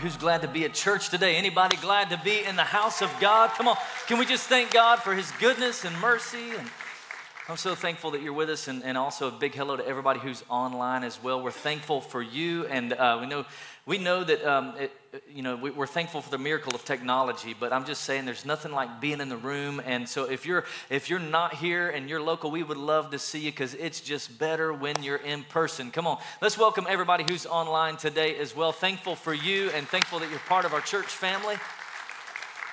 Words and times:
Who's 0.00 0.16
glad 0.16 0.40
to 0.40 0.48
be 0.48 0.64
at 0.64 0.72
church 0.72 1.10
today? 1.10 1.36
Anybody 1.36 1.76
glad 1.76 2.08
to 2.08 2.18
be 2.24 2.42
in 2.42 2.56
the 2.56 2.64
house 2.64 3.02
of 3.02 3.14
God? 3.20 3.50
Come 3.50 3.68
on, 3.68 3.76
can 4.06 4.18
we 4.18 4.24
just 4.24 4.48
thank 4.48 4.70
God 4.70 4.96
for 5.00 5.14
His 5.14 5.30
goodness 5.32 5.84
and 5.84 5.94
mercy? 6.00 6.52
And 6.56 6.70
I'm 7.50 7.58
so 7.58 7.74
thankful 7.74 8.12
that 8.12 8.22
you're 8.22 8.32
with 8.32 8.48
us, 8.48 8.66
and, 8.66 8.82
and 8.82 8.96
also 8.96 9.28
a 9.28 9.30
big 9.30 9.54
hello 9.54 9.76
to 9.76 9.86
everybody 9.86 10.18
who's 10.18 10.42
online 10.48 11.04
as 11.04 11.22
well. 11.22 11.42
We're 11.42 11.50
thankful 11.50 12.00
for 12.00 12.22
you, 12.22 12.64
and 12.68 12.94
uh, 12.94 13.18
we 13.20 13.26
know 13.26 13.44
we 13.84 13.98
know 13.98 14.24
that 14.24 14.42
um, 14.42 14.74
you 15.34 15.42
know 15.42 15.56
we, 15.56 15.70
are 15.70 15.86
thankful 15.86 16.20
for 16.20 16.30
the 16.30 16.38
miracle 16.38 16.74
of 16.74 16.84
technology. 16.84 17.54
But 17.58 17.72
I'm 17.72 17.84
just 17.84 18.04
saying, 18.04 18.24
there's 18.24 18.44
nothing 18.44 18.72
like 18.72 19.00
being 19.00 19.20
in 19.20 19.28
the 19.28 19.36
room. 19.36 19.80
And 19.84 20.08
so 20.08 20.24
if 20.24 20.46
you're 20.46 20.64
if 20.88 21.10
you're 21.10 21.18
not 21.18 21.54
here 21.54 21.88
and 21.88 22.08
you're 22.08 22.20
local, 22.20 22.50
we 22.50 22.62
would 22.62 22.76
love 22.76 23.10
to 23.10 23.18
see 23.18 23.40
you 23.40 23.50
because 23.50 23.74
it's 23.74 24.00
just 24.00 24.38
better 24.38 24.72
when 24.72 25.02
you're 25.02 25.16
in 25.16 25.44
person. 25.44 25.90
Come 25.90 26.06
on, 26.06 26.18
let's 26.40 26.58
welcome 26.58 26.86
everybody 26.88 27.24
who's 27.28 27.46
online 27.46 27.96
today 27.96 28.36
as 28.36 28.54
well. 28.54 28.72
Thankful 28.72 29.16
for 29.16 29.34
you, 29.34 29.70
and 29.70 29.86
thankful 29.88 30.18
that 30.20 30.30
you're 30.30 30.38
part 30.40 30.64
of 30.64 30.72
our 30.72 30.80
church 30.80 31.06
family. 31.06 31.56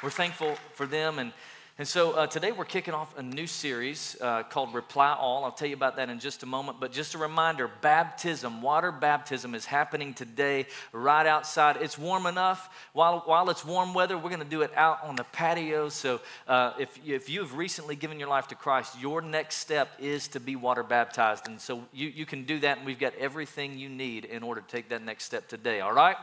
We're 0.03 0.09
thankful 0.09 0.55
for 0.73 0.85
them 0.85 1.19
and. 1.19 1.33
And 1.79 1.87
so 1.87 2.13
uh, 2.13 2.25
today 2.25 2.51
we're 2.51 2.65
kicking 2.65 2.95
off 2.95 3.15
a 3.19 3.21
new 3.21 3.45
series 3.45 4.17
uh, 4.19 4.41
called 4.41 4.73
Reply 4.73 5.13
All. 5.13 5.45
I'll 5.45 5.51
tell 5.51 5.67
you 5.67 5.75
about 5.75 5.97
that 5.97 6.09
in 6.09 6.17
just 6.17 6.41
a 6.41 6.47
moment. 6.47 6.79
But 6.79 6.91
just 6.91 7.13
a 7.13 7.19
reminder 7.19 7.69
baptism, 7.81 8.63
water 8.63 8.91
baptism 8.91 9.53
is 9.53 9.63
happening 9.63 10.15
today 10.15 10.65
right 10.91 11.27
outside. 11.27 11.77
It's 11.79 11.95
warm 11.95 12.25
enough. 12.25 12.67
While, 12.93 13.21
while 13.27 13.51
it's 13.51 13.63
warm 13.63 13.93
weather, 13.93 14.17
we're 14.17 14.31
going 14.31 14.41
to 14.41 14.49
do 14.49 14.63
it 14.63 14.71
out 14.75 15.03
on 15.03 15.17
the 15.17 15.23
patio. 15.25 15.89
So 15.89 16.19
uh, 16.47 16.73
if, 16.79 16.99
if 17.05 17.29
you 17.29 17.41
have 17.41 17.55
recently 17.55 17.95
given 17.95 18.17
your 18.17 18.29
life 18.29 18.47
to 18.47 18.55
Christ, 18.55 18.99
your 18.99 19.21
next 19.21 19.57
step 19.57 19.89
is 19.99 20.27
to 20.29 20.39
be 20.39 20.55
water 20.55 20.81
baptized. 20.81 21.47
And 21.47 21.61
so 21.61 21.83
you, 21.93 22.07
you 22.07 22.25
can 22.25 22.45
do 22.45 22.59
that, 22.61 22.77
and 22.77 22.87
we've 22.87 22.97
got 22.97 23.13
everything 23.19 23.77
you 23.77 23.89
need 23.89 24.25
in 24.25 24.41
order 24.41 24.61
to 24.61 24.67
take 24.67 24.89
that 24.89 25.03
next 25.03 25.25
step 25.25 25.47
today, 25.47 25.81
all 25.81 25.93
right? 25.93 26.17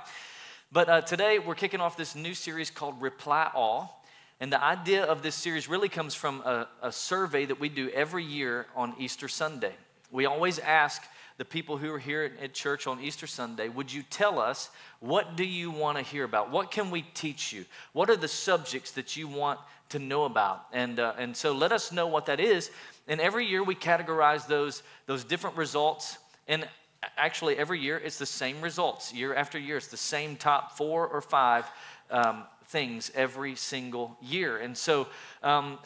But 0.73 0.89
uh, 0.89 1.01
today 1.03 1.39
we're 1.39 1.55
kicking 1.55 1.81
off 1.81 1.97
this 1.97 2.17
new 2.17 2.35
series 2.35 2.71
called 2.71 3.01
Reply 3.01 3.53
All. 3.55 4.04
And 4.45 4.53
the 4.53 4.63
idea 4.63 5.05
of 5.05 5.23
this 5.23 5.35
series 5.35 5.71
really 5.71 5.89
comes 5.89 6.15
from 6.15 6.43
a, 6.43 6.69
a, 6.83 6.93
survey 6.93 7.47
that 7.47 7.59
we 7.59 7.71
do 7.71 7.89
every 7.89 8.23
year 8.23 8.67
on 8.77 8.93
Easter 8.99 9.27
Sunday. 9.27 9.73
We 10.11 10.27
always 10.27 10.59
ask 10.59 11.03
the 11.39 11.47
people 11.47 11.79
who 11.79 11.91
are 11.95 11.99
here 11.99 12.31
at, 12.43 12.53
church 12.53 12.87
on 12.87 13.01
Easter 13.01 13.27
Sunday, 13.27 13.71
would 13.71 13.91
you 13.91 14.03
tell 14.03 14.39
us 14.39 14.69
what 15.01 15.37
do 15.37 15.45
you 15.45 15.71
want 15.71 15.97
to 15.97 16.05
hear 16.05 16.25
about? 16.25 16.51
What 16.51 16.71
can 16.71 16.91
we 16.91 17.07
teach 17.15 17.55
you? 17.55 17.65
What 17.95 18.11
are 18.11 18.17
the 18.17 18.29
subjects 18.29 18.91
that 18.91 19.17
you 19.17 19.29
want 19.29 19.61
to 19.89 19.99
know 19.99 20.25
about? 20.25 20.67
And, 20.75 21.01
uh, 21.01 21.15
and 21.17 21.35
so 21.35 21.53
let 21.53 21.73
us 21.73 21.91
know 21.91 22.07
what 22.07 22.27
that 22.27 22.39
is. 22.39 22.71
And 23.09 23.23
every 23.23 23.47
year 23.47 23.63
we 23.63 23.75
categorize 23.75 24.47
those, 24.47 24.83
those 25.07 25.25
different 25.25 25.57
results. 25.57 26.19
And 26.49 26.69
actually, 27.17 27.57
every 27.57 27.81
year 27.81 27.97
it's 27.97 28.19
the 28.19 28.27
same 28.27 28.61
results. 28.61 29.11
Year 29.11 29.35
after 29.35 29.59
year, 29.59 29.79
it's 29.79 29.87
the 29.87 29.97
same 29.97 30.37
top 30.37 30.77
four 30.77 31.09
or 31.09 31.23
five 31.23 31.65
um, 32.11 32.45
things 32.67 33.11
every 33.15 33.55
single 33.55 34.17
year. 34.21 34.59
And 34.59 34.77
so, 34.77 35.07
um, 35.43 35.79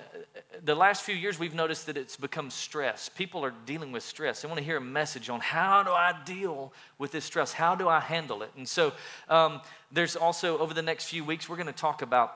the 0.65 0.75
last 0.75 1.03
few 1.03 1.15
years, 1.15 1.39
we've 1.39 1.55
noticed 1.55 1.87
that 1.87 1.97
it's 1.97 2.17
become 2.17 2.51
stress. 2.51 3.09
People 3.09 3.45
are 3.45 3.53
dealing 3.67 3.93
with 3.93 4.03
stress. 4.03 4.43
They 4.43 4.49
want 4.49 4.59
to 4.59 4.65
hear 4.65 4.77
a 4.77 4.81
message 4.81 5.29
on 5.31 5.41
how 5.41 5.83
do 5.83 5.91
I 5.91 6.15
deal 6.25 6.73
with 6.99 7.13
this 7.13 7.25
stress? 7.25 7.53
How 7.53 7.75
do 7.75 7.89
I 7.89 8.01
handle 8.01 8.43
it? 8.43 8.51
And 8.57 8.69
so, 8.69 8.93
um, 9.29 9.61
there's 9.93 10.17
also 10.17 10.59
over 10.59 10.75
the 10.75 10.83
next 10.83 11.05
few 11.05 11.25
weeks, 11.25 11.49
we're 11.49 11.57
going 11.57 11.67
to 11.67 11.73
talk 11.73 12.03
about 12.03 12.35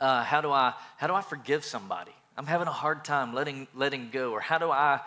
uh, 0.00 0.22
how 0.22 0.40
do 0.40 0.50
I 0.50 0.74
how 0.96 1.06
do 1.06 1.14
I 1.14 1.22
forgive 1.22 1.64
somebody? 1.64 2.12
I'm 2.36 2.46
having 2.46 2.68
a 2.68 2.72
hard 2.72 3.04
time 3.04 3.34
letting 3.34 3.66
letting 3.74 4.10
go, 4.10 4.32
or 4.32 4.40
how 4.40 4.58
do 4.58 4.70
I 4.70 5.00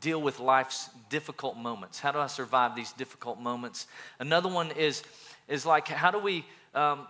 deal 0.00 0.20
with 0.20 0.40
life's 0.40 0.90
difficult 1.10 1.56
moments? 1.56 1.98
How 1.98 2.12
do 2.12 2.18
I 2.18 2.26
survive 2.26 2.76
these 2.76 2.92
difficult 2.92 3.40
moments? 3.40 3.86
Another 4.18 4.48
one 4.48 4.70
is 4.72 5.02
is 5.48 5.66
like 5.66 5.88
how 5.88 6.10
do 6.10 6.18
we 6.18 6.44
um, 6.74 7.06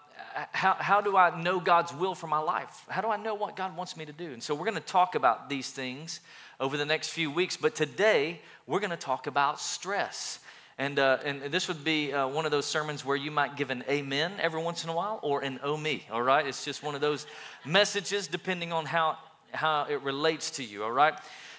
how, 0.53 0.75
how 0.75 1.01
do 1.01 1.17
I 1.17 1.41
know 1.41 1.61
God's 1.61 1.95
will 1.95 2.15
for 2.15 2.27
my 2.27 2.39
life? 2.39 2.85
How 2.89 3.01
do 3.01 3.09
I 3.09 3.17
know 3.17 3.35
what 3.35 3.57
God 3.57 3.77
wants 3.77 3.97
me 3.97 4.05
to 4.05 4.13
do? 4.13 4.33
And 4.33 4.43
so 4.43 4.55
we're 4.55 4.65
going 4.65 4.75
to 4.75 4.81
talk 4.81 5.15
about 5.15 5.49
these 5.49 5.71
things 5.71 6.21
over 6.61 6.77
the 6.77 6.85
next 6.85 7.09
few 7.09 7.31
weeks. 7.31 7.57
But 7.57 7.75
today, 7.75 8.41
we're 8.67 8.81
going 8.81 8.91
to 8.91 8.97
talk 8.97 9.27
about 9.27 9.61
stress. 9.61 10.41
And, 10.79 10.99
uh, 10.99 11.19
and 11.25 11.43
this 11.45 11.69
would 11.69 11.85
be 11.85 12.13
uh, 12.13 12.29
one 12.29 12.45
of 12.45 12.51
those 12.51 12.67
sermons 12.67 13.05
where 13.05 13.17
you 13.17 13.31
might 13.31 13.57
give 13.57 13.71
an 13.71 13.83
amen 13.89 14.33
every 14.39 14.63
once 14.63 14.85
in 14.85 14.91
a 14.91 14.95
while 14.95 15.21
or 15.23 15.43
an 15.43 15.59
oh 15.63 15.77
me, 15.77 16.05
all 16.11 16.23
right? 16.23 16.47
It's 16.47 16.65
just 16.65 16.83
one 16.83 16.95
of 16.95 17.01
those 17.01 17.27
messages 17.65 18.27
depending 18.27 18.73
on 18.73 18.85
how, 18.85 19.17
how 19.53 19.87
it 19.89 20.03
relates 20.03 20.51
to 20.53 20.65
you, 20.65 20.85
all 20.85 20.93
right? 20.93 21.15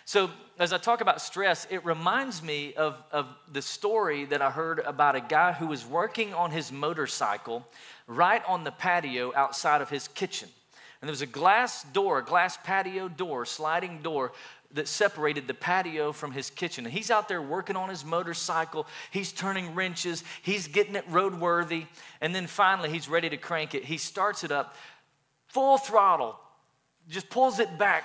So, 0.06 0.30
as 0.60 0.74
I 0.74 0.78
talk 0.78 1.02
about 1.02 1.22
stress, 1.22 1.68
it 1.70 1.86
reminds 1.86 2.42
me 2.42 2.74
of, 2.74 3.02
of 3.12 3.28
the 3.52 3.62
story 3.62 4.26
that 4.26 4.42
I 4.42 4.50
heard 4.50 4.80
about 4.80 5.16
a 5.16 5.22
guy 5.22 5.54
who 5.54 5.68
was 5.68 5.86
working 5.86 6.34
on 6.34 6.52
his 6.52 6.72
motorcycle 6.72 7.68
right 8.08 8.42
on 8.48 8.64
the 8.64 8.72
patio 8.72 9.34
outside 9.36 9.82
of 9.82 9.90
his 9.90 10.08
kitchen. 10.08 10.50
And 11.02 11.08
there 11.08 11.12
was 11.12 11.22
a 11.22 11.28
glass 11.28 11.84
door, 11.84 12.20
a 12.20 12.26
glass 12.26 12.58
patio 12.64 13.08
door, 13.08 13.46
sliding 13.46 14.02
door 14.02 14.32
that 14.72 14.88
separated 14.88 15.48
the 15.48 15.54
patio 15.54 16.12
from 16.12 16.32
his 16.32 16.50
kitchen. 16.50 16.86
And 16.86 16.94
he's 16.94 17.12
out 17.12 17.30
there 17.30 17.42
working 17.42 17.76
on 17.76 17.90
his 17.90 18.04
motorcycle. 18.04 18.88
He's 19.12 19.32
turning 19.32 19.76
wrenches. 19.76 20.24
He's 20.42 20.68
getting 20.68 20.96
it 20.96 21.08
roadworthy. 21.10 21.86
And 22.20 22.34
then 22.34 22.48
finally, 22.48 22.90
he's 22.90 23.08
ready 23.08 23.30
to 23.30 23.38
crank 23.38 23.76
it. 23.76 23.86
He 23.86 23.98
starts 23.98 24.44
it 24.44 24.52
up 24.52 24.76
full 25.48 25.78
throttle, 25.78 26.38
just 27.10 27.30
pulls 27.30 27.60
it 27.60 27.78
back, 27.78 28.04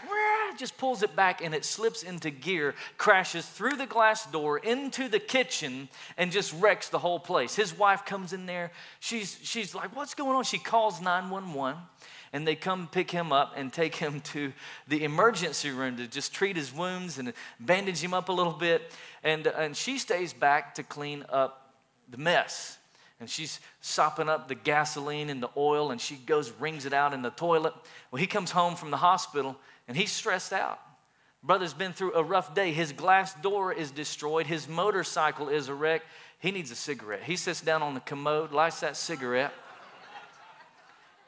just 0.58 0.76
pulls 0.76 1.02
it 1.02 1.14
back, 1.16 1.42
and 1.42 1.54
it 1.54 1.64
slips 1.64 2.02
into 2.02 2.30
gear, 2.30 2.74
crashes 2.98 3.46
through 3.46 3.76
the 3.76 3.86
glass 3.86 4.26
door 4.26 4.58
into 4.58 5.08
the 5.08 5.18
kitchen, 5.18 5.88
and 6.16 6.32
just 6.32 6.52
wrecks 6.60 6.88
the 6.88 6.98
whole 6.98 7.20
place. 7.20 7.54
His 7.54 7.76
wife 7.76 8.04
comes 8.04 8.32
in 8.32 8.46
there. 8.46 8.72
She's, 9.00 9.38
she's 9.42 9.74
like, 9.74 9.94
What's 9.94 10.14
going 10.14 10.36
on? 10.36 10.44
She 10.44 10.58
calls 10.58 11.00
911 11.00 11.80
and 12.32 12.46
they 12.46 12.54
come 12.54 12.88
pick 12.90 13.10
him 13.10 13.30
up 13.30 13.52
and 13.56 13.72
take 13.72 13.94
him 13.94 14.20
to 14.20 14.52
the 14.88 15.04
emergency 15.04 15.70
room 15.70 15.98
to 15.98 16.06
just 16.06 16.32
treat 16.32 16.56
his 16.56 16.72
wounds 16.72 17.18
and 17.18 17.32
bandage 17.60 18.02
him 18.02 18.14
up 18.14 18.30
a 18.30 18.32
little 18.32 18.54
bit. 18.54 18.90
And, 19.22 19.46
and 19.46 19.76
she 19.76 19.98
stays 19.98 20.32
back 20.32 20.74
to 20.76 20.82
clean 20.82 21.24
up 21.28 21.74
the 22.10 22.16
mess 22.16 22.78
and 23.20 23.30
she's 23.30 23.60
sopping 23.80 24.28
up 24.28 24.48
the 24.48 24.54
gasoline 24.54 25.30
and 25.30 25.40
the 25.40 25.50
oil 25.56 25.92
and 25.92 26.00
she 26.00 26.16
goes 26.16 26.50
wrings 26.58 26.86
it 26.86 26.92
out 26.92 27.14
in 27.14 27.22
the 27.22 27.30
toilet 27.30 27.72
well 28.10 28.20
he 28.20 28.26
comes 28.26 28.50
home 28.50 28.74
from 28.74 28.90
the 28.90 28.96
hospital 28.96 29.56
and 29.92 29.98
he's 29.98 30.10
stressed 30.10 30.54
out 30.54 30.80
brother's 31.44 31.74
been 31.74 31.92
through 31.92 32.14
a 32.14 32.24
rough 32.24 32.54
day 32.54 32.72
his 32.72 32.92
glass 32.92 33.34
door 33.42 33.70
is 33.74 33.90
destroyed 33.90 34.46
his 34.46 34.66
motorcycle 34.66 35.50
is 35.50 35.68
a 35.68 35.74
wreck 35.74 36.00
he 36.38 36.50
needs 36.50 36.70
a 36.70 36.74
cigarette 36.74 37.22
he 37.24 37.36
sits 37.36 37.60
down 37.60 37.82
on 37.82 37.92
the 37.92 38.00
commode 38.00 38.52
lights 38.52 38.80
that 38.80 38.96
cigarette 38.96 39.52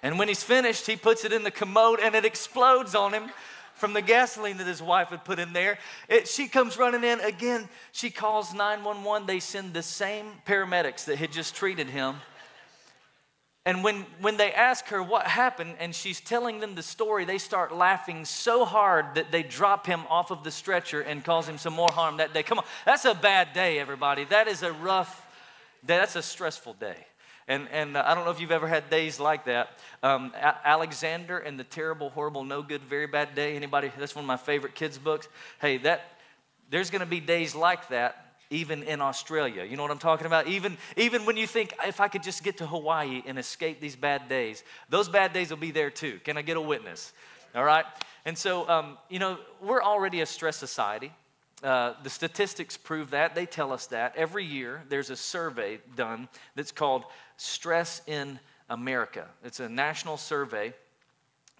and 0.02 0.18
when 0.18 0.28
he's 0.28 0.42
finished 0.42 0.86
he 0.86 0.96
puts 0.96 1.26
it 1.26 1.32
in 1.34 1.42
the 1.42 1.50
commode 1.50 2.00
and 2.00 2.14
it 2.14 2.24
explodes 2.24 2.94
on 2.94 3.12
him 3.12 3.28
from 3.74 3.92
the 3.92 4.00
gasoline 4.00 4.56
that 4.56 4.66
his 4.66 4.80
wife 4.80 5.08
had 5.08 5.24
put 5.24 5.40
in 5.40 5.52
there. 5.52 5.78
It, 6.08 6.28
she 6.28 6.46
comes 6.46 6.78
running 6.78 7.02
in 7.02 7.18
again. 7.18 7.68
She 7.90 8.08
calls 8.08 8.54
911. 8.54 9.26
They 9.26 9.40
send 9.40 9.74
the 9.74 9.82
same 9.82 10.26
paramedics 10.46 11.06
that 11.06 11.18
had 11.18 11.32
just 11.32 11.56
treated 11.56 11.88
him. 11.88 12.14
And 13.66 13.82
when, 13.82 14.04
when 14.20 14.36
they 14.36 14.52
ask 14.52 14.88
her 14.88 15.02
what 15.02 15.26
happened 15.26 15.76
and 15.78 15.94
she's 15.94 16.20
telling 16.20 16.60
them 16.60 16.74
the 16.74 16.82
story, 16.82 17.24
they 17.24 17.38
start 17.38 17.74
laughing 17.74 18.26
so 18.26 18.66
hard 18.66 19.14
that 19.14 19.32
they 19.32 19.42
drop 19.42 19.86
him 19.86 20.02
off 20.10 20.30
of 20.30 20.44
the 20.44 20.50
stretcher 20.50 21.00
and 21.00 21.24
cause 21.24 21.48
him 21.48 21.56
some 21.56 21.72
more 21.72 21.90
harm 21.90 22.18
that 22.18 22.34
day. 22.34 22.42
Come 22.42 22.58
on, 22.58 22.64
that's 22.84 23.06
a 23.06 23.14
bad 23.14 23.54
day, 23.54 23.78
everybody. 23.78 24.24
That 24.24 24.48
is 24.48 24.62
a 24.62 24.72
rough 24.72 25.26
day. 25.84 25.96
That's 25.96 26.16
a 26.16 26.22
stressful 26.22 26.74
day. 26.74 27.06
And, 27.48 27.68
and 27.72 27.96
uh, 27.96 28.04
I 28.06 28.14
don't 28.14 28.24
know 28.24 28.30
if 28.30 28.40
you've 28.40 28.50
ever 28.50 28.68
had 28.68 28.90
days 28.90 29.18
like 29.18 29.46
that. 29.46 29.70
Um, 30.02 30.32
Alexander 30.64 31.38
and 31.38 31.58
the 31.58 31.64
Terrible, 31.64 32.10
Horrible, 32.10 32.44
No 32.44 32.62
Good, 32.62 32.82
Very 32.82 33.06
Bad 33.06 33.34
Day. 33.34 33.56
Anybody? 33.56 33.90
That's 33.98 34.14
one 34.14 34.24
of 34.24 34.28
my 34.28 34.36
favorite 34.36 34.74
kids' 34.74 34.98
books. 34.98 35.28
Hey, 35.60 35.78
that 35.78 36.18
there's 36.70 36.90
going 36.90 37.00
to 37.00 37.06
be 37.06 37.20
days 37.20 37.54
like 37.54 37.88
that 37.88 38.23
even 38.50 38.82
in 38.82 39.00
Australia. 39.00 39.64
You 39.64 39.76
know 39.76 39.82
what 39.82 39.90
I'm 39.90 39.98
talking 39.98 40.26
about? 40.26 40.46
Even, 40.46 40.76
even 40.96 41.24
when 41.24 41.36
you 41.36 41.46
think, 41.46 41.74
if 41.86 42.00
I 42.00 42.08
could 42.08 42.22
just 42.22 42.42
get 42.42 42.58
to 42.58 42.66
Hawaii 42.66 43.22
and 43.26 43.38
escape 43.38 43.80
these 43.80 43.96
bad 43.96 44.28
days, 44.28 44.62
those 44.88 45.08
bad 45.08 45.32
days 45.32 45.50
will 45.50 45.56
be 45.56 45.70
there 45.70 45.90
too. 45.90 46.20
Can 46.24 46.36
I 46.36 46.42
get 46.42 46.56
a 46.56 46.60
witness? 46.60 47.12
All 47.54 47.64
right? 47.64 47.84
And 48.24 48.36
so, 48.36 48.68
um, 48.68 48.98
you 49.08 49.18
know, 49.18 49.38
we're 49.62 49.82
already 49.82 50.20
a 50.20 50.26
stress 50.26 50.56
society. 50.56 51.12
Uh, 51.62 51.94
the 52.02 52.10
statistics 52.10 52.76
prove 52.76 53.10
that. 53.10 53.34
They 53.34 53.46
tell 53.46 53.72
us 53.72 53.86
that. 53.86 54.14
Every 54.16 54.44
year, 54.44 54.82
there's 54.88 55.10
a 55.10 55.16
survey 55.16 55.78
done 55.96 56.28
that's 56.54 56.72
called 56.72 57.04
Stress 57.36 58.02
in 58.06 58.38
America. 58.68 59.26
It's 59.44 59.60
a 59.60 59.68
national 59.68 60.16
survey. 60.16 60.74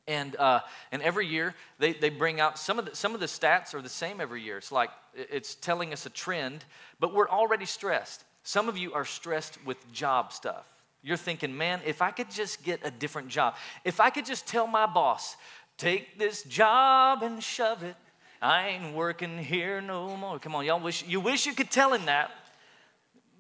And, 0.07 0.37
uh, 0.37 0.61
and 0.93 1.01
every 1.01 1.27
year, 1.27 1.55
they, 1.79 1.95
they 1.95 2.11
bring 2.11 2.39
out 2.39 2.59
some 2.59 2.79
of, 2.79 2.85
the, 2.85 2.95
some 2.95 3.15
of 3.15 3.21
the 3.21 3.27
stats 3.27 3.73
are 3.73 3.81
the 3.81 3.89
same 3.89 4.21
every 4.21 4.43
year. 4.43 4.59
It's 4.59 4.73
like 4.73 4.91
it's 5.17 5.55
telling 5.55 5.93
us 5.93 6.07
a 6.07 6.11
trend, 6.11 6.65
but 7.01 7.15
we're 7.15 7.29
already 7.29 7.67
stressed. 7.67 8.25
Some 8.43 8.69
of 8.69 8.77
you 8.77 8.93
are 8.93 9.05
stressed 9.05 9.65
with 9.65 9.93
job 9.93 10.33
stuff. 10.33 10.67
You're 11.03 11.17
thinking, 11.17 11.57
man, 11.57 11.81
if 11.85 12.01
I 12.03 12.11
could 12.11 12.31
just 12.31 12.63
get 12.63 12.81
a 12.85 12.91
different 12.91 13.29
job, 13.29 13.57
if 13.85 14.01
I 14.01 14.11
could 14.11 14.25
just 14.25 14.47
tell 14.47 14.67
my 14.67 14.87
boss, 14.87 15.37
take 15.77 16.19
this 16.19 16.43
job 16.45 17.23
and 17.23 17.43
shove 17.43 17.83
it, 17.83 17.97
I 18.41 18.69
ain't 18.69 18.95
working 18.95 19.39
here 19.39 19.81
no 19.81 20.17
more. 20.17 20.39
Come 20.39 20.55
on, 20.55 20.65
y'all 20.65 20.81
wish 20.81 21.05
you 21.07 21.21
wish 21.21 21.47
you 21.47 21.55
could 21.55 21.71
tell 21.71 21.93
him 21.93 22.07
that, 22.07 22.31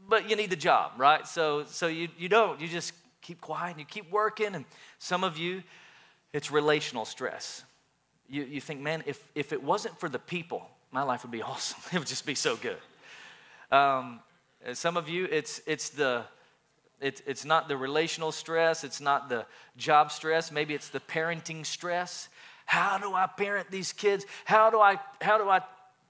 but 0.08 0.28
you 0.30 0.36
need 0.36 0.50
the 0.50 0.56
job, 0.56 0.92
right? 0.98 1.26
So 1.26 1.64
so 1.64 1.86
you, 1.86 2.08
you 2.18 2.28
don't. 2.28 2.60
You 2.60 2.68
just 2.68 2.92
keep 3.24 3.40
quiet 3.40 3.72
and 3.72 3.80
you 3.80 3.86
keep 3.86 4.10
working. 4.10 4.54
And 4.54 4.64
some 4.98 5.24
of 5.24 5.36
you, 5.36 5.62
it's 6.32 6.50
relational 6.50 7.04
stress. 7.04 7.64
You, 8.28 8.44
you 8.44 8.60
think, 8.60 8.80
man, 8.80 9.02
if, 9.06 9.26
if 9.34 9.52
it 9.52 9.62
wasn't 9.62 9.98
for 9.98 10.08
the 10.08 10.18
people, 10.18 10.68
my 10.94 11.02
life 11.02 11.24
would 11.24 11.32
be 11.32 11.42
awesome. 11.52 11.80
It 11.92 11.98
would 11.98 12.08
just 12.08 12.24
be 12.24 12.36
so 12.36 12.56
good. 12.56 12.78
Um, 13.70 14.20
some 14.72 14.96
of 14.96 15.08
you, 15.08 15.26
it's, 15.30 15.60
it's 15.66 15.90
the 15.90 16.24
it's, 17.00 17.20
it's 17.26 17.44
not 17.44 17.68
the 17.68 17.76
relational 17.76 18.32
stress, 18.32 18.82
it's 18.82 19.00
not 19.00 19.28
the 19.28 19.44
job 19.76 20.10
stress, 20.10 20.50
maybe 20.50 20.72
it's 20.72 20.88
the 20.88 21.00
parenting 21.00 21.66
stress. 21.66 22.30
How 22.64 22.96
do 22.96 23.12
I 23.12 23.26
parent 23.26 23.70
these 23.70 23.92
kids? 23.92 24.24
How 24.46 24.70
do 24.70 24.80
I, 24.80 24.98
how 25.20 25.36
do 25.36 25.50
I 25.50 25.60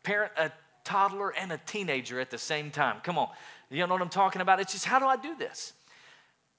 parent 0.04 0.32
a 0.36 0.52
toddler 0.84 1.30
and 1.30 1.50
a 1.50 1.58
teenager 1.66 2.20
at 2.20 2.30
the 2.30 2.38
same 2.38 2.70
time? 2.70 2.98
Come 3.02 3.18
on. 3.18 3.28
You 3.70 3.84
know 3.86 3.94
what 3.94 4.02
I'm 4.02 4.08
talking 4.08 4.40
about? 4.40 4.60
It's 4.60 4.72
just 4.72 4.84
how 4.84 5.00
do 5.00 5.06
I 5.06 5.16
do 5.16 5.34
this? 5.34 5.72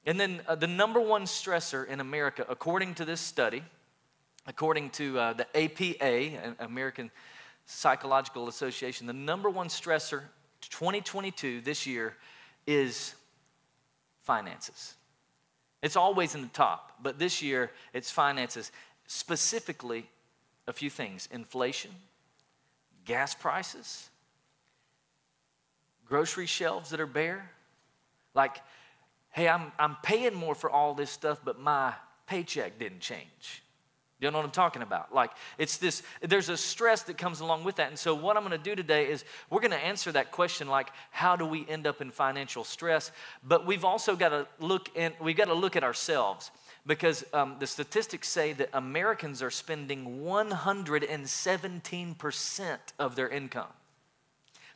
And 0.06 0.19
then 0.19 0.42
uh, 0.48 0.56
the 0.56 0.68
number 0.68 1.00
one 1.00 1.24
stressor 1.25 1.88
in 1.88 2.01
America, 2.01 2.45
according 2.50 2.95
to 2.95 3.06
this 3.06 3.21
study, 3.21 3.63
according 4.48 4.89
to 4.92 5.18
uh, 5.18 5.33
the 5.33 5.48
APA, 5.56 6.56
American 6.60 7.10
Psychological 7.66 8.48
Association, 8.48 9.08
the 9.08 9.14
number 9.14 9.50
one 9.50 9.68
stressor 9.68 10.22
2022 10.62 11.62
this 11.62 11.86
year 11.86 12.16
is 12.68 13.16
finances. 14.24 14.96
It's 15.82 15.96
always 15.96 16.36
in 16.36 16.42
the 16.42 16.48
top, 16.48 16.94
but 17.02 17.20
this 17.20 17.42
year 17.42 17.72
it's 17.94 18.10
finances. 18.10 18.72
Specifically, 19.08 20.08
a 20.68 20.74
few 20.74 20.90
things 20.90 21.30
inflation, 21.32 21.92
gas 23.06 23.36
prices, 23.36 24.10
grocery 26.06 26.48
shelves 26.48 26.90
that 26.90 27.00
are 27.00 27.06
bare. 27.06 27.52
Like, 28.34 28.58
hey, 29.32 29.48
I'm, 29.48 29.72
I'm 29.78 29.96
paying 30.04 30.34
more 30.34 30.56
for 30.56 30.70
all 30.70 30.94
this 30.94 31.12
stuff, 31.12 31.40
but 31.44 31.60
my 31.60 31.94
paycheck 32.28 32.80
didn't 32.80 33.02
change. 33.02 33.64
You 34.20 34.30
know 34.32 34.38
what 34.38 34.46
I'm 34.46 34.52
talking 34.52 34.82
about? 34.82 35.14
Like, 35.14 35.32
it's 35.58 35.76
this, 35.78 36.02
there's 36.22 36.48
a 36.48 36.56
stress 36.56 37.04
that 37.04 37.18
comes 37.18 37.42
along 37.42 37.66
with 37.66 37.76
that. 37.76 37.90
And 37.90 38.00
so, 38.00 38.16
what 38.16 38.38
I'm 38.38 38.44
going 38.44 38.58
to 38.58 38.64
do 38.64 38.74
today 38.74 39.12
is 39.12 39.26
we're 39.50 39.60
going 39.60 39.72
to 39.72 39.78
answer 39.78 40.10
that 40.14 40.32
question, 40.32 40.70
like, 40.70 40.88
how 41.12 41.36
do 41.36 41.46
we 41.46 41.68
end 41.68 41.86
up 41.86 42.00
in 42.02 42.12
financial 42.12 42.64
stress? 42.64 43.12
But 43.44 43.66
we've 43.66 43.84
also 43.84 44.16
got 44.16 44.30
to 44.30 44.48
look 44.60 44.90
in, 44.96 45.12
we've 45.20 45.36
got 45.36 45.48
to 45.48 45.54
look 45.54 45.76
at 45.76 45.84
ourselves 45.84 46.50
because 46.88 47.26
um, 47.34 47.58
the 47.60 47.68
statistics 47.68 48.30
say 48.30 48.54
that 48.54 48.70
Americans 48.74 49.42
are 49.42 49.52
spending 49.52 50.22
117% 50.24 52.78
of 52.98 53.18
their 53.18 53.28
income. 53.28 53.68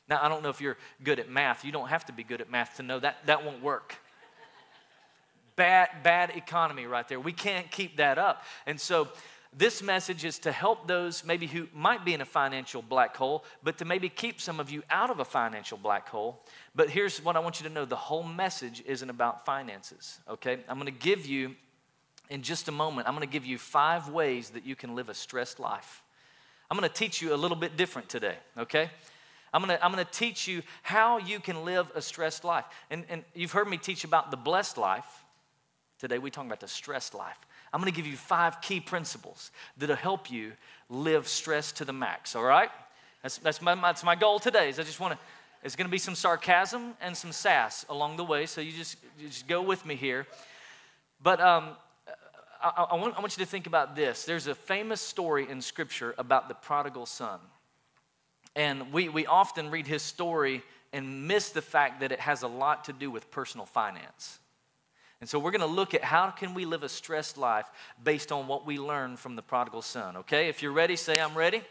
Now, 0.10 0.20
I 0.22 0.28
don't 0.28 0.44
know 0.44 0.50
if 0.50 0.60
you're 0.60 0.78
good 1.04 1.20
at 1.20 1.30
math. 1.30 1.64
You 1.64 1.72
don't 1.72 1.88
have 1.88 2.06
to 2.08 2.12
be 2.12 2.24
good 2.24 2.42
at 2.42 2.52
math 2.52 2.76
to 2.78 2.84
know 2.84 3.00
that 3.00 3.26
that 3.28 3.46
won't 3.46 3.64
work 3.64 3.96
bad, 5.60 5.90
bad 6.04 6.38
economy 6.38 6.86
right 6.86 7.06
there. 7.10 7.20
We 7.20 7.34
can't 7.34 7.70
keep 7.70 7.98
that 7.98 8.18
up. 8.18 8.44
And 8.66 8.80
so, 8.80 9.10
this 9.52 9.82
message 9.82 10.24
is 10.26 10.40
to 10.40 10.52
help 10.52 10.88
those 10.88 11.26
maybe 11.26 11.48
who 11.48 11.68
might 11.74 12.06
be 12.06 12.14
in 12.14 12.22
a 12.22 12.26
financial 12.26 12.82
black 12.84 13.18
hole, 13.18 13.44
but 13.64 13.80
to 13.80 13.86
maybe 13.86 14.08
keep 14.08 14.40
some 14.40 14.60
of 14.60 14.70
you 14.70 14.84
out 14.92 15.10
of 15.10 15.20
a 15.20 15.26
financial 15.26 15.78
black 15.78 16.08
hole. 16.08 16.40
But 16.76 16.90
here's 16.90 17.22
what 17.24 17.36
I 17.36 17.40
want 17.40 17.60
you 17.60 17.68
to 17.68 17.74
know 17.74 17.84
the 17.84 17.96
whole 17.96 18.24
message 18.24 18.84
isn't 18.86 19.10
about 19.10 19.46
finances, 19.46 20.20
okay? 20.30 20.60
I'm 20.70 20.78
gonna 20.78 20.92
give 20.92 21.26
you, 21.26 21.56
in 22.30 22.44
just 22.44 22.68
a 22.68 22.72
moment, 22.72 23.08
I'm 23.08 23.16
gonna 23.16 23.26
give 23.26 23.46
you 23.46 23.58
five 23.58 24.08
ways 24.08 24.52
that 24.52 24.66
you 24.66 24.76
can 24.76 24.96
live 24.96 25.10
a 25.10 25.16
stressed 25.16 25.60
life. 25.60 26.04
I'm 26.70 26.78
gonna 26.78 26.88
teach 26.88 27.20
you 27.20 27.34
a 27.34 27.36
little 27.36 27.58
bit 27.58 27.76
different 27.76 28.08
today, 28.08 28.38
okay? 28.56 28.92
I'm 29.52 29.62
gonna, 29.62 29.80
I'm 29.82 29.92
gonna 29.92 30.06
teach 30.06 30.48
you 30.48 30.62
how 30.84 31.18
you 31.18 31.40
can 31.40 31.66
live 31.66 31.92
a 31.96 32.04
stressed 32.04 32.44
life. 32.44 32.66
And, 32.92 33.04
and 33.10 33.24
you've 33.34 33.52
heard 33.52 33.68
me 33.68 33.78
teach 33.78 34.04
about 34.04 34.30
the 34.30 34.38
blessed 34.38 34.78
life. 34.78 35.26
Today, 36.00 36.18
we're 36.18 36.30
talking 36.30 36.50
about 36.50 36.62
the 36.62 36.68
stressed 36.68 37.14
life. 37.14 37.38
I'm 37.74 37.82
gonna 37.82 37.92
give 37.92 38.08
you 38.08 38.16
five 38.16 38.62
key 38.62 38.80
principles 38.80 39.52
that'll 39.78 39.98
help 39.98 40.32
you 40.32 40.54
live 40.90 41.28
stress 41.28 41.74
to 41.74 41.86
the 41.86 41.92
max, 41.92 42.38
all 42.38 42.44
right? 42.44 42.70
That's, 43.22 43.38
that's, 43.40 43.62
my, 43.62 43.76
that's 43.76 44.04
my 44.04 44.16
goal 44.16 44.40
today, 44.40 44.70
is 44.70 44.80
I 44.80 44.84
just 44.84 45.02
wanna, 45.02 45.20
it's 45.62 45.76
gonna 45.76 45.90
be 45.90 45.98
some 45.98 46.16
sarcasm 46.16 46.94
and 47.02 47.16
some 47.16 47.34
sass 47.34 47.86
along 47.90 48.16
the 48.16 48.24
way, 48.24 48.46
so 48.46 48.62
you 48.62 48.72
just, 48.72 48.96
you 49.20 49.28
just 49.28 49.46
go 49.46 49.62
with 49.62 49.86
me 49.86 49.96
here. 49.96 50.26
But 51.22 51.42
um, 51.42 51.72
I, 52.64 52.88
I, 52.92 52.96
want, 52.96 53.18
I 53.18 53.20
want 53.20 53.38
you 53.38 53.44
to 53.44 53.50
think 53.50 53.68
about 53.68 53.96
this. 53.98 54.24
There's 54.24 54.48
a 54.48 54.56
famous 54.56 55.02
story 55.02 55.50
in 55.50 55.62
Scripture 55.62 56.16
about 56.18 56.48
the 56.48 56.56
prodigal 56.56 57.08
son. 57.08 57.42
And 58.56 58.94
we, 58.94 59.10
we 59.10 59.26
often 59.26 59.70
read 59.70 59.86
his 59.86 60.02
story 60.02 60.64
and 60.94 61.28
miss 61.28 61.50
the 61.50 61.62
fact 61.62 62.00
that 62.00 62.14
it 62.14 62.22
has 62.22 62.42
a 62.42 62.48
lot 62.48 62.86
to 62.86 62.94
do 62.94 63.12
with 63.12 63.30
personal 63.32 63.66
finance. 63.66 64.40
And 65.22 65.30
so 65.30 65.38
we're 65.38 65.52
going 65.52 65.62
to 65.62 65.68
look 65.68 65.94
at 65.94 66.04
how 66.04 66.30
can 66.32 66.54
we 66.54 66.66
live 66.66 66.84
a 66.84 66.90
stressed 66.90 67.38
life 67.38 67.70
based 68.02 68.32
on 68.32 68.48
what 68.48 68.66
we 68.66 68.78
learned 68.78 69.20
from 69.20 69.36
the 69.36 69.42
prodigal 69.42 69.82
son. 69.82 70.18
Okay? 70.18 70.48
If 70.48 70.62
you're 70.62 70.72
ready, 70.72 70.96
say 70.96 71.20
I'm 71.20 71.36
ready. 71.36 71.62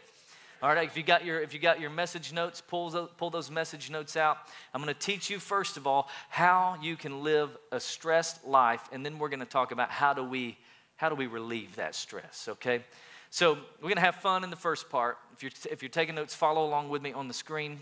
All 0.61 0.67
right, 0.67 0.85
if 0.85 0.97
you 0.97 1.03
got 1.03 1.23
your 1.23 1.39
if 1.39 1.53
you 1.53 1.59
got 1.59 1.79
your 1.79 1.89
message 1.89 2.33
notes, 2.33 2.59
pull 2.59 2.89
those, 2.89 3.09
pull 3.15 3.29
those 3.29 3.49
message 3.49 3.89
notes 3.89 4.17
out. 4.17 4.39
I'm 4.73 4.83
going 4.83 4.93
to 4.93 4.99
teach 4.99 5.29
you 5.29 5.39
first 5.39 5.77
of 5.77 5.87
all 5.87 6.09
how 6.27 6.77
you 6.81 6.97
can 6.97 7.23
live 7.23 7.57
a 7.71 7.79
stressed 7.79 8.45
life, 8.45 8.81
and 8.91 9.05
then 9.05 9.19
we're 9.19 9.29
going 9.29 9.39
to 9.39 9.45
talk 9.45 9.71
about 9.71 9.89
how 9.89 10.13
do 10.13 10.21
we 10.21 10.57
how 10.97 11.07
do 11.07 11.15
we 11.15 11.27
relieve 11.27 11.77
that 11.77 11.95
stress. 11.95 12.49
Okay, 12.49 12.83
so 13.29 13.53
we're 13.77 13.83
going 13.83 13.95
to 13.95 14.01
have 14.01 14.15
fun 14.15 14.43
in 14.43 14.49
the 14.49 14.57
first 14.57 14.89
part. 14.89 15.17
If 15.31 15.43
you're 15.43 15.51
if 15.71 15.81
you're 15.81 15.87
taking 15.87 16.15
notes, 16.15 16.35
follow 16.35 16.65
along 16.65 16.89
with 16.89 17.01
me 17.01 17.13
on 17.13 17.29
the 17.29 17.33
screen. 17.33 17.79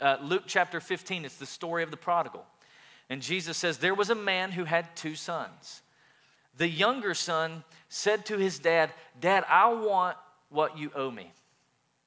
Uh, 0.00 0.16
Luke 0.20 0.42
chapter 0.48 0.80
15. 0.80 1.24
It's 1.24 1.36
the 1.36 1.46
story 1.46 1.84
of 1.84 1.92
the 1.92 1.96
prodigal. 1.96 2.44
And 3.08 3.22
Jesus 3.22 3.56
says, 3.56 3.78
There 3.78 3.94
was 3.94 4.10
a 4.10 4.14
man 4.14 4.52
who 4.52 4.64
had 4.64 4.94
two 4.96 5.14
sons. 5.14 5.82
The 6.56 6.68
younger 6.68 7.14
son 7.14 7.64
said 7.88 8.26
to 8.26 8.38
his 8.38 8.58
dad, 8.58 8.90
Dad, 9.20 9.44
I 9.48 9.72
want 9.72 10.16
what 10.48 10.78
you 10.78 10.90
owe 10.94 11.10
me. 11.10 11.30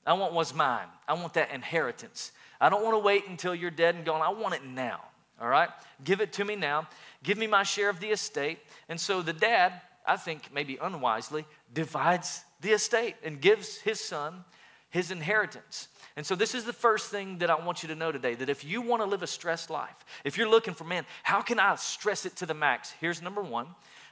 I 0.05 0.13
want 0.13 0.33
what's 0.33 0.55
mine. 0.55 0.87
I 1.07 1.13
want 1.13 1.33
that 1.35 1.51
inheritance. 1.51 2.31
I 2.59 2.69
don't 2.69 2.83
want 2.83 2.95
to 2.95 2.99
wait 2.99 3.27
until 3.27 3.53
you're 3.53 3.71
dead 3.71 3.95
and 3.95 4.05
gone. 4.05 4.21
I 4.21 4.29
want 4.29 4.55
it 4.55 4.65
now. 4.65 5.01
All 5.39 5.47
right? 5.47 5.69
Give 6.03 6.19
it 6.19 6.33
to 6.33 6.45
me 6.45 6.55
now. 6.55 6.87
Give 7.23 7.37
me 7.37 7.47
my 7.47 7.63
share 7.63 7.89
of 7.89 7.99
the 7.99 8.07
estate. 8.07 8.59
And 8.89 8.99
so 8.99 9.21
the 9.21 9.33
dad, 9.33 9.73
I 10.05 10.17
think 10.17 10.49
maybe 10.53 10.77
unwisely, 10.81 11.45
divides 11.73 12.43
the 12.61 12.71
estate 12.71 13.15
and 13.23 13.39
gives 13.39 13.77
his 13.77 13.99
son 13.99 14.43
his 14.89 15.12
inheritance. 15.12 15.88
And 16.15 16.25
so, 16.25 16.36
this 16.36 16.53
is 16.53 16.65
the 16.65 16.74
first 16.74 17.12
thing 17.12 17.38
that 17.38 17.50
I 17.50 17.63
want 17.63 17.84
you 17.84 17.89
to 17.89 17.96
know 17.96 18.12
today 18.12 18.36
that 18.36 18.50
if 18.50 18.65
you 18.65 18.81
want 18.81 19.01
to 19.01 19.08
live 19.08 19.24
a 19.24 19.27
stressed 19.27 19.69
life, 19.69 19.96
if 20.24 20.38
you're 20.38 20.50
looking 20.50 20.74
for, 20.74 20.84
man, 20.84 21.05
how 21.24 21.41
can 21.41 21.60
I 21.60 21.75
stress 21.75 22.25
it 22.25 22.36
to 22.38 22.46
the 22.46 22.53
max? 22.53 22.93
Here's 23.00 23.22
number 23.22 23.41
one 23.41 23.67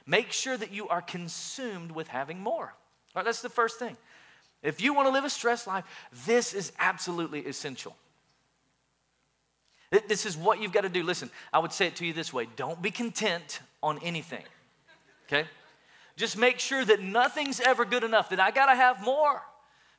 make 0.06 0.32
sure 0.32 0.56
that 0.56 0.72
you 0.72 0.88
are 0.88 1.02
consumed 1.02 1.90
with 1.90 2.08
having 2.08 2.40
more. 2.40 2.64
All 2.64 3.20
right, 3.20 3.24
that's 3.24 3.42
the 3.42 3.50
first 3.50 3.78
thing. 3.78 3.96
If 4.62 4.80
you 4.80 4.94
want 4.94 5.06
to 5.06 5.12
live 5.12 5.24
a 5.24 5.30
stressed 5.30 5.66
life, 5.66 5.84
this 6.26 6.54
is 6.54 6.72
absolutely 6.78 7.40
essential. 7.40 7.94
This 10.06 10.26
is 10.26 10.36
what 10.36 10.60
you've 10.60 10.72
got 10.72 10.82
to 10.82 10.88
do. 10.88 11.02
Listen, 11.02 11.30
I 11.52 11.60
would 11.60 11.72
say 11.72 11.86
it 11.86 11.96
to 11.96 12.06
you 12.06 12.12
this 12.12 12.32
way 12.32 12.46
don't 12.56 12.80
be 12.80 12.90
content 12.90 13.60
on 13.82 13.98
anything, 14.02 14.44
okay? 15.26 15.48
Just 16.16 16.36
make 16.36 16.58
sure 16.58 16.84
that 16.84 17.00
nothing's 17.00 17.60
ever 17.60 17.84
good 17.84 18.02
enough, 18.02 18.30
that 18.30 18.40
I 18.40 18.50
got 18.50 18.66
to 18.66 18.74
have 18.74 19.02
more. 19.04 19.40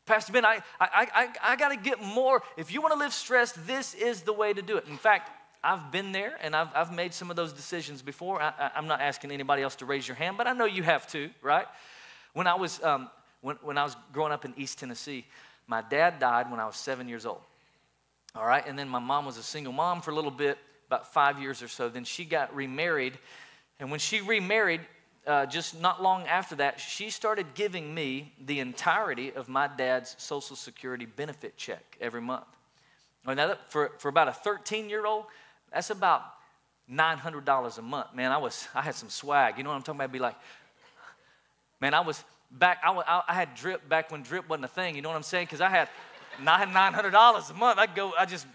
Pastor 0.10 0.34
Ben, 0.34 0.44
I, 0.44 0.64
I, 0.80 1.08
I, 1.14 1.28
I 1.52 1.56
got 1.56 1.70
to 1.70 1.78
get 1.78 2.02
more. 2.02 2.42
If 2.58 2.74
you 2.74 2.82
want 2.82 2.94
to 2.94 3.00
live 3.00 3.14
stressed, 3.14 3.68
this 3.68 3.94
is 3.94 4.24
the 4.24 4.34
way 4.34 4.52
to 4.52 4.62
do 4.64 4.76
it. 4.78 4.88
In 4.88 4.98
fact, 4.98 5.30
I've 5.64 5.92
been 5.92 6.12
there 6.12 6.36
and 6.42 6.56
I've, 6.56 6.70
I've 6.74 6.92
made 6.92 7.14
some 7.14 7.30
of 7.30 7.36
those 7.36 7.54
decisions 7.54 8.02
before. 8.02 8.42
I, 8.42 8.72
am 8.74 8.88
not 8.88 9.02
asking 9.02 9.32
anybody 9.32 9.62
else 9.62 9.76
to 9.76 9.86
raise 9.86 10.08
your 10.08 10.16
hand, 10.16 10.36
but 10.36 10.48
I 10.48 10.54
know 10.54 10.66
you 10.66 10.82
have 10.82 11.06
too, 11.06 11.30
right? 11.44 11.68
When 12.34 12.48
I 12.48 12.56
was, 12.56 12.82
um, 12.82 13.08
when, 13.42 13.58
when 13.62 13.78
I 13.78 13.84
was 13.84 13.96
growing 14.12 14.32
up 14.32 14.46
in 14.46 14.56
East 14.58 14.80
Tennessee, 14.80 15.28
my 15.68 15.84
dad 15.84 16.18
died 16.18 16.50
when 16.50 16.60
I 16.60 16.66
was 16.66 16.76
seven 16.76 17.08
years 17.08 17.28
old. 17.28 17.42
All 18.34 18.48
right, 18.48 18.66
and 18.66 18.80
then 18.80 18.90
my 18.90 18.98
mom 18.98 19.28
was 19.28 19.38
a 19.38 19.44
single 19.44 19.74
mom 19.74 20.02
for 20.02 20.10
a 20.10 20.16
little 20.16 20.32
bit, 20.32 20.58
about 20.88 21.14
five 21.14 21.40
years 21.40 21.62
or 21.62 21.68
so. 21.68 21.88
Then 21.88 22.04
she 22.04 22.26
got 22.26 22.56
remarried, 22.56 23.20
and 23.80 23.92
when 23.92 24.00
she 24.00 24.22
remarried, 24.22 24.82
uh, 25.28 25.46
just 25.46 25.80
not 25.80 26.02
long 26.02 26.26
after 26.28 26.56
that, 26.56 26.80
she 26.80 27.10
started 27.10 27.54
giving 27.54 27.94
me 27.94 28.34
the 28.46 28.60
entirety 28.60 29.32
of 29.34 29.50
my 29.50 29.68
dad's 29.68 30.16
Social 30.18 30.56
Security 30.56 31.06
benefit 31.06 31.58
check 31.58 31.98
every 32.02 32.22
month. 32.22 32.46
Now, 33.26 33.56
for, 33.68 33.92
for 34.00 34.10
about 34.10 34.28
a 34.28 34.34
13 34.34 34.90
year 34.90 35.06
old, 35.06 35.26
that's 35.72 35.90
about 35.90 36.24
$900 36.92 37.78
a 37.78 37.82
month. 37.82 38.16
Man, 38.16 38.32
I, 38.32 38.38
was, 38.38 38.68
I 38.74 38.82
had 38.82 38.96
some 38.96 39.10
swag. 39.10 39.58
You 39.58 39.64
know 39.64 39.70
what 39.70 39.76
I'm 39.76 39.82
talking 39.84 39.98
about? 39.98 40.06
I'd 40.06 40.12
be 40.12 40.20
like, 40.20 40.36
man, 41.80 41.94
I 41.94 42.00
was 42.00 42.24
back, 42.52 42.80
I, 42.84 43.22
I 43.28 43.34
had 43.34 43.54
drip 43.56 43.88
back 43.88 44.12
when 44.12 44.24
drip 44.24 44.50
wasn't 44.50 44.66
a 44.66 44.70
thing. 44.70 44.96
You 44.96 45.02
know 45.02 45.10
what 45.10 45.16
I'm 45.16 45.24
saying? 45.24 45.46
Because 45.46 45.62
I 45.62 45.70
had 45.70 45.90
$900 46.42 47.50
a 47.50 47.54
month. 47.54 47.80
I'd 47.80 47.94
go, 47.94 48.14
I 48.18 48.26
just 48.26 48.48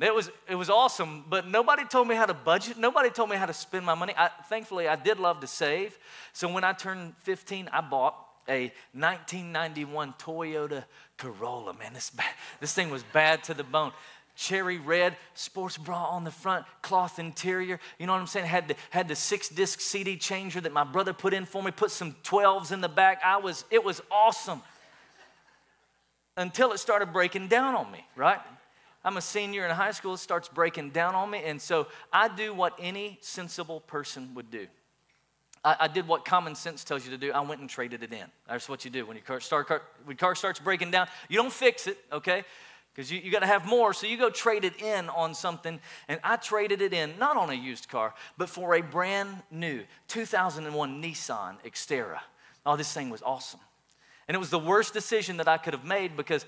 it 0.00 0.14
was, 0.14 0.30
it 0.48 0.54
was 0.54 0.70
awesome, 0.70 1.24
but 1.28 1.46
nobody 1.46 1.84
told 1.84 2.08
me 2.08 2.14
how 2.14 2.26
to 2.26 2.34
budget. 2.34 2.78
Nobody 2.78 3.10
told 3.10 3.28
me 3.28 3.36
how 3.36 3.46
to 3.46 3.52
spend 3.52 3.84
my 3.84 3.94
money. 3.94 4.14
I, 4.16 4.30
thankfully, 4.48 4.88
I 4.88 4.96
did 4.96 5.20
love 5.20 5.40
to 5.40 5.46
save. 5.46 5.98
So 6.32 6.50
when 6.50 6.64
I 6.64 6.72
turned 6.72 7.14
15, 7.24 7.68
I 7.72 7.82
bought 7.82 8.16
a 8.48 8.72
1991 8.92 10.14
Toyota 10.18 10.84
Corolla. 11.18 11.74
Man, 11.74 11.92
this, 11.92 12.10
this 12.60 12.72
thing 12.72 12.90
was 12.90 13.02
bad 13.12 13.44
to 13.44 13.54
the 13.54 13.64
bone. 13.64 13.92
cherry 14.34 14.78
red, 14.78 15.14
sports 15.34 15.76
bra 15.76 16.06
on 16.06 16.24
the 16.24 16.30
front, 16.30 16.64
cloth 16.80 17.18
interior. 17.18 17.78
You 17.98 18.06
know 18.06 18.14
what 18.14 18.20
I'm 18.20 18.26
saying? 18.26 18.46
Had 18.46 18.68
the, 18.68 18.76
had 18.90 19.08
the 19.08 19.14
six 19.14 19.48
disc 19.50 19.80
CD 19.80 20.16
changer 20.16 20.60
that 20.62 20.72
my 20.72 20.84
brother 20.84 21.12
put 21.12 21.34
in 21.34 21.44
for 21.44 21.62
me, 21.62 21.70
put 21.70 21.90
some 21.90 22.16
12s 22.24 22.72
in 22.72 22.80
the 22.80 22.88
back. 22.88 23.20
I 23.24 23.36
was, 23.36 23.64
it 23.70 23.84
was 23.84 24.00
awesome. 24.10 24.62
Until 26.36 26.72
it 26.72 26.78
started 26.78 27.12
breaking 27.12 27.48
down 27.48 27.74
on 27.74 27.92
me, 27.92 28.06
right? 28.16 28.40
I'm 29.04 29.16
a 29.16 29.20
senior 29.20 29.66
in 29.66 29.74
high 29.74 29.90
school, 29.90 30.14
it 30.14 30.18
starts 30.18 30.48
breaking 30.48 30.90
down 30.90 31.14
on 31.14 31.30
me. 31.30 31.42
And 31.44 31.60
so 31.60 31.88
I 32.12 32.28
do 32.28 32.54
what 32.54 32.74
any 32.78 33.18
sensible 33.20 33.80
person 33.80 34.34
would 34.34 34.50
do. 34.50 34.66
I, 35.64 35.76
I, 35.80 35.88
did 35.88 36.08
what 36.08 36.24
common 36.24 36.54
sense 36.54 36.84
tells 36.84 37.04
you 37.04 37.10
to 37.10 37.18
do. 37.18 37.32
I 37.32 37.40
went 37.40 37.60
and 37.60 37.70
traded 37.70 38.02
it 38.02 38.12
in. 38.12 38.26
That's 38.48 38.68
what 38.68 38.84
you 38.84 38.90
do 38.90 39.06
when 39.06 39.16
your 39.16 39.24
car, 39.24 39.40
start, 39.40 39.68
car, 39.68 39.82
when 40.04 40.16
car 40.16 40.34
starts 40.34 40.58
breaking 40.58 40.90
down. 40.90 41.06
You 41.28 41.36
don't 41.36 41.52
fix 41.52 41.86
it, 41.86 41.98
okay? 42.12 42.44
Because 42.94 43.10
you, 43.10 43.20
you 43.20 43.30
got 43.30 43.40
to 43.40 43.46
have 43.46 43.66
more. 43.66 43.92
So 43.92 44.06
you 44.06 44.16
go 44.16 44.28
trade 44.28 44.64
it 44.64 44.80
in 44.82 45.08
on 45.08 45.34
something. 45.34 45.80
And 46.08 46.20
I 46.22 46.36
traded 46.36 46.82
it 46.82 46.92
in, 46.92 47.12
not 47.18 47.36
on 47.36 47.50
a 47.50 47.54
used 47.54 47.88
car, 47.88 48.14
but 48.36 48.48
for 48.48 48.74
a 48.74 48.82
brand 48.82 49.42
new 49.50 49.82
2001 50.08 51.02
Nissan 51.02 51.56
Xterra. 51.64 52.18
Oh, 52.66 52.76
this 52.76 52.92
thing 52.92 53.10
was 53.10 53.22
awesome. 53.22 53.60
And 54.28 54.34
it 54.34 54.38
was 54.38 54.50
the 54.50 54.58
worst 54.58 54.92
decision 54.92 55.38
that 55.38 55.48
I 55.48 55.58
could 55.58 55.74
have 55.74 55.84
made 55.84 56.16
because 56.16 56.46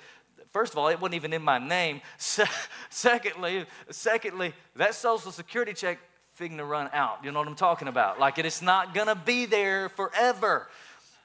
first 0.55 0.73
of 0.73 0.79
all, 0.79 0.89
it 0.89 1.01
wasn't 1.01 1.17
even 1.17 1.33
in 1.33 1.43
my 1.43 1.59
name. 1.59 2.01
Se- 2.17 2.45
secondly, 2.89 3.67
secondly, 3.91 4.55
that 4.77 4.95
social 4.95 5.33
security 5.33 5.75
check 5.75 5.99
fitting 6.35 6.57
to 6.59 6.65
run 6.65 6.89
out. 6.93 7.19
You 7.25 7.33
know 7.33 7.41
what 7.41 7.49
I'm 7.49 7.57
talking 7.57 7.89
about? 7.89 8.19
Like 8.19 8.39
it 8.39 8.47
is 8.47 8.63
not 8.63 8.95
gonna 8.95 9.17
be 9.17 9.47
there 9.47 9.89
forever. 9.91 10.69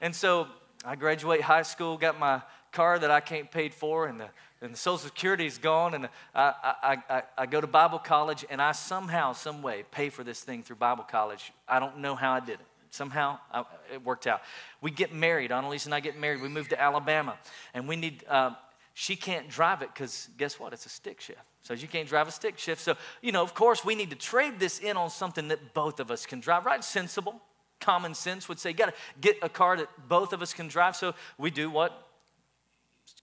And 0.00 0.14
so 0.14 0.48
I 0.84 0.96
graduate 0.96 1.42
high 1.42 1.62
school, 1.62 1.96
got 1.96 2.18
my 2.18 2.42
car 2.72 2.98
that 2.98 3.10
I 3.10 3.20
can't 3.20 3.50
pay 3.50 3.68
for, 3.68 4.06
and 4.08 4.18
the, 4.20 4.28
and 4.62 4.74
the 4.74 4.78
Social 4.78 4.98
Security 4.98 5.46
is 5.46 5.58
gone, 5.58 5.94
and 5.94 6.08
I, 6.34 6.74
I, 6.82 6.98
I, 7.08 7.22
I 7.38 7.46
go 7.46 7.60
to 7.60 7.66
Bible 7.66 7.98
college, 7.98 8.44
and 8.50 8.60
I 8.60 8.72
somehow, 8.72 9.32
some 9.32 9.62
way, 9.62 9.84
pay 9.90 10.10
for 10.10 10.24
this 10.24 10.40
thing 10.40 10.62
through 10.62 10.76
Bible 10.76 11.04
college. 11.04 11.52
I 11.68 11.80
don't 11.80 11.98
know 11.98 12.14
how 12.14 12.32
I 12.32 12.40
did 12.40 12.60
it. 12.60 12.66
Somehow 12.90 13.38
I, 13.52 13.64
it 13.92 14.04
worked 14.04 14.26
out. 14.26 14.42
We 14.80 14.90
get 14.90 15.14
married. 15.14 15.52
Annalise 15.52 15.86
and 15.86 15.94
I 15.94 16.00
get 16.00 16.18
married. 16.18 16.40
We 16.42 16.48
move 16.48 16.68
to 16.70 16.80
Alabama, 16.80 17.36
and 17.74 17.86
we 17.86 17.96
need. 17.96 18.24
Uh, 18.28 18.52
she 19.00 19.16
can't 19.16 19.48
drive 19.48 19.80
it 19.80 19.88
because 19.94 20.28
guess 20.36 20.60
what? 20.60 20.74
It's 20.74 20.84
a 20.84 20.90
stick 20.90 21.22
shift. 21.22 21.40
So 21.62 21.72
you 21.72 21.88
can't 21.88 22.06
drive 22.06 22.28
a 22.28 22.30
stick 22.30 22.58
shift. 22.58 22.82
So, 22.82 22.98
you 23.22 23.32
know, 23.32 23.42
of 23.42 23.54
course, 23.54 23.82
we 23.82 23.94
need 23.94 24.10
to 24.10 24.16
trade 24.16 24.58
this 24.58 24.78
in 24.78 24.98
on 24.98 25.08
something 25.08 25.48
that 25.48 25.72
both 25.72 26.00
of 26.00 26.10
us 26.10 26.26
can 26.26 26.38
drive, 26.38 26.66
right? 26.66 26.84
Sensible, 26.84 27.40
common 27.80 28.12
sense 28.12 28.46
would 28.46 28.58
say, 28.58 28.68
you 28.68 28.76
got 28.76 28.90
to 28.90 28.94
get 29.18 29.38
a 29.40 29.48
car 29.48 29.78
that 29.78 29.88
both 30.06 30.34
of 30.34 30.42
us 30.42 30.52
can 30.52 30.68
drive. 30.68 30.96
So 30.96 31.14
we 31.38 31.50
do 31.50 31.70
what 31.70 32.08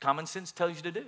common 0.02 0.26
sense 0.26 0.52
tells 0.52 0.78
you 0.78 0.82
to 0.82 0.92
do. 0.92 1.06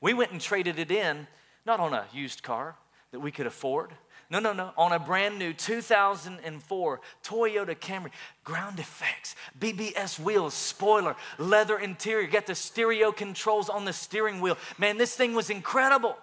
We 0.00 0.14
went 0.14 0.30
and 0.30 0.40
traded 0.40 0.78
it 0.78 0.92
in, 0.92 1.26
not 1.66 1.80
on 1.80 1.92
a 1.92 2.06
used 2.12 2.44
car 2.44 2.76
that 3.10 3.18
we 3.18 3.32
could 3.32 3.46
afford. 3.46 3.90
No, 4.32 4.38
no, 4.38 4.54
no. 4.54 4.72
On 4.78 4.92
a 4.92 4.98
brand 4.98 5.38
new 5.38 5.52
2004 5.52 7.00
Toyota 7.22 7.78
Camry, 7.78 8.10
ground 8.44 8.78
effects, 8.78 9.36
BBS 9.60 10.18
wheels, 10.18 10.54
spoiler, 10.54 11.16
leather 11.36 11.78
interior, 11.78 12.26
got 12.26 12.46
the 12.46 12.54
stereo 12.54 13.12
controls 13.12 13.68
on 13.68 13.84
the 13.84 13.92
steering 13.92 14.40
wheel. 14.40 14.56
Man, 14.78 14.96
this 14.96 15.14
thing 15.14 15.34
was 15.34 15.50
incredible. 15.50 16.16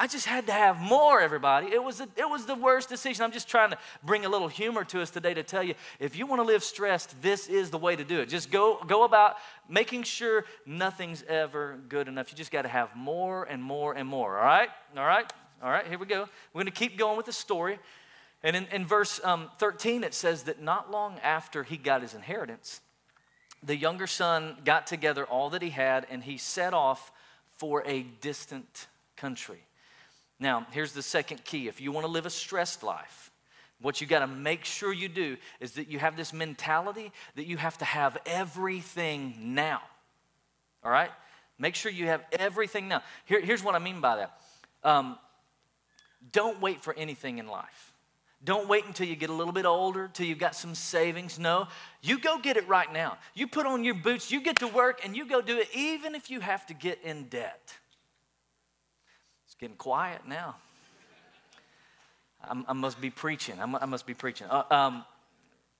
I 0.00 0.06
just 0.06 0.24
had 0.24 0.46
to 0.46 0.52
have 0.52 0.78
more, 0.80 1.20
everybody. 1.20 1.66
It 1.66 1.84
was, 1.84 2.00
a, 2.00 2.08
it 2.16 2.26
was 2.26 2.46
the 2.46 2.54
worst 2.54 2.88
decision. 2.88 3.24
I'm 3.24 3.32
just 3.32 3.48
trying 3.48 3.70
to 3.70 3.78
bring 4.02 4.24
a 4.24 4.28
little 4.30 4.48
humor 4.48 4.84
to 4.84 5.02
us 5.02 5.10
today 5.10 5.34
to 5.34 5.42
tell 5.42 5.62
you 5.62 5.74
if 6.00 6.16
you 6.16 6.26
want 6.26 6.40
to 6.40 6.46
live 6.46 6.64
stressed, 6.64 7.20
this 7.20 7.48
is 7.48 7.68
the 7.68 7.78
way 7.78 7.94
to 7.94 8.04
do 8.04 8.20
it. 8.20 8.26
Just 8.30 8.50
go, 8.50 8.82
go 8.86 9.04
about 9.04 9.36
making 9.68 10.04
sure 10.04 10.46
nothing's 10.64 11.24
ever 11.28 11.78
good 11.90 12.08
enough. 12.08 12.30
You 12.30 12.38
just 12.38 12.52
got 12.52 12.62
to 12.62 12.68
have 12.68 12.96
more 12.96 13.44
and 13.44 13.62
more 13.62 13.92
and 13.92 14.08
more, 14.08 14.38
all 14.38 14.46
right? 14.46 14.70
All 14.96 15.04
right? 15.04 15.30
All 15.62 15.70
right, 15.70 15.86
here 15.86 15.98
we 15.98 16.06
go. 16.06 16.28
We're 16.52 16.62
going 16.62 16.72
to 16.72 16.78
keep 16.78 16.96
going 16.96 17.16
with 17.16 17.26
the 17.26 17.32
story. 17.32 17.80
And 18.44 18.54
in, 18.54 18.66
in 18.70 18.86
verse 18.86 19.20
um, 19.24 19.50
13, 19.58 20.04
it 20.04 20.14
says 20.14 20.44
that 20.44 20.62
not 20.62 20.90
long 20.90 21.18
after 21.24 21.64
he 21.64 21.76
got 21.76 22.02
his 22.02 22.14
inheritance, 22.14 22.80
the 23.62 23.76
younger 23.76 24.06
son 24.06 24.56
got 24.64 24.86
together 24.86 25.24
all 25.24 25.50
that 25.50 25.62
he 25.62 25.70
had 25.70 26.06
and 26.10 26.22
he 26.22 26.38
set 26.38 26.74
off 26.74 27.10
for 27.56 27.82
a 27.86 28.02
distant 28.20 28.86
country. 29.16 29.58
Now, 30.38 30.64
here's 30.70 30.92
the 30.92 31.02
second 31.02 31.44
key. 31.44 31.66
If 31.66 31.80
you 31.80 31.90
want 31.90 32.06
to 32.06 32.12
live 32.12 32.26
a 32.26 32.30
stressed 32.30 32.84
life, 32.84 33.32
what 33.80 34.00
you 34.00 34.06
got 34.06 34.20
to 34.20 34.28
make 34.28 34.64
sure 34.64 34.92
you 34.92 35.08
do 35.08 35.36
is 35.58 35.72
that 35.72 35.88
you 35.88 35.98
have 35.98 36.16
this 36.16 36.32
mentality 36.32 37.10
that 37.34 37.46
you 37.46 37.56
have 37.56 37.78
to 37.78 37.84
have 37.84 38.16
everything 38.26 39.34
now. 39.40 39.80
All 40.84 40.90
right? 40.92 41.10
Make 41.58 41.74
sure 41.74 41.90
you 41.90 42.06
have 42.06 42.22
everything 42.30 42.86
now. 42.86 43.02
Here, 43.24 43.40
here's 43.40 43.64
what 43.64 43.74
I 43.74 43.80
mean 43.80 44.00
by 44.00 44.16
that. 44.16 44.40
Um, 44.84 45.18
don't 46.32 46.60
wait 46.60 46.82
for 46.82 46.94
anything 46.94 47.38
in 47.38 47.46
life. 47.46 47.92
Don't 48.44 48.68
wait 48.68 48.84
until 48.86 49.08
you 49.08 49.16
get 49.16 49.30
a 49.30 49.32
little 49.32 49.52
bit 49.52 49.64
older, 49.64 50.08
till 50.12 50.26
you've 50.26 50.38
got 50.38 50.54
some 50.54 50.74
savings. 50.74 51.38
No, 51.38 51.66
you 52.02 52.20
go 52.20 52.38
get 52.38 52.56
it 52.56 52.68
right 52.68 52.92
now. 52.92 53.18
You 53.34 53.48
put 53.48 53.66
on 53.66 53.82
your 53.82 53.94
boots, 53.94 54.30
you 54.30 54.40
get 54.40 54.60
to 54.60 54.68
work, 54.68 55.00
and 55.04 55.16
you 55.16 55.26
go 55.26 55.40
do 55.40 55.58
it, 55.58 55.68
even 55.74 56.14
if 56.14 56.30
you 56.30 56.40
have 56.40 56.64
to 56.66 56.74
get 56.74 57.00
in 57.02 57.24
debt 57.24 57.76
It's 59.44 59.56
getting 59.56 59.76
quiet 59.76 60.22
now. 60.26 60.56
I 62.40 62.72
must 62.72 63.00
be 63.00 63.10
preaching. 63.10 63.56
I 63.60 63.86
must 63.86 64.06
be 64.06 64.14
preaching. 64.14 64.46
Uh, 64.48 64.62
um, 64.70 65.04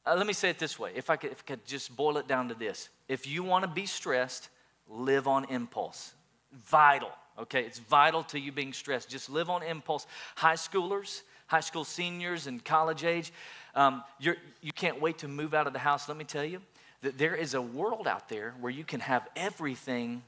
uh, 0.04 0.16
let 0.16 0.26
me 0.26 0.32
say 0.32 0.50
it 0.50 0.58
this 0.58 0.78
way 0.78 0.90
if 0.96 1.10
I, 1.10 1.16
could, 1.16 1.30
if 1.30 1.44
I 1.46 1.52
could 1.52 1.64
just 1.64 1.94
boil 1.94 2.18
it 2.18 2.26
down 2.26 2.48
to 2.48 2.54
this 2.54 2.88
if 3.08 3.26
you 3.26 3.42
want 3.44 3.64
to 3.64 3.70
be 3.70 3.86
stressed, 3.86 4.48
live 4.88 5.28
on 5.28 5.44
impulse. 5.44 6.12
Vital, 6.52 7.12
okay? 7.38 7.62
It's 7.62 7.78
vital 7.78 8.22
to 8.24 8.38
you 8.38 8.52
being 8.52 8.72
stressed. 8.72 9.08
Just 9.08 9.30
live 9.30 9.50
on 9.50 9.62
impulse. 9.62 10.06
High 10.36 10.54
schoolers, 10.54 11.22
high 11.46 11.60
school 11.60 11.84
seniors, 11.84 12.46
and 12.46 12.64
college 12.64 13.04
age, 13.04 13.32
um, 13.74 14.02
you're, 14.18 14.36
you 14.60 14.72
can't 14.72 15.00
wait 15.00 15.18
to 15.18 15.28
move 15.28 15.54
out 15.54 15.66
of 15.66 15.72
the 15.72 15.78
house. 15.78 16.08
Let 16.08 16.16
me 16.16 16.24
tell 16.24 16.44
you 16.44 16.60
that 17.02 17.18
there 17.18 17.34
is 17.34 17.54
a 17.54 17.62
world 17.62 18.06
out 18.06 18.28
there 18.28 18.54
where 18.60 18.72
you 18.72 18.84
can 18.84 19.00
have 19.00 19.26
everything 19.36 20.22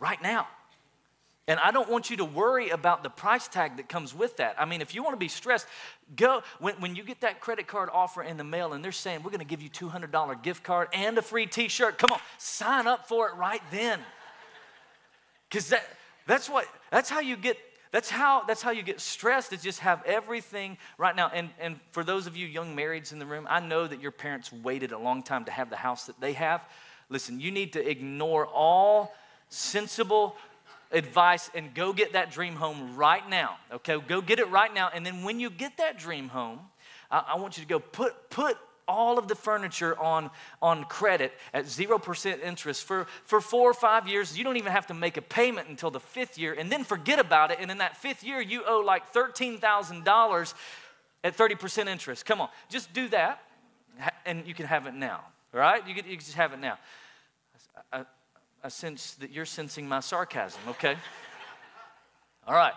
right 0.00 0.20
now. 0.22 0.46
And 1.46 1.58
I 1.60 1.70
don't 1.70 1.88
want 1.88 2.10
you 2.10 2.18
to 2.18 2.26
worry 2.26 2.68
about 2.68 3.02
the 3.02 3.08
price 3.08 3.48
tag 3.48 3.78
that 3.78 3.88
comes 3.88 4.14
with 4.14 4.36
that. 4.36 4.56
I 4.58 4.66
mean, 4.66 4.82
if 4.82 4.94
you 4.94 5.02
want 5.02 5.14
to 5.14 5.18
be 5.18 5.28
stressed, 5.28 5.66
go 6.14 6.42
when, 6.58 6.74
when 6.74 6.94
you 6.94 7.02
get 7.02 7.22
that 7.22 7.40
credit 7.40 7.66
card 7.66 7.88
offer 7.90 8.22
in 8.22 8.36
the 8.36 8.44
mail 8.44 8.74
and 8.74 8.84
they're 8.84 8.92
saying, 8.92 9.22
we're 9.22 9.30
going 9.30 9.38
to 9.40 9.46
give 9.46 9.62
you 9.62 9.70
$200 9.70 10.42
gift 10.42 10.62
card 10.62 10.88
and 10.92 11.16
a 11.16 11.22
free 11.22 11.46
t 11.46 11.68
shirt, 11.68 11.96
come 11.96 12.10
on, 12.12 12.20
sign 12.36 12.86
up 12.86 13.08
for 13.08 13.28
it 13.28 13.34
right 13.36 13.62
then. 13.70 13.98
Because 15.48 15.70
that, 15.70 15.84
that's 16.28 16.48
what, 16.48 16.66
that's 16.90 17.10
how 17.10 17.20
you 17.20 17.36
get. 17.36 17.56
That's 17.90 18.10
how, 18.10 18.44
that's 18.44 18.60
how 18.60 18.70
you 18.70 18.82
get 18.82 19.00
stressed 19.00 19.54
is 19.54 19.62
just 19.62 19.78
have 19.80 20.04
everything 20.04 20.76
right 20.98 21.16
now. 21.16 21.30
And, 21.32 21.48
and 21.58 21.80
for 21.92 22.04
those 22.04 22.26
of 22.26 22.36
you 22.36 22.46
young 22.46 22.76
marrieds 22.76 23.12
in 23.12 23.18
the 23.18 23.24
room, 23.24 23.46
I 23.48 23.60
know 23.60 23.86
that 23.86 24.02
your 24.02 24.10
parents 24.10 24.52
waited 24.52 24.92
a 24.92 24.98
long 24.98 25.22
time 25.22 25.46
to 25.46 25.50
have 25.50 25.70
the 25.70 25.76
house 25.76 26.04
that 26.04 26.20
they 26.20 26.34
have. 26.34 26.60
Listen, 27.08 27.40
you 27.40 27.50
need 27.50 27.72
to 27.72 27.90
ignore 27.90 28.46
all 28.46 29.14
sensible 29.48 30.36
advice 30.92 31.50
and 31.54 31.72
go 31.72 31.94
get 31.94 32.12
that 32.12 32.30
dream 32.30 32.56
home 32.56 32.94
right 32.94 33.26
now. 33.30 33.56
Okay, 33.72 33.98
go 34.06 34.20
get 34.20 34.38
it 34.38 34.50
right 34.50 34.72
now. 34.74 34.90
And 34.92 35.06
then 35.06 35.22
when 35.22 35.40
you 35.40 35.48
get 35.48 35.78
that 35.78 35.98
dream 35.98 36.28
home, 36.28 36.60
I, 37.10 37.24
I 37.28 37.36
want 37.38 37.56
you 37.56 37.62
to 37.62 37.68
go 37.68 37.78
put, 37.78 38.28
put 38.28 38.58
all 38.88 39.18
of 39.18 39.28
the 39.28 39.34
furniture 39.34 39.96
on, 40.00 40.30
on 40.60 40.84
credit 40.84 41.32
at 41.52 41.66
0% 41.66 42.42
interest 42.42 42.84
for, 42.84 43.06
for 43.24 43.40
four 43.40 43.70
or 43.70 43.74
five 43.74 44.08
years. 44.08 44.36
You 44.36 44.42
don't 44.42 44.56
even 44.56 44.72
have 44.72 44.86
to 44.88 44.94
make 44.94 45.16
a 45.16 45.22
payment 45.22 45.68
until 45.68 45.90
the 45.90 46.00
fifth 46.00 46.38
year 46.38 46.54
and 46.58 46.72
then 46.72 46.82
forget 46.82 47.18
about 47.18 47.50
it. 47.50 47.58
And 47.60 47.70
in 47.70 47.78
that 47.78 47.96
fifth 47.96 48.24
year, 48.24 48.40
you 48.40 48.62
owe 48.66 48.80
like 48.80 49.12
$13,000 49.12 50.54
at 51.22 51.36
30% 51.36 51.86
interest. 51.86 52.24
Come 52.24 52.40
on, 52.40 52.48
just 52.70 52.92
do 52.92 53.08
that 53.08 53.42
and 54.24 54.46
you 54.46 54.54
can 54.54 54.66
have 54.66 54.86
it 54.86 54.94
now. 54.94 55.20
All 55.54 55.60
right? 55.60 55.86
You 55.86 55.94
can, 55.94 56.04
you 56.04 56.16
can 56.16 56.24
just 56.24 56.34
have 56.34 56.52
it 56.52 56.60
now. 56.60 56.78
I, 57.92 58.04
I 58.62 58.68
sense 58.68 59.14
that 59.14 59.30
you're 59.30 59.46
sensing 59.46 59.88
my 59.88 60.00
sarcasm, 60.00 60.60
okay? 60.68 60.96
All 62.46 62.54
right. 62.54 62.74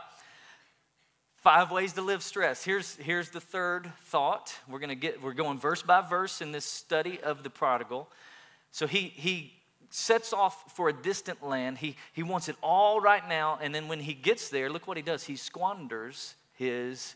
Five 1.42 1.72
ways 1.72 1.94
to 1.94 2.04
live 2.04 2.22
stress. 2.22 2.64
Here's, 2.64 2.96
here's 2.98 3.30
the 3.30 3.42
third 3.42 3.92
thought. 4.04 4.54
We're 4.70 4.78
gonna 4.78 4.94
get, 4.94 5.24
we're 5.24 5.34
going 5.34 5.58
verse 5.58 5.82
by 5.82 6.02
verse 6.02 6.40
in 6.40 6.52
this 6.52 6.66
study 6.66 7.20
of 7.20 7.42
the 7.42 7.50
prodigal. 7.50 8.08
So 8.72 8.86
he 8.86 9.12
he 9.16 9.52
sets 9.90 10.34
off 10.34 10.76
for 10.76 10.88
a 10.88 10.94
distant 10.94 11.44
land. 11.44 11.80
He 11.80 11.96
he 12.14 12.22
wants 12.22 12.48
it 12.48 12.58
all 12.62 13.02
right 13.02 13.28
now, 13.28 13.58
and 13.60 13.74
then 13.74 13.88
when 13.88 14.00
he 14.00 14.14
gets 14.14 14.50
there, 14.50 14.70
look 14.70 14.88
what 14.88 14.98
he 14.98 15.04
does. 15.04 15.24
He 15.24 15.36
squanders 15.36 16.36
his 16.54 17.16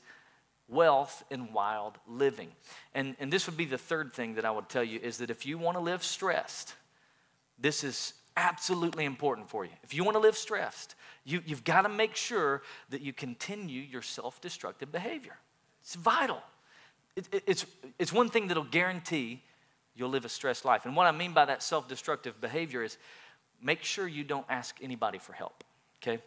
wealth 0.68 1.24
in 1.30 1.54
wild 1.54 2.00
living. 2.08 2.50
And, 2.96 3.16
and 3.20 3.32
this 3.32 3.46
would 3.46 3.58
be 3.58 3.66
the 3.66 3.78
third 3.78 4.12
thing 4.12 4.34
that 4.36 4.46
I 4.46 4.50
would 4.50 4.70
tell 4.70 4.84
you 4.84 5.00
is 5.04 5.20
that 5.20 5.30
if 5.30 5.46
you 5.46 5.60
want 5.60 5.78
to 5.78 5.82
live 5.82 6.04
stressed, 6.04 6.74
this 7.60 7.84
is 7.84 8.16
absolutely 8.38 9.06
important 9.06 9.50
for 9.50 9.66
you. 9.66 9.72
If 9.84 9.94
you 9.94 10.04
want 10.04 10.16
to 10.16 10.20
live 10.20 10.38
stressed, 10.38 10.96
you, 11.24 11.42
you've 11.46 11.64
got 11.64 11.84
to 11.84 11.90
make 11.90 12.16
sure 12.16 12.62
that 12.90 13.02
you 13.02 13.14
continue 13.14 13.82
your 13.82 14.02
self 14.02 14.42
destructive 14.42 14.92
behavior. 14.92 15.38
It's 15.82 15.96
vital. 15.96 16.42
It, 17.16 17.28
it, 17.32 17.44
it's, 17.48 17.66
it's 17.98 18.12
one 18.12 18.30
thing 18.30 18.48
that'll 18.48 18.64
guarantee 18.64 19.42
you'll 19.96 20.10
live 20.10 20.26
a 20.26 20.30
stressed 20.30 20.66
life. 20.66 20.86
And 20.86 20.96
what 20.96 21.08
I 21.08 21.12
mean 21.12 21.34
by 21.34 21.46
that 21.46 21.64
self 21.64 21.88
destructive 21.88 22.40
behavior 22.42 22.84
is 22.84 22.98
make 23.62 23.84
sure 23.84 24.08
you 24.08 24.24
don't 24.24 24.46
ask 24.50 24.78
anybody 24.82 25.18
for 25.18 25.34
help, 25.34 25.64
okay? 26.02 26.22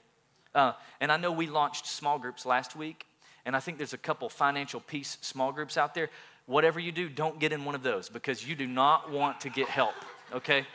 Uh, 0.55 0.73
and 1.01 1.13
I 1.13 1.17
know 1.17 1.31
we 1.31 1.47
launched 1.47 1.87
small 1.87 2.19
groups 2.19 2.47
last 2.47 2.75
week, 2.75 3.05
and 3.45 3.55
I 3.55 3.61
think 3.61 3.79
there's 3.79 3.93
a 3.93 3.99
couple 3.99 4.29
financial 4.29 4.81
peace 4.81 5.19
small 5.21 5.53
groups 5.53 5.77
out 5.77 5.95
there. 5.95 6.09
Whatever 6.47 6.81
you 6.81 6.93
do, 6.93 7.11
don't 7.11 7.39
get 7.39 7.53
in 7.53 7.65
one 7.67 7.75
of 7.75 7.83
those 7.83 8.09
because 8.09 8.47
you 8.47 8.55
do 8.55 8.67
not 8.67 9.13
want 9.13 9.43
to 9.43 9.51
get 9.51 9.69
help, 9.69 9.95
okay? 10.33 10.67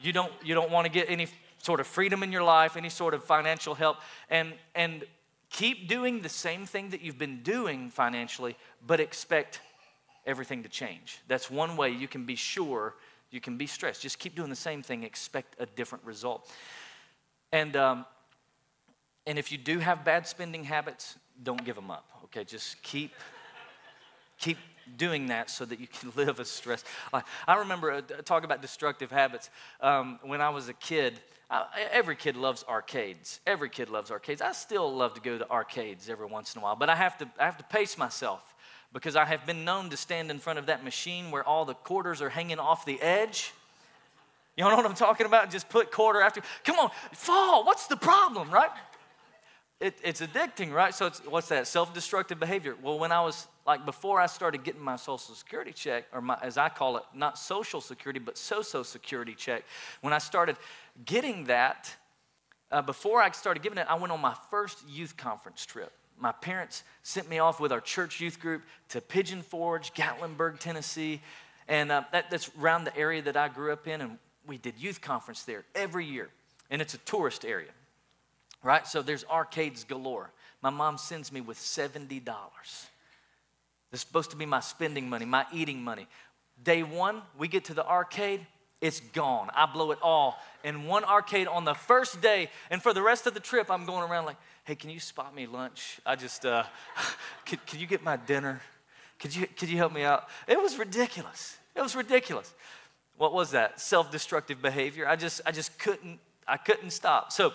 You 0.00 0.12
don't, 0.12 0.32
you 0.44 0.54
don't 0.54 0.70
want 0.70 0.86
to 0.86 0.92
get 0.92 1.08
any 1.08 1.28
sort 1.58 1.80
of 1.80 1.86
freedom 1.86 2.22
in 2.22 2.32
your 2.32 2.42
life, 2.42 2.76
any 2.76 2.90
sort 2.90 3.14
of 3.14 3.24
financial 3.24 3.74
help. 3.74 3.98
And, 4.28 4.54
and 4.74 5.04
keep 5.50 5.88
doing 5.88 6.20
the 6.20 6.28
same 6.28 6.66
thing 6.66 6.90
that 6.90 7.00
you've 7.00 7.18
been 7.18 7.42
doing 7.42 7.90
financially, 7.90 8.56
but 8.86 9.00
expect 9.00 9.60
everything 10.26 10.62
to 10.62 10.68
change. 10.68 11.20
That's 11.28 11.50
one 11.50 11.76
way 11.76 11.90
you 11.90 12.08
can 12.08 12.24
be 12.24 12.36
sure 12.36 12.94
you 13.30 13.40
can 13.40 13.56
be 13.56 13.66
stressed. 13.66 14.00
Just 14.00 14.18
keep 14.18 14.36
doing 14.36 14.48
the 14.50 14.56
same 14.56 14.82
thing, 14.82 15.02
expect 15.02 15.56
a 15.58 15.66
different 15.66 16.04
result. 16.04 16.50
And, 17.52 17.76
um, 17.76 18.06
and 19.26 19.38
if 19.38 19.50
you 19.50 19.58
do 19.58 19.80
have 19.80 20.04
bad 20.04 20.26
spending 20.26 20.64
habits, 20.64 21.18
don't 21.42 21.64
give 21.64 21.74
them 21.74 21.90
up, 21.90 22.06
okay? 22.24 22.44
Just 22.44 22.80
keep, 22.82 23.12
keep 24.38 24.58
doing 24.96 25.26
that 25.26 25.50
so 25.50 25.64
that 25.64 25.80
you 25.80 25.86
can 25.86 26.12
live 26.16 26.40
a 26.40 26.44
stress. 26.44 26.84
I 27.46 27.56
remember 27.56 27.92
uh, 27.92 28.00
talking 28.24 28.44
about 28.44 28.62
destructive 28.62 29.10
habits. 29.10 29.50
Um, 29.80 30.18
when 30.22 30.40
I 30.40 30.50
was 30.50 30.68
a 30.68 30.74
kid, 30.74 31.14
every 31.92 32.16
kid 32.16 32.36
loves 32.36 32.64
arcades. 32.68 33.40
Every 33.46 33.68
kid 33.68 33.88
loves 33.88 34.10
arcades. 34.10 34.42
I 34.42 34.52
still 34.52 34.94
love 34.94 35.14
to 35.14 35.20
go 35.20 35.38
to 35.38 35.50
arcades 35.50 36.08
every 36.08 36.26
once 36.26 36.54
in 36.54 36.60
a 36.60 36.64
while, 36.64 36.76
but 36.76 36.88
I 36.88 36.96
have 36.96 37.18
to, 37.18 37.28
I 37.38 37.44
have 37.44 37.58
to 37.58 37.64
pace 37.64 37.96
myself 37.98 38.54
because 38.92 39.16
I 39.16 39.24
have 39.24 39.44
been 39.44 39.64
known 39.64 39.90
to 39.90 39.96
stand 39.96 40.30
in 40.30 40.38
front 40.38 40.58
of 40.58 40.66
that 40.66 40.84
machine 40.84 41.30
where 41.30 41.44
all 41.44 41.64
the 41.64 41.74
quarters 41.74 42.22
are 42.22 42.28
hanging 42.28 42.58
off 42.58 42.86
the 42.86 43.00
edge. 43.00 43.52
You 44.56 44.64
know 44.64 44.76
what 44.76 44.86
I'm 44.86 44.94
talking 44.94 45.26
about? 45.26 45.50
Just 45.50 45.68
put 45.68 45.90
quarter 45.90 46.20
after. 46.20 46.40
Come 46.62 46.78
on, 46.78 46.90
fall. 47.12 47.64
What's 47.64 47.88
the 47.88 47.96
problem, 47.96 48.50
right? 48.50 48.70
It, 49.84 49.98
it's 50.02 50.22
addicting, 50.22 50.72
right? 50.72 50.94
So, 50.94 51.10
what's 51.28 51.48
that? 51.48 51.66
Self 51.66 51.92
destructive 51.92 52.40
behavior. 52.40 52.74
Well, 52.82 52.98
when 52.98 53.12
I 53.12 53.20
was 53.20 53.46
like 53.66 53.84
before 53.84 54.18
I 54.18 54.24
started 54.24 54.64
getting 54.64 54.80
my 54.80 54.96
social 54.96 55.34
security 55.34 55.74
check, 55.74 56.06
or 56.10 56.22
my, 56.22 56.38
as 56.40 56.56
I 56.56 56.70
call 56.70 56.96
it, 56.96 57.02
not 57.12 57.38
social 57.38 57.82
security, 57.82 58.18
but 58.18 58.38
social 58.38 58.82
security 58.82 59.34
check, 59.34 59.62
when 60.00 60.14
I 60.14 60.18
started 60.18 60.56
getting 61.04 61.44
that, 61.44 61.94
uh, 62.72 62.80
before 62.80 63.20
I 63.20 63.30
started 63.32 63.62
giving 63.62 63.76
it, 63.76 63.86
I 63.86 63.96
went 63.96 64.10
on 64.10 64.22
my 64.22 64.34
first 64.50 64.88
youth 64.88 65.18
conference 65.18 65.66
trip. 65.66 65.92
My 66.18 66.32
parents 66.32 66.82
sent 67.02 67.28
me 67.28 67.38
off 67.38 67.60
with 67.60 67.70
our 67.70 67.82
church 67.82 68.22
youth 68.22 68.40
group 68.40 68.62
to 68.88 69.02
Pigeon 69.02 69.42
Forge, 69.42 69.92
Gatlinburg, 69.92 70.60
Tennessee. 70.60 71.20
And 71.68 71.92
uh, 71.92 72.04
that, 72.10 72.30
that's 72.30 72.50
around 72.58 72.84
the 72.84 72.96
area 72.96 73.20
that 73.20 73.36
I 73.36 73.48
grew 73.48 73.70
up 73.70 73.86
in. 73.86 74.00
And 74.00 74.16
we 74.46 74.56
did 74.56 74.78
youth 74.78 75.02
conference 75.02 75.42
there 75.42 75.62
every 75.74 76.06
year. 76.06 76.30
And 76.70 76.80
it's 76.80 76.94
a 76.94 76.98
tourist 76.98 77.44
area, 77.44 77.68
right? 78.64 78.86
So 78.86 79.02
there's 79.02 79.24
arcades 79.30 79.84
galore. 79.84 80.30
My 80.62 80.70
mom 80.70 80.98
sends 80.98 81.30
me 81.30 81.40
with 81.40 81.58
$70. 81.58 82.22
It's 83.92 84.00
supposed 84.00 84.30
to 84.30 84.36
be 84.36 84.46
my 84.46 84.60
spending 84.60 85.08
money, 85.08 85.24
my 85.24 85.46
eating 85.52 85.82
money. 85.82 86.08
Day 86.62 86.82
one, 86.82 87.22
we 87.38 87.46
get 87.46 87.66
to 87.66 87.74
the 87.74 87.86
arcade, 87.86 88.44
it's 88.80 89.00
gone. 89.00 89.50
I 89.54 89.66
blow 89.66 89.92
it 89.92 89.98
all 90.02 90.38
in 90.64 90.86
one 90.86 91.04
arcade 91.04 91.46
on 91.46 91.64
the 91.64 91.74
first 91.74 92.20
day. 92.20 92.50
And 92.70 92.82
for 92.82 92.92
the 92.92 93.02
rest 93.02 93.26
of 93.26 93.34
the 93.34 93.40
trip, 93.40 93.70
I'm 93.70 93.86
going 93.86 94.08
around 94.10 94.24
like, 94.24 94.36
hey, 94.64 94.74
can 94.74 94.90
you 94.90 95.00
spot 95.00 95.34
me 95.34 95.46
lunch? 95.46 96.00
I 96.04 96.16
just, 96.16 96.44
uh, 96.44 96.64
could, 97.46 97.64
could 97.66 97.80
you 97.80 97.86
get 97.86 98.02
my 98.02 98.16
dinner? 98.16 98.60
Could 99.18 99.34
you, 99.34 99.46
could 99.46 99.68
you 99.68 99.76
help 99.76 99.92
me 99.92 100.02
out? 100.02 100.28
It 100.48 100.60
was 100.60 100.78
ridiculous. 100.78 101.56
It 101.74 101.82
was 101.82 101.94
ridiculous. 101.94 102.52
What 103.16 103.32
was 103.32 103.52
that? 103.52 103.80
Self-destructive 103.80 104.60
behavior. 104.60 105.06
I 105.06 105.16
just, 105.16 105.40
I 105.46 105.52
just 105.52 105.78
couldn't, 105.78 106.18
I 106.46 106.56
couldn't 106.56 106.90
stop. 106.90 107.32
So 107.32 107.52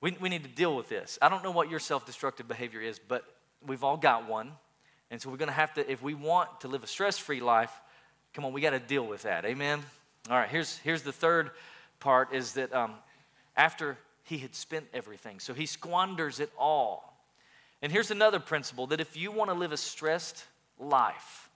we, 0.00 0.16
we 0.20 0.28
need 0.28 0.44
to 0.44 0.50
deal 0.50 0.76
with 0.76 0.88
this. 0.88 1.18
I 1.22 1.28
don't 1.28 1.42
know 1.42 1.50
what 1.50 1.70
your 1.70 1.80
self-destructive 1.80 2.46
behavior 2.46 2.80
is, 2.80 2.98
but 2.98 3.24
we've 3.66 3.82
all 3.82 3.96
got 3.96 4.28
one. 4.28 4.52
And 5.10 5.20
so 5.20 5.30
we're 5.30 5.36
going 5.36 5.48
to 5.48 5.54
have 5.54 5.74
to, 5.74 5.90
if 5.90 6.02
we 6.02 6.14
want 6.14 6.60
to 6.60 6.68
live 6.68 6.82
a 6.82 6.86
stress-free 6.86 7.40
life, 7.40 7.72
come 8.34 8.44
on, 8.44 8.52
we 8.52 8.60
got 8.60 8.70
to 8.70 8.78
deal 8.78 9.06
with 9.06 9.22
that. 9.22 9.44
Amen? 9.44 9.80
All 10.28 10.36
right, 10.36 10.48
here's, 10.48 10.78
here's 10.78 11.02
the 11.02 11.12
third 11.12 11.50
part 12.00 12.34
is 12.34 12.54
that 12.54 12.74
um, 12.74 12.94
after 13.56 13.96
he 14.24 14.38
had 14.38 14.54
spent 14.54 14.86
everything, 14.92 15.38
so 15.38 15.54
he 15.54 15.66
squanders 15.66 16.40
it 16.40 16.50
all. 16.58 17.16
And 17.80 17.92
here's 17.92 18.10
another 18.10 18.40
principle 18.40 18.88
that 18.88 19.00
if 19.00 19.16
you 19.16 19.30
want 19.30 19.50
to 19.50 19.54
live 19.54 19.72
a 19.72 19.76
stressed 19.76 20.44
life, 20.78 21.48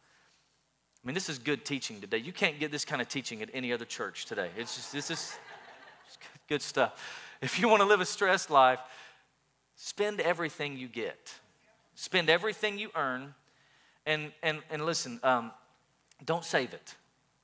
I 1.03 1.07
mean, 1.07 1.15
this 1.15 1.29
is 1.29 1.39
good 1.39 1.65
teaching 1.65 2.01
today. 2.01 2.19
You 2.19 2.33
can't 2.33 2.61
get 2.61 2.71
this 2.71 2.85
kind 2.85 3.03
of 3.03 3.09
teaching 3.09 3.43
at 3.43 3.49
any 3.53 3.73
other 3.73 3.87
church 3.87 4.27
today. 4.27 4.51
It's 4.57 4.77
just, 4.77 4.93
this 4.93 5.11
is 5.11 5.37
good 6.49 6.63
stuff. 6.63 7.30
If 7.43 7.59
you 7.59 7.69
want 7.69 7.81
to 7.81 7.89
live 7.89 8.01
a 8.01 8.07
stressed 8.07 8.51
life, 8.51 8.81
spend 9.77 10.21
everything 10.21 10.77
you 10.77 10.89
get, 10.89 11.35
spend 11.95 12.29
everything 12.29 12.79
you 12.79 12.91
earn, 12.95 13.35
and, 14.07 14.33
and, 14.43 14.61
and 14.71 14.85
listen, 14.85 15.21
um, 15.23 15.53
don't 16.25 16.45
save 16.45 16.75
it. 16.75 16.95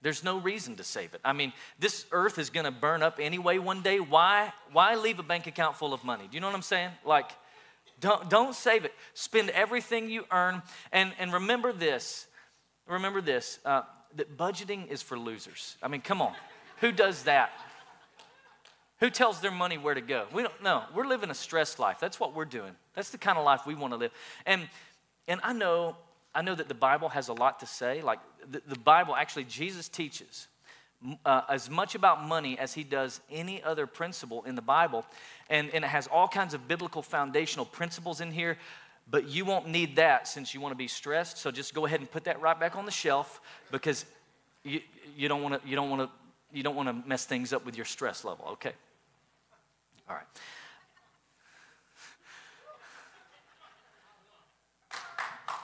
There's 0.02 0.22
no 0.22 0.38
reason 0.38 0.76
to 0.76 0.85
save 0.85 1.14
it. 1.14 1.20
I 1.24 1.32
mean, 1.32 1.52
this 1.78 2.06
earth 2.12 2.38
is 2.38 2.50
going 2.50 2.66
to 2.66 2.70
burn 2.70 3.02
up 3.02 3.18
anyway 3.20 3.59
one 3.59 3.82
day. 3.82 3.98
Why, 3.98 4.52
why 4.72 4.94
leave 4.94 5.18
a 5.18 5.22
bank 5.22 5.46
account 5.46 5.76
full 5.76 5.94
of 5.94 6.04
money? 6.04 6.28
Do 6.30 6.35
you 6.35 6.40
know 6.40 6.46
what 6.46 6.54
I'm 6.54 6.62
saying? 6.62 6.90
Like, 7.04 7.30
don't, 7.98 8.28
don't 8.28 8.54
save 8.54 8.85
it. 8.85 8.92
Spend 9.14 9.50
everything 9.50 10.11
you 10.11 10.24
earn. 10.30 10.62
And, 10.92 11.12
and 11.18 11.32
remember 11.32 11.72
this 11.72 12.26
remember 12.87 13.20
this 13.20 13.59
uh, 13.64 13.82
that 14.16 14.37
budgeting 14.37 14.88
is 14.88 15.02
for 15.02 15.18
losers. 15.18 15.76
I 15.82 15.88
mean, 15.88 16.00
come 16.00 16.22
on. 16.22 16.32
Who 16.80 16.92
does 16.92 17.24
that? 17.24 17.50
Who 19.00 19.11
tells 19.11 19.40
their 19.40 19.50
money 19.50 19.76
where 19.76 19.94
to 19.94 20.00
go? 20.00 20.26
We 20.32 20.42
don't 20.42 20.62
know. 20.62 20.85
We're 20.94 21.06
living 21.06 21.30
a 21.30 21.35
stressed 21.35 21.78
life. 21.78 21.98
That's 22.00 22.18
what 22.18 22.35
we're 22.35 22.46
doing. 22.46 22.72
That's 22.94 23.11
the 23.11 23.18
kind 23.18 23.37
of 23.37 23.44
life 23.44 23.66
we 23.66 23.74
want 23.74 23.92
to 23.92 23.98
live. 23.98 24.12
And, 24.46 24.68
and 25.28 25.40
I 25.44 25.52
know 25.52 25.96
I 26.37 26.42
know 26.42 26.54
that 26.54 26.68
the 26.68 26.74
Bible 26.74 27.09
has 27.09 27.28
a 27.28 27.32
lot 27.32 27.61
to 27.61 27.66
say. 27.66 28.02
Like 28.02 28.18
the, 28.50 28.61
the 28.68 28.78
Bible, 28.78 29.16
actually, 29.16 29.44
Jesus 29.44 29.88
teaches 29.88 30.48
uh, 31.24 31.42
as 31.48 31.70
much 31.70 31.94
about 31.94 32.22
money 32.26 32.59
as 32.59 32.74
he 32.74 32.85
does 32.85 33.22
any 33.30 33.62
other 33.62 33.87
principle 33.87 34.44
in 34.44 34.54
the 34.54 34.61
Bible. 34.61 35.06
And, 35.48 35.70
and 35.70 35.82
it 35.82 35.88
has 35.88 36.06
all 36.09 36.28
kinds 36.28 36.52
of 36.52 36.68
biblical 36.68 37.00
foundational 37.00 37.64
principles 37.64 38.20
in 38.20 38.30
here. 38.30 38.59
But 39.09 39.28
you 39.28 39.46
won't 39.46 39.68
need 39.68 39.96
that 39.96 40.28
since 40.28 40.52
you 40.52 40.61
want 40.61 40.72
to 40.72 40.76
be 40.76 40.88
stressed. 40.88 41.38
So 41.38 41.50
just 41.50 41.72
go 41.72 41.87
ahead 41.87 42.00
and 42.00 42.11
put 42.11 42.24
that 42.24 42.38
right 42.42 42.59
back 42.61 42.76
on 42.76 42.85
the 42.85 42.92
shelf 42.92 43.40
because 43.72 44.04
you, 44.62 44.82
you 45.16 45.28
don't 45.28 45.42
want 45.42 45.62
to 45.62 45.66
you 45.68 45.74
don't 45.74 45.88
want 45.88 46.02
to 46.02 46.11
you 46.54 46.62
don't 46.62 46.76
want 46.76 46.88
to 46.88 47.09
mess 47.09 47.24
things 47.24 47.54
up 47.54 47.64
with 47.64 47.76
your 47.76 47.87
stress 47.87 48.24
level. 48.24 48.44
Okay. 48.52 48.72
All 50.09 50.14
right. 50.14 50.27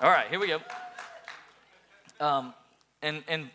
All 0.00 0.10
right, 0.10 0.28
here 0.28 0.40
we 0.40 0.48
go. 0.48 0.60
Um, 2.18 2.54
and, 3.02 3.22
and 3.28 3.50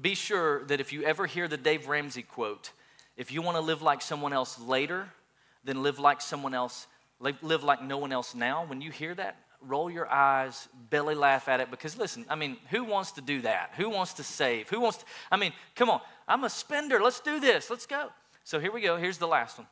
be 0.00 0.14
sure 0.14 0.64
that 0.66 0.80
if 0.80 0.92
you 0.92 1.02
ever 1.02 1.26
hear 1.26 1.48
the 1.48 1.56
Dave 1.56 1.88
Ramsey 1.88 2.22
quote, 2.22 2.70
if 3.16 3.32
you 3.32 3.42
want 3.42 3.56
to 3.56 3.60
live 3.60 3.82
like 3.82 4.00
someone 4.00 4.32
else 4.32 4.60
later, 4.60 5.08
then 5.64 5.82
live 5.82 5.98
like 5.98 6.20
someone 6.20 6.54
else, 6.54 6.86
live, 7.18 7.42
live 7.42 7.64
like 7.64 7.82
no 7.82 7.98
one 7.98 8.12
else 8.12 8.32
now. 8.32 8.64
When 8.64 8.80
you 8.80 8.92
hear 8.92 9.12
that, 9.16 9.36
roll 9.60 9.90
your 9.90 10.08
eyes, 10.08 10.68
belly 10.88 11.16
laugh 11.16 11.48
at 11.48 11.58
it. 11.58 11.68
Because 11.68 11.98
listen, 11.98 12.24
I 12.28 12.36
mean, 12.36 12.58
who 12.70 12.84
wants 12.84 13.10
to 13.12 13.20
do 13.20 13.40
that? 13.40 13.72
Who 13.76 13.90
wants 13.90 14.12
to 14.14 14.22
save? 14.22 14.68
Who 14.68 14.78
wants 14.78 14.98
to, 14.98 15.04
I 15.32 15.36
mean, 15.36 15.52
come 15.74 15.90
on, 15.90 16.00
I'm 16.28 16.44
a 16.44 16.50
spender. 16.50 17.00
Let's 17.00 17.18
do 17.18 17.40
this. 17.40 17.70
Let's 17.70 17.86
go. 17.86 18.10
So 18.44 18.60
here 18.60 18.70
we 18.70 18.82
go. 18.82 18.96
Here's 18.96 19.18
the 19.18 19.26
last 19.26 19.58
one. 19.58 19.66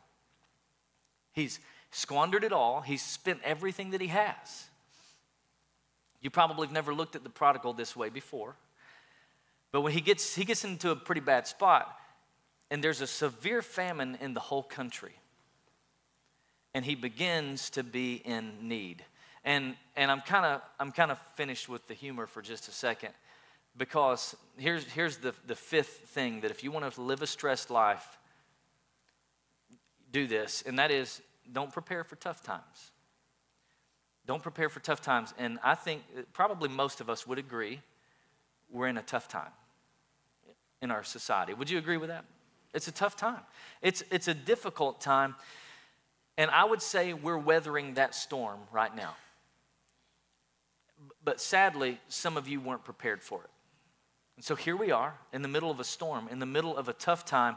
He's 1.36 1.60
squandered 1.90 2.42
it 2.42 2.52
all, 2.52 2.80
he's 2.80 3.02
spent 3.02 3.40
everything 3.44 3.90
that 3.90 4.00
he 4.00 4.08
has. 4.08 4.66
You 6.22 6.30
probably 6.30 6.66
have 6.66 6.74
never 6.74 6.92
looked 6.92 7.14
at 7.14 7.22
the 7.22 7.30
prodigal 7.30 7.74
this 7.74 7.94
way 7.94 8.08
before. 8.08 8.56
But 9.70 9.82
when 9.82 9.92
he 9.92 10.00
gets, 10.00 10.34
he 10.34 10.44
gets 10.44 10.64
into 10.64 10.90
a 10.90 10.96
pretty 10.96 11.20
bad 11.20 11.46
spot, 11.46 11.94
and 12.70 12.82
there's 12.82 13.02
a 13.02 13.06
severe 13.06 13.62
famine 13.62 14.16
in 14.20 14.32
the 14.34 14.40
whole 14.40 14.62
country. 14.62 15.12
And 16.74 16.84
he 16.84 16.94
begins 16.94 17.70
to 17.70 17.82
be 17.82 18.14
in 18.14 18.68
need. 18.68 19.04
And, 19.44 19.76
and 19.94 20.10
I'm 20.10 20.22
kind 20.22 20.44
of 20.46 20.62
I'm 20.80 20.90
kind 20.90 21.10
of 21.10 21.18
finished 21.36 21.68
with 21.68 21.86
the 21.86 21.94
humor 21.94 22.26
for 22.26 22.42
just 22.42 22.66
a 22.68 22.72
second 22.72 23.10
because 23.76 24.34
here's, 24.56 24.84
here's 24.84 25.18
the, 25.18 25.34
the 25.46 25.54
fifth 25.54 26.08
thing 26.08 26.40
that 26.40 26.50
if 26.50 26.64
you 26.64 26.70
want 26.70 26.90
to 26.92 27.00
live 27.00 27.22
a 27.22 27.26
stressed 27.26 27.70
life, 27.70 28.18
do 30.12 30.26
this, 30.26 30.62
and 30.66 30.78
that 30.78 30.90
is 30.90 31.20
don't 31.52 31.72
prepare 31.72 32.04
for 32.04 32.16
tough 32.16 32.42
times. 32.42 32.90
Don't 34.26 34.42
prepare 34.42 34.68
for 34.68 34.80
tough 34.80 35.00
times. 35.00 35.32
And 35.38 35.58
I 35.62 35.74
think 35.74 36.02
uh, 36.16 36.22
probably 36.32 36.68
most 36.68 37.00
of 37.00 37.08
us 37.08 37.26
would 37.26 37.38
agree 37.38 37.80
we're 38.70 38.88
in 38.88 38.96
a 38.96 39.02
tough 39.02 39.28
time 39.28 39.52
in 40.82 40.90
our 40.90 41.04
society. 41.04 41.54
Would 41.54 41.70
you 41.70 41.78
agree 41.78 41.96
with 41.96 42.08
that? 42.08 42.24
It's 42.74 42.88
a 42.88 42.92
tough 42.92 43.16
time. 43.16 43.40
It's, 43.80 44.02
it's 44.10 44.28
a 44.28 44.34
difficult 44.34 45.00
time. 45.00 45.36
And 46.36 46.50
I 46.50 46.64
would 46.64 46.82
say 46.82 47.14
we're 47.14 47.38
weathering 47.38 47.94
that 47.94 48.14
storm 48.14 48.58
right 48.72 48.94
now. 48.94 49.14
But 51.24 51.40
sadly, 51.40 51.98
some 52.08 52.36
of 52.36 52.48
you 52.48 52.60
weren't 52.60 52.84
prepared 52.84 53.22
for 53.22 53.42
it. 53.42 53.50
And 54.36 54.44
so 54.44 54.54
here 54.54 54.76
we 54.76 54.90
are 54.90 55.14
in 55.32 55.42
the 55.42 55.48
middle 55.48 55.70
of 55.70 55.80
a 55.80 55.84
storm, 55.84 56.28
in 56.30 56.40
the 56.40 56.46
middle 56.46 56.76
of 56.76 56.88
a 56.88 56.92
tough 56.92 57.24
time. 57.24 57.56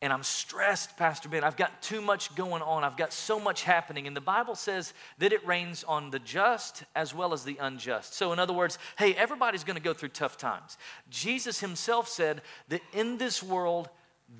And 0.00 0.12
I'm 0.12 0.22
stressed, 0.22 0.96
Pastor 0.96 1.28
Ben. 1.28 1.42
I've 1.42 1.56
got 1.56 1.82
too 1.82 2.00
much 2.00 2.34
going 2.36 2.62
on. 2.62 2.84
I've 2.84 2.96
got 2.96 3.12
so 3.12 3.40
much 3.40 3.64
happening. 3.64 4.06
And 4.06 4.16
the 4.16 4.20
Bible 4.20 4.54
says 4.54 4.94
that 5.18 5.32
it 5.32 5.44
rains 5.44 5.82
on 5.82 6.10
the 6.10 6.20
just 6.20 6.84
as 6.94 7.12
well 7.12 7.32
as 7.32 7.42
the 7.42 7.56
unjust. 7.60 8.14
So, 8.14 8.32
in 8.32 8.38
other 8.38 8.52
words, 8.52 8.78
hey, 8.96 9.14
everybody's 9.14 9.64
going 9.64 9.76
to 9.76 9.82
go 9.82 9.92
through 9.92 10.10
tough 10.10 10.36
times. 10.36 10.78
Jesus 11.10 11.58
himself 11.58 12.08
said 12.08 12.42
that 12.68 12.80
in 12.92 13.18
this 13.18 13.42
world, 13.42 13.88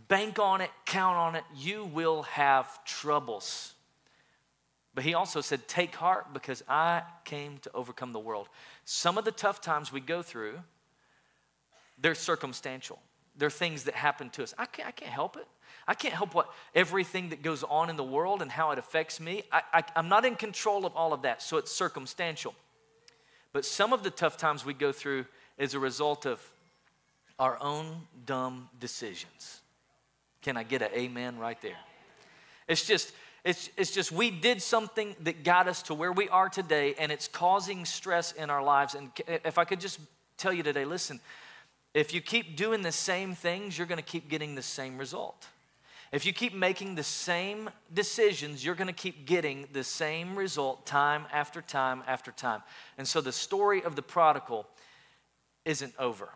bank 0.06 0.38
on 0.38 0.60
it, 0.60 0.70
count 0.86 1.16
on 1.16 1.34
it, 1.34 1.44
you 1.56 1.86
will 1.86 2.22
have 2.22 2.84
troubles. 2.84 3.74
But 4.94 5.02
he 5.02 5.14
also 5.14 5.40
said, 5.40 5.66
take 5.66 5.94
heart 5.94 6.32
because 6.32 6.62
I 6.68 7.02
came 7.24 7.58
to 7.58 7.70
overcome 7.74 8.12
the 8.12 8.18
world. 8.20 8.48
Some 8.84 9.18
of 9.18 9.24
the 9.24 9.32
tough 9.32 9.60
times 9.60 9.92
we 9.92 10.00
go 10.00 10.22
through, 10.22 10.60
they're 12.00 12.14
circumstantial. 12.14 13.00
They're 13.38 13.50
things 13.50 13.84
that 13.84 13.94
happen 13.94 14.30
to 14.30 14.42
us. 14.42 14.52
I 14.58 14.66
can't, 14.66 14.88
I 14.88 14.90
can't 14.90 15.10
help 15.10 15.36
it. 15.36 15.46
I 15.86 15.94
can't 15.94 16.12
help 16.12 16.34
what 16.34 16.50
everything 16.74 17.30
that 17.30 17.42
goes 17.42 17.62
on 17.62 17.88
in 17.88 17.96
the 17.96 18.04
world 18.04 18.42
and 18.42 18.50
how 18.50 18.72
it 18.72 18.78
affects 18.78 19.20
me. 19.20 19.44
I, 19.50 19.62
I, 19.72 19.82
I'm 19.96 20.08
not 20.08 20.26
in 20.26 20.34
control 20.34 20.84
of 20.84 20.94
all 20.94 21.14
of 21.14 21.22
that, 21.22 21.40
so 21.40 21.56
it's 21.56 21.72
circumstantial. 21.72 22.54
But 23.52 23.64
some 23.64 23.94
of 23.94 24.02
the 24.02 24.10
tough 24.10 24.36
times 24.36 24.66
we 24.66 24.74
go 24.74 24.92
through 24.92 25.24
is 25.56 25.72
a 25.72 25.78
result 25.78 26.26
of 26.26 26.40
our 27.38 27.56
own 27.62 28.02
dumb 28.26 28.68
decisions. 28.80 29.60
Can 30.42 30.56
I 30.56 30.62
get 30.62 30.82
an 30.82 30.90
amen 30.94 31.38
right 31.38 31.60
there? 31.62 31.76
It's 32.68 32.84
just, 32.84 33.12
it's, 33.44 33.70
it's 33.76 33.92
just 33.92 34.12
we 34.12 34.30
did 34.30 34.60
something 34.60 35.16
that 35.20 35.42
got 35.44 35.68
us 35.68 35.82
to 35.84 35.94
where 35.94 36.12
we 36.12 36.28
are 36.28 36.48
today, 36.48 36.94
and 36.98 37.10
it's 37.10 37.28
causing 37.28 37.84
stress 37.84 38.32
in 38.32 38.50
our 38.50 38.62
lives. 38.62 38.94
And 38.94 39.10
if 39.26 39.56
I 39.56 39.64
could 39.64 39.80
just 39.80 40.00
tell 40.36 40.52
you 40.52 40.62
today, 40.62 40.84
listen, 40.84 41.20
if 41.98 42.14
you 42.14 42.20
keep 42.20 42.56
doing 42.56 42.82
the 42.82 42.92
same 42.92 43.34
things, 43.34 43.76
you're 43.76 43.86
going 43.86 43.98
to 43.98 44.04
keep 44.04 44.28
getting 44.28 44.54
the 44.54 44.62
same 44.62 44.98
result. 44.98 45.46
If 46.10 46.24
you 46.24 46.32
keep 46.32 46.54
making 46.54 46.94
the 46.94 47.02
same 47.02 47.68
decisions, 47.92 48.64
you're 48.64 48.74
going 48.74 48.88
to 48.88 48.94
keep 48.94 49.26
getting 49.26 49.68
the 49.72 49.84
same 49.84 50.36
result 50.36 50.86
time 50.86 51.26
after 51.32 51.60
time 51.60 52.02
after 52.06 52.30
time. 52.30 52.62
And 52.96 53.06
so 53.06 53.20
the 53.20 53.32
story 53.32 53.82
of 53.82 53.94
the 53.94 54.02
prodigal 54.02 54.66
isn't 55.66 55.92
over. 55.98 56.30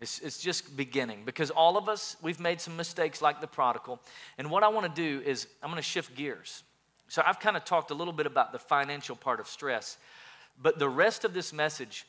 It's, 0.00 0.18
it's 0.20 0.38
just 0.38 0.76
beginning 0.78 1.24
because 1.26 1.50
all 1.50 1.76
of 1.76 1.90
us, 1.90 2.16
we've 2.22 2.40
made 2.40 2.58
some 2.58 2.74
mistakes 2.74 3.20
like 3.20 3.42
the 3.42 3.46
prodigal. 3.46 4.00
And 4.38 4.50
what 4.50 4.62
I 4.62 4.68
want 4.68 4.94
to 4.94 5.02
do 5.02 5.22
is, 5.26 5.46
I'm 5.62 5.68
going 5.68 5.76
to 5.76 5.82
shift 5.82 6.14
gears. 6.14 6.62
So 7.08 7.22
I've 7.26 7.38
kind 7.38 7.56
of 7.56 7.66
talked 7.66 7.90
a 7.90 7.94
little 7.94 8.14
bit 8.14 8.26
about 8.26 8.52
the 8.52 8.58
financial 8.58 9.14
part 9.14 9.40
of 9.40 9.46
stress, 9.46 9.98
but 10.62 10.78
the 10.78 10.88
rest 10.88 11.26
of 11.26 11.34
this 11.34 11.52
message 11.52 12.06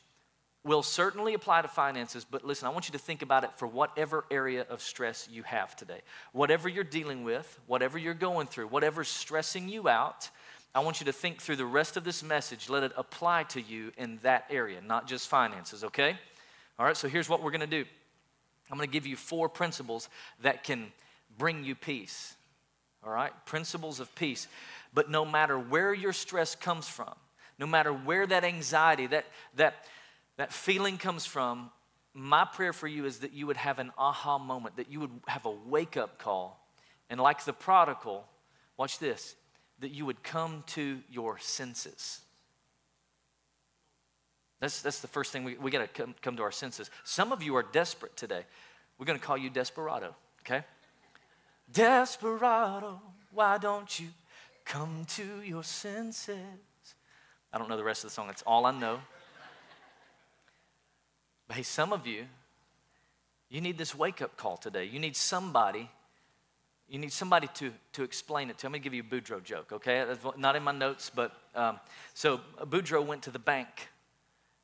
will 0.64 0.84
certainly 0.84 1.34
apply 1.34 1.64
to 1.64 1.68
finances, 1.68 2.26
but 2.30 2.46
listen, 2.46 2.68
I 2.68 2.72
want 2.72 2.88
you 2.88 2.92
to 2.92 3.00
think 3.00 3.24
about 3.24 3.44
it 3.44 3.50
for 3.58 3.68
whatever 3.68 4.26
area 4.30 4.66
of 4.70 4.82
stress 4.82 5.28
you 5.32 5.42
have 5.44 5.76
today. 5.76 6.02
Whatever 6.34 6.70
you're 6.70 6.84
dealing 6.84 7.24
with, 7.24 7.60
whatever 7.66 7.98
you're 7.98 8.14
going 8.14 8.48
through, 8.48 8.68
whatever's 8.68 9.08
stressing 9.08 9.70
you 9.70 9.90
out, 9.90 10.30
I 10.74 10.82
want 10.82 11.02
you 11.02 11.06
to 11.06 11.12
think 11.12 11.42
through 11.42 11.56
the 11.56 11.66
rest 11.66 11.98
of 11.98 12.04
this 12.04 12.24
message. 12.24 12.70
Let 12.70 12.84
it 12.84 12.92
apply 12.96 13.44
to 13.46 13.62
you 13.62 13.92
in 13.98 14.20
that 14.22 14.46
area, 14.50 14.80
not 14.86 15.08
just 15.08 15.28
finances, 15.28 15.84
okay? 15.84 16.16
All 16.78 16.86
right, 16.86 16.96
so 16.96 17.10
here's 17.10 17.28
what 17.28 17.42
we're 17.42 17.52
gonna 17.52 17.68
do 17.68 17.84
I'm 18.70 18.78
gonna 18.78 18.88
give 18.88 19.08
you 19.08 19.16
four 19.16 19.50
principles 19.50 20.10
that 20.44 20.64
can 20.64 20.92
bring 21.38 21.64
you 21.64 21.76
peace. 21.76 22.36
All 23.04 23.12
right, 23.12 23.34
principles 23.46 24.00
of 24.00 24.14
peace. 24.16 24.48
But 24.94 25.10
no 25.10 25.26
matter 25.26 25.58
where 25.58 25.94
your 25.94 26.14
stress 26.14 26.56
comes 26.56 26.88
from, 26.88 27.14
no 27.58 27.66
matter 27.66 27.92
where 27.92 28.28
that 28.28 28.44
anxiety, 28.44 29.08
that, 29.08 29.26
that, 29.56 29.86
that 30.38 30.54
feeling 30.54 30.98
comes 30.98 31.26
from, 31.26 31.70
my 32.14 32.46
prayer 32.46 32.74
for 32.74 32.88
you 32.88 33.06
is 33.06 33.20
that 33.20 33.34
you 33.34 33.48
would 33.48 33.58
have 33.58 33.80
an 33.80 33.92
aha 33.98 34.38
moment, 34.38 34.78
that 34.78 34.90
you 34.90 35.00
would 35.00 35.12
have 35.28 35.46
a 35.46 35.52
wake 35.52 35.98
up 35.98 36.18
call. 36.18 36.60
And 37.10 37.20
like 37.20 37.44
the 37.46 37.54
prodigal, 37.54 38.26
watch 38.78 39.00
this, 39.00 39.36
that 39.80 39.92
you 39.92 40.06
would 40.06 40.24
come 40.24 40.64
to 40.68 41.00
your 41.10 41.38
senses. 41.40 42.22
That's, 44.60 44.82
that's 44.82 45.00
the 45.00 45.08
first 45.08 45.32
thing 45.32 45.44
we, 45.44 45.58
we 45.58 45.72
got 45.72 45.80
to 45.80 45.88
come, 45.88 46.16
come 46.22 46.38
to 46.38 46.44
our 46.44 46.52
senses. 46.52 46.92
Some 47.04 47.32
of 47.32 47.42
you 47.42 47.56
are 47.56 47.64
desperate 47.64 48.16
today. 48.16 48.44
We're 48.98 49.08
going 49.08 49.20
to 49.20 49.26
call 49.26 49.38
you 49.38 49.50
Desperado, 49.50 50.16
okay? 50.42 50.64
Desperado, 51.72 53.02
why 53.32 53.58
don't 53.58 54.00
you 54.00 54.08
come 54.66 55.06
to 55.16 55.42
your 55.44 55.64
senses? 55.64 56.38
I 57.52 57.58
don't 57.58 57.70
know 57.70 57.78
the 57.78 57.84
rest 57.84 58.04
of 58.04 58.12
the 58.12 58.14
song, 58.14 58.28
that's 58.28 58.44
all 58.44 58.66
I 58.66 58.72
know. 58.72 59.00
But 61.52 61.58
hey, 61.58 61.64
some 61.64 61.92
of 61.92 62.08
you, 62.08 62.28
you 63.50 63.60
need 63.60 63.78
this 63.78 63.94
wake 63.94 64.22
up 64.22 64.38
call 64.38 64.56
today. 64.56 64.86
You 64.86 65.00
need 65.00 65.18
somebody 65.18 65.90
you 66.88 66.98
need 66.98 67.12
somebody 67.12 67.48
to, 67.56 67.74
to 67.92 68.04
explain 68.04 68.50
it 68.50 68.58
to. 68.60 68.68
Going 68.68 68.74
to 68.74 68.80
give 68.80 68.94
you 68.94 69.02
a 69.02 69.16
Boudreaux 69.16 69.44
joke, 69.44 69.74
okay? 69.74 70.06
That's 70.08 70.26
not 70.38 70.56
in 70.56 70.64
my 70.64 70.72
notes, 70.72 71.12
but 71.14 71.34
um, 71.54 71.80
so 72.14 72.40
Boudreaux 72.62 73.06
went 73.06 73.24
to 73.24 73.32
the 73.32 73.40
bank 73.40 73.90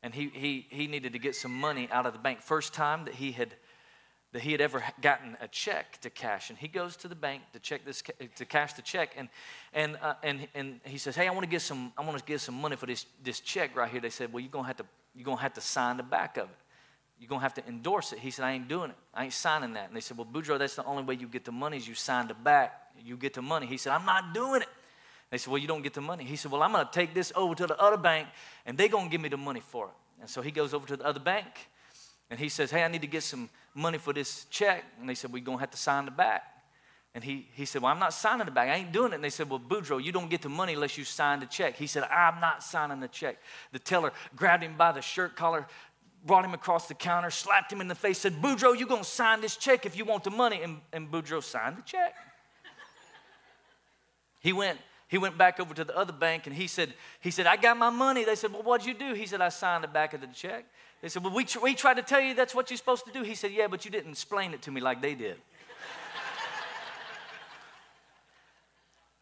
and 0.01 0.13
he, 0.13 0.29
he, 0.33 0.65
he 0.69 0.87
needed 0.87 1.11
to 1.11 1.19
get 1.19 1.35
some 1.35 1.53
money 1.53 1.89
out 1.91 2.05
of 2.05 2.13
the 2.13 2.19
bank. 2.19 2.41
First 2.41 2.73
time 2.73 3.03
that 3.03 3.15
he 3.15 3.33
had 3.33 3.53
that 4.31 4.41
he 4.41 4.53
had 4.53 4.61
ever 4.61 4.81
gotten 5.01 5.35
a 5.41 5.47
check 5.49 5.99
to 6.01 6.09
cash, 6.09 6.49
and 6.49 6.57
he 6.57 6.69
goes 6.69 6.95
to 6.97 7.09
the 7.09 7.15
bank 7.15 7.43
to 7.51 7.59
check 7.59 7.83
this 7.83 8.03
to 8.35 8.45
cash 8.45 8.73
the 8.73 8.81
check, 8.81 9.11
and 9.17 9.29
and 9.73 9.97
uh, 10.01 10.13
and 10.21 10.47
and 10.53 10.81
he 10.83 10.97
says, 10.97 11.15
"Hey, 11.15 11.27
I 11.27 11.31
want 11.31 11.43
to 11.43 11.49
get 11.49 11.61
some 11.61 11.93
I 11.97 12.01
want 12.01 12.17
to 12.17 12.23
get 12.25 12.41
some 12.41 12.55
money 12.55 12.75
for 12.75 12.85
this 12.87 13.05
this 13.23 13.39
check 13.39 13.75
right 13.75 13.89
here." 13.89 14.01
They 14.01 14.09
said, 14.09 14.33
"Well, 14.33 14.41
you're 14.41 14.51
gonna 14.51 14.67
have 14.67 14.77
to 14.77 14.85
you're 15.15 15.23
gonna 15.23 15.41
have 15.41 15.53
to 15.53 15.61
sign 15.61 15.95
the 15.95 16.03
back 16.03 16.35
of 16.35 16.49
it. 16.49 16.55
You're 17.19 17.29
gonna 17.29 17.41
have 17.41 17.55
to 17.55 17.67
endorse 17.67 18.13
it." 18.13 18.19
He 18.19 18.31
said, 18.31 18.45
"I 18.45 18.51
ain't 18.51 18.67
doing 18.67 18.91
it. 18.91 18.97
I 19.13 19.25
ain't 19.25 19.33
signing 19.33 19.73
that." 19.73 19.87
And 19.87 19.95
they 19.95 20.01
said, 20.01 20.17
"Well, 20.17 20.27
Boudreaux, 20.31 20.59
that's 20.59 20.75
the 20.75 20.85
only 20.85 21.03
way 21.03 21.15
you 21.15 21.27
get 21.27 21.45
the 21.45 21.51
money 21.51 21.77
is 21.77 21.87
you 21.87 21.95
sign 21.95 22.27
the 22.27 22.33
back. 22.33 22.91
You 23.03 23.17
get 23.17 23.33
the 23.33 23.41
money." 23.41 23.65
He 23.65 23.77
said, 23.77 23.93
"I'm 23.93 24.05
not 24.05 24.33
doing 24.33 24.61
it." 24.61 24.69
They 25.29 25.37
said, 25.37 25.51
Well, 25.51 25.61
you 25.61 25.67
don't 25.67 25.81
get 25.81 25.93
the 25.93 26.01
money. 26.01 26.23
He 26.23 26.35
said, 26.35 26.51
Well, 26.51 26.63
I'm 26.63 26.71
going 26.71 26.85
to 26.85 26.91
take 26.91 27.13
this 27.13 27.33
over 27.35 27.53
to 27.55 27.67
the 27.67 27.79
other 27.81 27.97
bank 27.97 28.27
and 28.65 28.77
they're 28.77 28.87
going 28.87 29.05
to 29.05 29.11
give 29.11 29.21
me 29.21 29.29
the 29.29 29.37
money 29.37 29.59
for 29.59 29.87
it. 29.87 29.93
And 30.21 30.29
so 30.29 30.41
he 30.41 30.51
goes 30.51 30.73
over 30.73 30.87
to 30.87 30.97
the 30.97 31.05
other 31.05 31.19
bank 31.19 31.47
and 32.29 32.39
he 32.39 32.49
says, 32.49 32.71
Hey, 32.71 32.83
I 32.83 32.87
need 32.87 33.01
to 33.01 33.07
get 33.07 33.23
some 33.23 33.49
money 33.73 33.97
for 33.97 34.13
this 34.13 34.45
check. 34.45 34.83
And 34.99 35.09
they 35.09 35.15
said, 35.15 35.31
We're 35.31 35.43
going 35.43 35.57
to 35.57 35.61
have 35.61 35.71
to 35.71 35.77
sign 35.77 36.05
the 36.05 36.11
back. 36.11 36.43
And 37.13 37.23
he, 37.23 37.47
he 37.53 37.65
said, 37.65 37.81
Well, 37.81 37.91
I'm 37.91 37.99
not 37.99 38.13
signing 38.13 38.45
the 38.45 38.51
back. 38.51 38.69
I 38.69 38.75
ain't 38.75 38.91
doing 38.91 39.11
it. 39.11 39.15
And 39.15 39.23
they 39.23 39.29
said, 39.29 39.49
Well, 39.49 39.59
Boudreaux, 39.59 40.03
you 40.03 40.11
don't 40.11 40.29
get 40.29 40.41
the 40.41 40.49
money 40.49 40.73
unless 40.73 40.97
you 40.97 41.03
sign 41.03 41.39
the 41.39 41.45
check. 41.45 41.75
He 41.75 41.87
said, 41.87 42.03
I'm 42.03 42.39
not 42.39 42.63
signing 42.63 42.99
the 42.99 43.07
check. 43.07 43.37
The 43.73 43.79
teller 43.79 44.13
grabbed 44.35 44.63
him 44.63 44.77
by 44.77 44.93
the 44.93 45.01
shirt 45.01 45.35
collar, 45.35 45.67
brought 46.25 46.43
him 46.43 46.53
across 46.53 46.87
the 46.87 46.93
counter, 46.93 47.29
slapped 47.29 47.71
him 47.71 47.81
in 47.81 47.87
the 47.87 47.95
face, 47.95 48.17
said, 48.17 48.41
Boudreaux, 48.41 48.77
you're 48.77 48.87
going 48.87 49.03
to 49.03 49.09
sign 49.09 49.41
this 49.41 49.55
check 49.55 49.85
if 49.85 49.97
you 49.97 50.05
want 50.05 50.23
the 50.23 50.31
money. 50.31 50.61
And, 50.61 50.79
and 50.93 51.09
Boudreaux 51.09 51.43
signed 51.43 51.77
the 51.77 51.81
check. 51.83 52.15
he 54.39 54.53
went 54.53 54.79
he 55.09 55.17
went 55.17 55.37
back 55.37 55.59
over 55.59 55.73
to 55.73 55.85
the 55.85 55.97
other 55.97 56.11
bank 56.11 56.47
and 56.47 56.55
he 56.55 56.67
said, 56.67 56.93
he 57.21 57.31
said, 57.31 57.47
I 57.47 57.55
got 57.55 57.77
my 57.77 57.89
money. 57.89 58.25
They 58.25 58.35
said, 58.35 58.51
Well, 58.51 58.63
what'd 58.63 58.85
you 58.85 58.93
do? 58.93 59.13
He 59.13 59.25
said, 59.25 59.39
I 59.39 59.47
signed 59.49 59.85
the 59.85 59.87
back 59.87 60.13
of 60.13 60.19
the 60.19 60.27
check. 60.27 60.65
They 61.01 61.07
said, 61.07 61.23
Well, 61.23 61.33
we, 61.33 61.45
tr- 61.45 61.59
we 61.59 61.75
tried 61.75 61.93
to 61.95 62.03
tell 62.03 62.19
you 62.19 62.33
that's 62.33 62.53
what 62.53 62.69
you're 62.69 62.77
supposed 62.77 63.05
to 63.05 63.11
do. 63.11 63.23
He 63.23 63.33
said, 63.33 63.51
Yeah, 63.51 63.67
but 63.67 63.85
you 63.85 63.91
didn't 63.91 64.11
explain 64.11 64.53
it 64.53 64.61
to 64.63 64.71
me 64.71 64.81
like 64.81 65.01
they 65.01 65.15
did. 65.15 65.37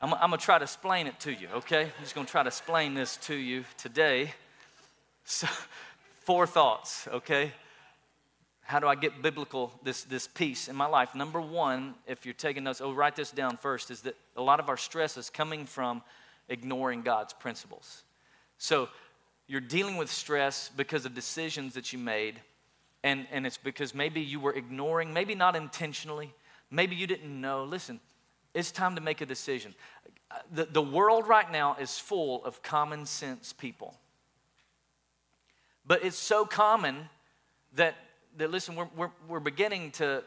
I'm, 0.01 0.12
I'm 0.15 0.31
going 0.31 0.39
to 0.39 0.45
try 0.45 0.58
to 0.58 0.63
explain 0.63 1.05
it 1.05 1.19
to 1.19 1.31
you, 1.31 1.49
okay? 1.53 1.84
I'm 1.84 2.01
just 2.01 2.15
going 2.15 2.25
to 2.25 2.31
try 2.31 2.41
to 2.41 2.47
explain 2.47 2.95
this 2.95 3.17
to 3.17 3.36
you 3.36 3.63
today. 3.77 4.34
So, 5.27 5.47
four 6.25 6.47
thoughts, 6.47 7.07
okay? 7.07 7.53
How 8.61 8.79
do 8.79 8.88
I 8.88 8.95
get 8.95 9.21
biblical, 9.21 9.71
this, 9.83 10.03
this 10.03 10.27
peace 10.27 10.67
in 10.67 10.75
my 10.75 10.88
life? 10.88 11.13
Number 11.13 11.39
one, 11.39 11.93
if 12.07 12.25
you're 12.25 12.33
taking 12.33 12.63
notes, 12.63 12.81
oh, 12.81 12.91
write 12.91 13.15
this 13.15 13.29
down 13.29 13.57
first, 13.57 13.91
is 13.91 14.01
that 14.01 14.15
a 14.35 14.41
lot 14.41 14.59
of 14.59 14.67
our 14.67 14.77
stress 14.77 15.17
is 15.17 15.29
coming 15.29 15.67
from 15.67 16.01
ignoring 16.49 17.03
God's 17.03 17.31
principles. 17.31 18.03
So 18.57 18.89
you're 19.47 19.61
dealing 19.61 19.97
with 19.97 20.11
stress 20.11 20.71
because 20.75 21.05
of 21.05 21.13
decisions 21.13 21.75
that 21.75 21.93
you 21.93 21.99
made, 21.99 22.41
and, 23.03 23.27
and 23.31 23.45
it's 23.45 23.57
because 23.57 23.93
maybe 23.93 24.19
you 24.19 24.39
were 24.39 24.53
ignoring, 24.53 25.13
maybe 25.13 25.35
not 25.35 25.55
intentionally, 25.55 26.33
maybe 26.71 26.95
you 26.95 27.05
didn't 27.05 27.39
know. 27.39 27.65
Listen, 27.65 27.99
it's 28.55 28.71
time 28.71 28.95
to 28.95 29.01
make 29.01 29.21
a 29.21 29.27
decision. 29.27 29.75
The, 30.51 30.65
the 30.65 30.81
world 30.81 31.27
right 31.27 31.51
now 31.51 31.77
is 31.79 31.99
full 31.99 32.43
of 32.43 32.63
common 32.63 33.05
sense 33.05 33.53
people. 33.53 33.95
But 35.88 36.04
it's 36.04 36.17
so 36.17 36.45
common 36.45 37.10
that 37.74 37.95
that 38.38 38.52
listen, 38.52 38.76
we're, 38.76 38.88
we're, 38.95 39.12
we're 39.28 39.39
beginning 39.39 39.91
to, 39.91 40.24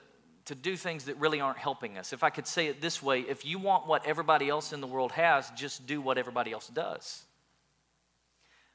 to 0.47 0.55
do 0.55 0.77
things 0.77 1.05
that 1.05 1.19
really 1.19 1.41
aren't 1.41 1.59
helping 1.59 1.99
us. 1.99 2.13
If 2.13 2.23
I 2.23 2.31
could 2.31 2.47
say 2.47 2.69
it 2.69 2.81
this 2.81 3.03
way, 3.03 3.21
if 3.21 3.45
you 3.45 3.59
want 3.59 3.87
what 3.87 4.07
everybody 4.07 4.49
else 4.49 4.73
in 4.73 4.81
the 4.81 4.87
world 4.87 5.13
has, 5.13 5.51
just 5.51 5.87
do 5.87 6.01
what 6.01 6.19
everybody 6.19 6.53
else 6.53 6.69
does. 6.69 7.25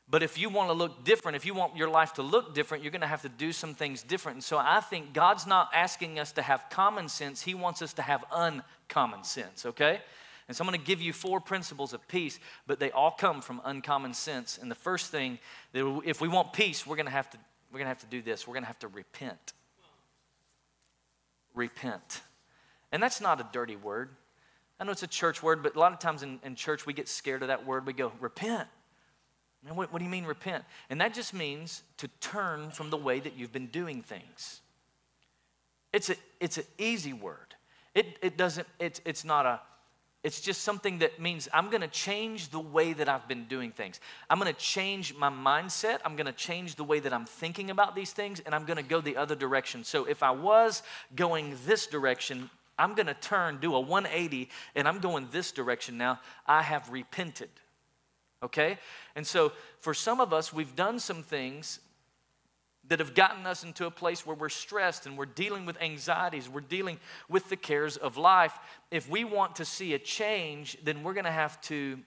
But 0.10 0.22
if 0.22 0.38
you 0.38 0.50
want 0.50 0.70
to 0.70 0.74
look 0.74 1.04
different, 1.06 1.38
if 1.38 1.46
you 1.46 1.54
want 1.54 1.76
your 1.78 1.90
life 1.90 2.14
to 2.16 2.22
look 2.22 2.54
different, 2.54 2.84
you're 2.84 2.92
going 2.92 3.02
to 3.02 3.08
have 3.08 3.22
to 3.24 3.30
do 3.30 3.52
some 3.52 3.74
things 3.74 4.04
different. 4.04 4.36
And 4.36 4.44
so 4.44 4.58
I 4.58 4.82
think 4.82 5.14
God's 5.14 5.48
not 5.48 5.70
asking 5.74 6.20
us 6.20 6.34
to 6.34 6.42
have 6.42 6.66
common 6.70 7.10
sense, 7.10 7.42
He 7.42 7.56
wants 7.56 7.82
us 7.82 7.94
to 7.94 8.02
have 8.02 8.24
uncommon 8.32 9.24
sense, 9.24 9.66
okay? 9.66 10.02
And 10.48 10.56
so 10.58 10.64
I'm 10.64 10.70
going 10.70 10.80
to 10.80 10.86
give 10.86 11.02
you 11.02 11.14
four 11.14 11.40
principles 11.40 11.94
of 11.94 12.08
peace, 12.08 12.40
but 12.68 12.80
they 12.80 12.92
all 12.92 13.12
come 13.12 13.42
from 13.42 13.62
uncommon 13.64 14.14
sense. 14.14 14.58
And 14.62 14.70
the 14.70 14.76
first 14.76 15.12
thing, 15.12 15.40
that 15.72 16.02
if 16.06 16.20
we 16.22 16.28
want 16.28 16.54
peace, 16.54 16.86
we're 16.86 16.98
going 16.98 17.06
to 17.06 17.12
have 17.12 17.30
to 17.32 17.38
we're 17.74 17.80
going 17.80 17.86
to 17.86 17.90
have 17.90 18.02
to 18.02 18.06
do 18.06 18.22
this. 18.22 18.48
We're 18.48 18.54
going 18.54 18.64
to 18.64 18.68
have 18.68 18.80
to 18.80 18.88
repent. 18.88 19.54
repent. 21.56 22.22
And 22.92 23.02
that's 23.02 23.20
not 23.20 23.40
a 23.42 23.48
dirty 23.52 23.76
word. 23.76 24.10
I 24.80 24.84
know 24.84 24.92
it's 24.92 25.02
a 25.02 25.08
church 25.08 25.42
word, 25.42 25.64
but 25.64 25.76
a 25.76 25.80
lot 25.80 25.92
of 25.92 25.98
times 25.98 26.22
in, 26.22 26.40
in 26.44 26.54
church 26.54 26.86
we 26.86 26.94
get 26.94 27.08
scared 27.08 27.42
of 27.42 27.48
that 27.48 27.66
word. 27.66 27.88
We 27.88 27.94
go, 27.94 28.12
repent. 28.20 28.68
What, 29.68 29.92
what 29.92 30.00
do 30.00 30.06
you 30.06 30.12
mean 30.12 30.26
repent? 30.26 30.66
And 30.92 31.02
that 31.02 31.16
just 31.16 31.34
means 31.34 31.82
to 31.98 32.08
turn 32.20 32.70
from 32.70 32.92
the 32.92 32.98
way 32.98 33.20
that 33.20 33.36
you've 33.36 33.54
been 33.54 33.68
doing 33.68 34.04
things. 34.04 34.62
It's, 35.94 36.12
a, 36.12 36.16
it's 36.40 36.60
an 36.60 36.66
easy 36.78 37.14
word. 37.14 37.56
It, 37.96 38.20
it 38.22 38.38
doesn't, 38.38 38.68
it's, 38.80 39.02
it's 39.04 39.26
not 39.26 39.48
a, 39.48 39.62
it's 40.24 40.40
just 40.40 40.62
something 40.62 41.00
that 41.00 41.20
means 41.20 41.50
I'm 41.54 41.70
going 41.70 41.82
to 41.82 41.88
change 41.88 42.50
the 42.50 42.60
way 42.60 42.94
that 42.94 43.10
I've 43.10 43.28
been 43.28 43.46
doing 43.46 43.72
things. 43.72 44.00
I'm 44.30 44.40
going 44.40 44.52
to 44.52 44.60
change 44.60 45.14
my 45.16 45.30
mindset. 45.30 46.00
I'm 46.06 46.16
going 46.16 46.28
to 46.28 46.32
change 46.32 46.76
the 46.76 46.84
way 46.84 47.00
that 47.02 47.12
I'm 47.12 47.26
thinking 47.26 47.70
about 47.70 47.94
these 47.94 48.14
things, 48.14 48.40
and 48.40 48.56
I'm 48.56 48.64
going 48.66 48.78
to 48.78 48.84
go 48.84 49.02
the 49.02 49.18
other 49.18 49.36
direction. 49.36 49.84
So 49.84 50.06
if 50.06 50.24
I 50.24 50.32
was 50.32 50.82
going 51.16 51.58
this 51.66 51.88
direction, 51.88 52.50
I'm 52.80 52.96
going 52.96 53.08
to 53.08 53.14
turn, 53.14 53.60
do 53.60 53.76
a 53.76 53.80
180, 53.80 54.50
and 54.76 54.88
I'm 54.88 55.00
going 55.00 55.28
this 55.32 55.52
direction 55.52 55.98
now. 55.98 56.22
I 56.48 56.62
have 56.62 56.90
repented. 56.90 57.50
Okay? 58.42 58.78
And 59.16 59.28
so 59.28 59.52
for 59.80 59.94
some 59.94 60.22
of 60.22 60.32
us, 60.34 60.54
we've 60.54 60.76
done 60.76 61.00
some 61.00 61.22
things 61.22 61.80
that 62.90 63.00
have 63.00 63.16
gotten 63.16 63.46
us 63.46 63.64
into 63.64 63.86
a 63.86 63.92
place 63.92 64.26
where 64.26 64.36
we're 64.36 64.50
stressed 64.50 65.06
and 65.06 65.18
we're 65.18 65.26
dealing 65.26 65.66
with 65.66 65.82
anxieties, 65.82 66.50
we're 66.50 66.62
dealing 66.62 67.00
with 67.30 67.50
the 67.50 67.56
cares 67.56 67.96
of 67.96 68.18
life. 68.18 68.58
If 68.92 69.10
we 69.10 69.24
want 69.24 69.56
to 69.58 69.66
see 69.66 69.94
a 69.94 70.00
change, 70.00 70.78
then 70.84 71.02
we're 71.04 71.14
going 71.14 71.26
to 71.26 71.32
have 71.32 71.62
to 71.62 71.98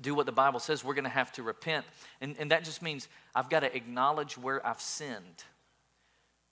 do 0.00 0.14
what 0.14 0.26
the 0.26 0.32
Bible 0.32 0.60
says. 0.60 0.84
We're 0.84 0.94
going 0.94 1.04
to 1.04 1.10
have 1.10 1.32
to 1.32 1.42
repent. 1.42 1.84
And, 2.20 2.36
and 2.38 2.50
that 2.52 2.64
just 2.64 2.80
means 2.80 3.08
I've 3.34 3.50
got 3.50 3.60
to 3.60 3.74
acknowledge 3.74 4.38
where 4.38 4.64
I've 4.64 4.80
sinned. 4.80 5.44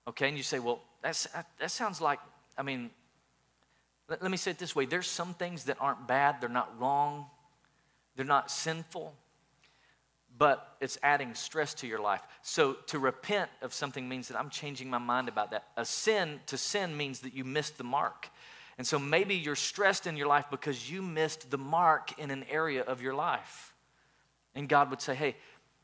Okay? 0.09 0.29
And 0.29 0.37
you 0.37 0.43
say, 0.43 0.59
well, 0.59 0.81
that's, 1.03 1.29
that 1.59 1.71
sounds 1.71 2.01
like, 2.01 2.19
I 2.59 2.63
mean, 2.63 2.91
let, 4.09 4.23
let 4.23 4.31
me 4.31 4.37
say 4.37 4.51
it 4.51 4.59
this 4.59 4.75
way 4.75 4.87
there's 4.87 5.07
some 5.07 5.35
things 5.35 5.65
that 5.65 5.77
aren't 5.81 6.09
bad, 6.09 6.41
they're 6.41 6.49
not 6.49 6.79
wrong, 6.81 7.27
they're 8.17 8.27
not 8.27 8.51
sinful 8.51 9.15
but 10.41 10.75
it's 10.81 10.97
adding 11.03 11.35
stress 11.35 11.75
to 11.75 11.87
your 11.87 12.01
life. 12.01 12.23
So 12.41 12.73
to 12.87 12.99
repent 12.99 13.51
of 13.61 13.75
something 13.75 14.09
means 14.09 14.29
that 14.29 14.41
I'm 14.41 14.49
changing 14.49 14.89
my 14.89 14.97
mind 14.97 15.29
about 15.29 15.51
that. 15.51 15.67
A 15.77 15.85
sin, 15.85 16.41
to 16.47 16.57
sin 16.57 16.97
means 16.97 17.21
that 17.21 17.35
you 17.35 17.45
missed 17.45 17.77
the 17.77 17.85
mark. 17.85 18.31
And 18.79 18.87
so 18.87 18.99
maybe 18.99 19.35
you're 19.35 19.55
stressed 19.55 20.07
in 20.07 20.17
your 20.17 20.29
life 20.29 20.47
because 20.51 20.91
you 20.91 21.03
missed 21.03 21.51
the 21.51 21.59
mark 21.59 22.19
in 22.19 22.31
an 22.31 22.47
area 22.51 22.81
of 22.81 23.03
your 23.03 23.13
life. 23.13 23.75
And 24.55 24.67
God 24.67 24.89
would 24.89 25.03
say, 25.03 25.15
hey, 25.15 25.37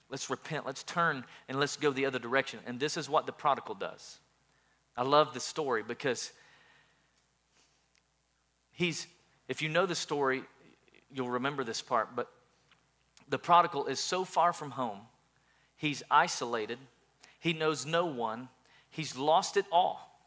let's 0.08 0.30
repent, 0.30 0.64
let's 0.64 0.84
turn, 0.84 1.26
and 1.50 1.60
let's 1.60 1.76
go 1.76 1.90
the 1.90 2.06
other 2.06 2.18
direction. 2.18 2.58
And 2.64 2.80
this 2.80 2.96
is 2.96 3.10
what 3.10 3.26
the 3.26 3.32
prodigal 3.32 3.74
does. 3.74 4.20
I 4.96 5.02
love 5.02 5.34
the 5.34 5.40
story 5.40 5.82
because 5.82 6.32
he's, 8.72 9.06
if 9.48 9.60
you 9.60 9.68
know 9.68 9.84
the 9.84 9.94
story, 9.94 10.44
you'll 11.12 11.28
remember 11.28 11.62
this 11.62 11.82
part, 11.82 12.16
but 12.16 12.30
the 13.28 13.38
prodigal 13.38 13.86
is 13.86 14.00
so 14.00 14.24
far 14.24 14.52
from 14.52 14.72
home, 14.72 15.00
he's 15.76 16.02
isolated, 16.10 16.78
he 17.40 17.52
knows 17.52 17.84
no 17.86 18.06
one, 18.06 18.48
he's 18.90 19.16
lost 19.16 19.56
it 19.56 19.66
all. 19.70 20.20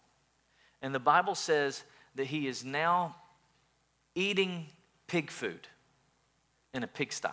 And 0.81 0.93
the 0.93 0.99
Bible 0.99 1.35
says 1.35 1.83
that 2.15 2.27
he 2.27 2.47
is 2.47 2.63
now 2.63 3.15
eating 4.15 4.67
pig 5.07 5.31
food 5.31 5.67
in 6.73 6.83
a 6.83 6.87
pigsty. 6.87 7.29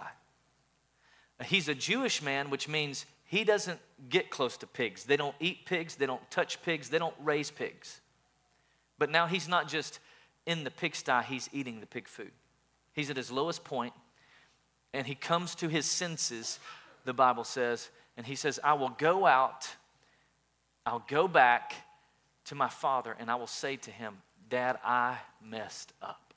He's 1.44 1.68
a 1.68 1.74
Jewish 1.74 2.22
man, 2.22 2.50
which 2.50 2.68
means 2.68 3.04
he 3.24 3.44
doesn't 3.44 3.78
get 4.08 4.30
close 4.30 4.56
to 4.58 4.66
pigs. 4.66 5.04
They 5.04 5.16
don't 5.16 5.34
eat 5.40 5.66
pigs, 5.66 5.96
they 5.96 6.06
don't 6.06 6.30
touch 6.30 6.62
pigs, 6.62 6.88
they 6.88 6.98
don't 6.98 7.14
raise 7.22 7.50
pigs. 7.50 8.00
But 8.98 9.10
now 9.10 9.26
he's 9.26 9.48
not 9.48 9.68
just 9.68 9.98
in 10.46 10.64
the 10.64 10.70
pigsty, 10.70 11.22
he's 11.28 11.50
eating 11.52 11.80
the 11.80 11.86
pig 11.86 12.08
food. 12.08 12.30
He's 12.92 13.10
at 13.10 13.16
his 13.16 13.30
lowest 13.30 13.64
point 13.64 13.92
and 14.92 15.06
he 15.06 15.14
comes 15.14 15.54
to 15.56 15.68
his 15.68 15.86
senses, 15.86 16.58
the 17.04 17.12
Bible 17.12 17.44
says, 17.44 17.90
and 18.16 18.26
he 18.26 18.34
says, 18.34 18.58
I 18.64 18.74
will 18.74 18.90
go 18.90 19.26
out, 19.26 19.68
I'll 20.84 21.04
go 21.08 21.28
back 21.28 21.74
to 22.46 22.54
my 22.54 22.68
father, 22.68 23.16
and 23.18 23.30
I 23.30 23.34
will 23.34 23.46
say 23.46 23.76
to 23.76 23.90
him, 23.90 24.18
Dad, 24.48 24.78
I 24.84 25.18
messed 25.42 25.92
up. 26.00 26.34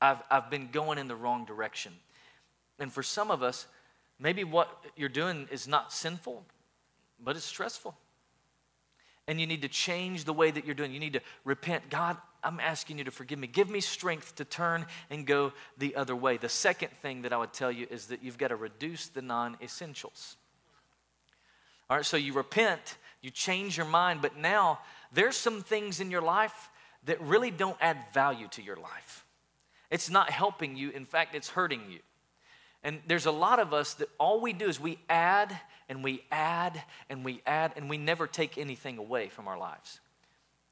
I've, 0.00 0.22
I've 0.30 0.50
been 0.50 0.68
going 0.72 0.98
in 0.98 1.08
the 1.08 1.14
wrong 1.14 1.44
direction. 1.44 1.92
And 2.78 2.92
for 2.92 3.02
some 3.02 3.30
of 3.30 3.42
us, 3.42 3.66
maybe 4.18 4.44
what 4.44 4.68
you're 4.96 5.08
doing 5.08 5.46
is 5.50 5.68
not 5.68 5.92
sinful, 5.92 6.44
but 7.22 7.36
it's 7.36 7.44
stressful. 7.44 7.94
And 9.28 9.40
you 9.40 9.46
need 9.46 9.62
to 9.62 9.68
change 9.68 10.24
the 10.24 10.32
way 10.32 10.50
that 10.50 10.64
you're 10.64 10.74
doing. 10.74 10.92
You 10.92 11.00
need 11.00 11.12
to 11.12 11.20
repent. 11.44 11.90
God, 11.90 12.16
I'm 12.42 12.60
asking 12.60 12.98
you 12.98 13.04
to 13.04 13.10
forgive 13.10 13.38
me. 13.38 13.46
Give 13.46 13.68
me 13.68 13.80
strength 13.80 14.36
to 14.36 14.44
turn 14.44 14.86
and 15.10 15.26
go 15.26 15.52
the 15.78 15.96
other 15.96 16.16
way. 16.16 16.36
The 16.36 16.48
second 16.48 16.90
thing 17.02 17.22
that 17.22 17.32
I 17.32 17.36
would 17.36 17.52
tell 17.52 17.70
you 17.70 17.86
is 17.90 18.06
that 18.06 18.22
you've 18.22 18.38
got 18.38 18.48
to 18.48 18.56
reduce 18.56 19.08
the 19.08 19.22
non 19.22 19.56
essentials. 19.62 20.36
All 21.88 21.96
right, 21.96 22.06
so 22.06 22.16
you 22.16 22.32
repent, 22.32 22.96
you 23.20 23.30
change 23.30 23.76
your 23.76 23.86
mind, 23.86 24.22
but 24.22 24.36
now 24.36 24.78
there's 25.12 25.36
some 25.36 25.62
things 25.62 26.00
in 26.00 26.10
your 26.10 26.22
life 26.22 26.70
that 27.04 27.20
really 27.20 27.50
don't 27.50 27.76
add 27.80 27.98
value 28.14 28.46
to 28.52 28.62
your 28.62 28.76
life. 28.76 29.24
It's 29.90 30.08
not 30.08 30.30
helping 30.30 30.76
you, 30.76 30.90
in 30.90 31.04
fact, 31.04 31.34
it's 31.34 31.48
hurting 31.48 31.82
you. 31.90 31.98
And 32.82 33.00
there's 33.06 33.26
a 33.26 33.32
lot 33.32 33.58
of 33.58 33.74
us 33.74 33.94
that 33.94 34.08
all 34.18 34.40
we 34.40 34.52
do 34.52 34.66
is 34.66 34.80
we 34.80 34.98
add 35.08 35.58
and 35.88 36.02
we 36.02 36.22
add 36.30 36.80
and 37.10 37.24
we 37.24 37.42
add 37.44 37.72
and 37.76 37.90
we 37.90 37.98
never 37.98 38.26
take 38.26 38.56
anything 38.56 38.96
away 38.96 39.28
from 39.28 39.48
our 39.48 39.58
lives. 39.58 40.00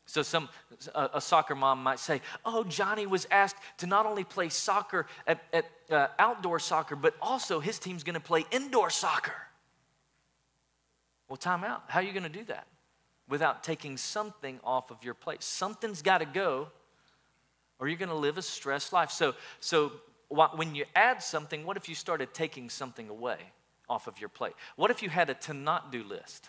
So 0.09 0.23
some 0.23 0.49
a, 0.95 1.11
a, 1.15 1.21
soccer 1.21 1.55
mom 1.55 1.83
might 1.83 1.99
say, 1.99 2.23
"Oh, 2.43 2.65
Johnny 2.65 3.05
was 3.05 3.27
asked 3.31 3.57
to 3.77 3.87
not 3.87 4.07
only 4.07 4.25
play 4.25 4.49
soccer 4.49 5.07
at, 5.27 5.43
at 5.53 5.67
uh, 5.91 6.07
outdoor 6.19 6.61
soccer, 6.61 6.97
but 6.97 7.15
also 7.21 7.61
his 7.61 7.79
team's 7.79 8.05
going 8.05 8.15
to 8.15 8.21
play 8.21 8.47
indoor 8.51 8.89
soccer." 8.89 9.35
Well, 11.29 11.37
time 11.37 11.63
out. 11.63 11.83
How 11.89 12.01
are 12.01 12.03
you 12.03 12.13
going 12.13 12.23
to 12.23 12.31
do 12.31 12.45
that 12.45 12.67
without 13.29 13.63
taking 13.63 13.99
something 13.99 14.59
off 14.65 14.91
of 14.91 15.05
your 15.05 15.13
plate? 15.13 15.43
Something's 15.43 16.01
got 16.01 16.19
to 16.19 16.25
go, 16.25 16.69
or 17.79 17.87
you're 17.87 17.99
going 17.99 18.09
to 18.09 18.15
live 18.15 18.39
a 18.39 18.43
stressed 18.43 18.95
life. 18.95 19.11
So, 19.11 19.35
so 19.61 19.93
when 20.31 20.75
you 20.75 20.87
add 20.97 21.23
something, 21.23 21.67
what 21.67 21.77
if 21.77 21.87
you 21.87 21.95
started 21.95 22.33
taking 22.33 22.71
something 22.71 23.11
away 23.11 23.37
off 23.91 24.07
of 24.07 24.19
your 24.19 24.31
plate? 24.31 24.55
What 24.77 24.91
if 24.91 25.03
you 25.03 25.11
had 25.11 25.29
a 25.29 25.35
to 25.35 25.53
not 25.53 25.93
do 25.93 26.03
list? 26.03 26.49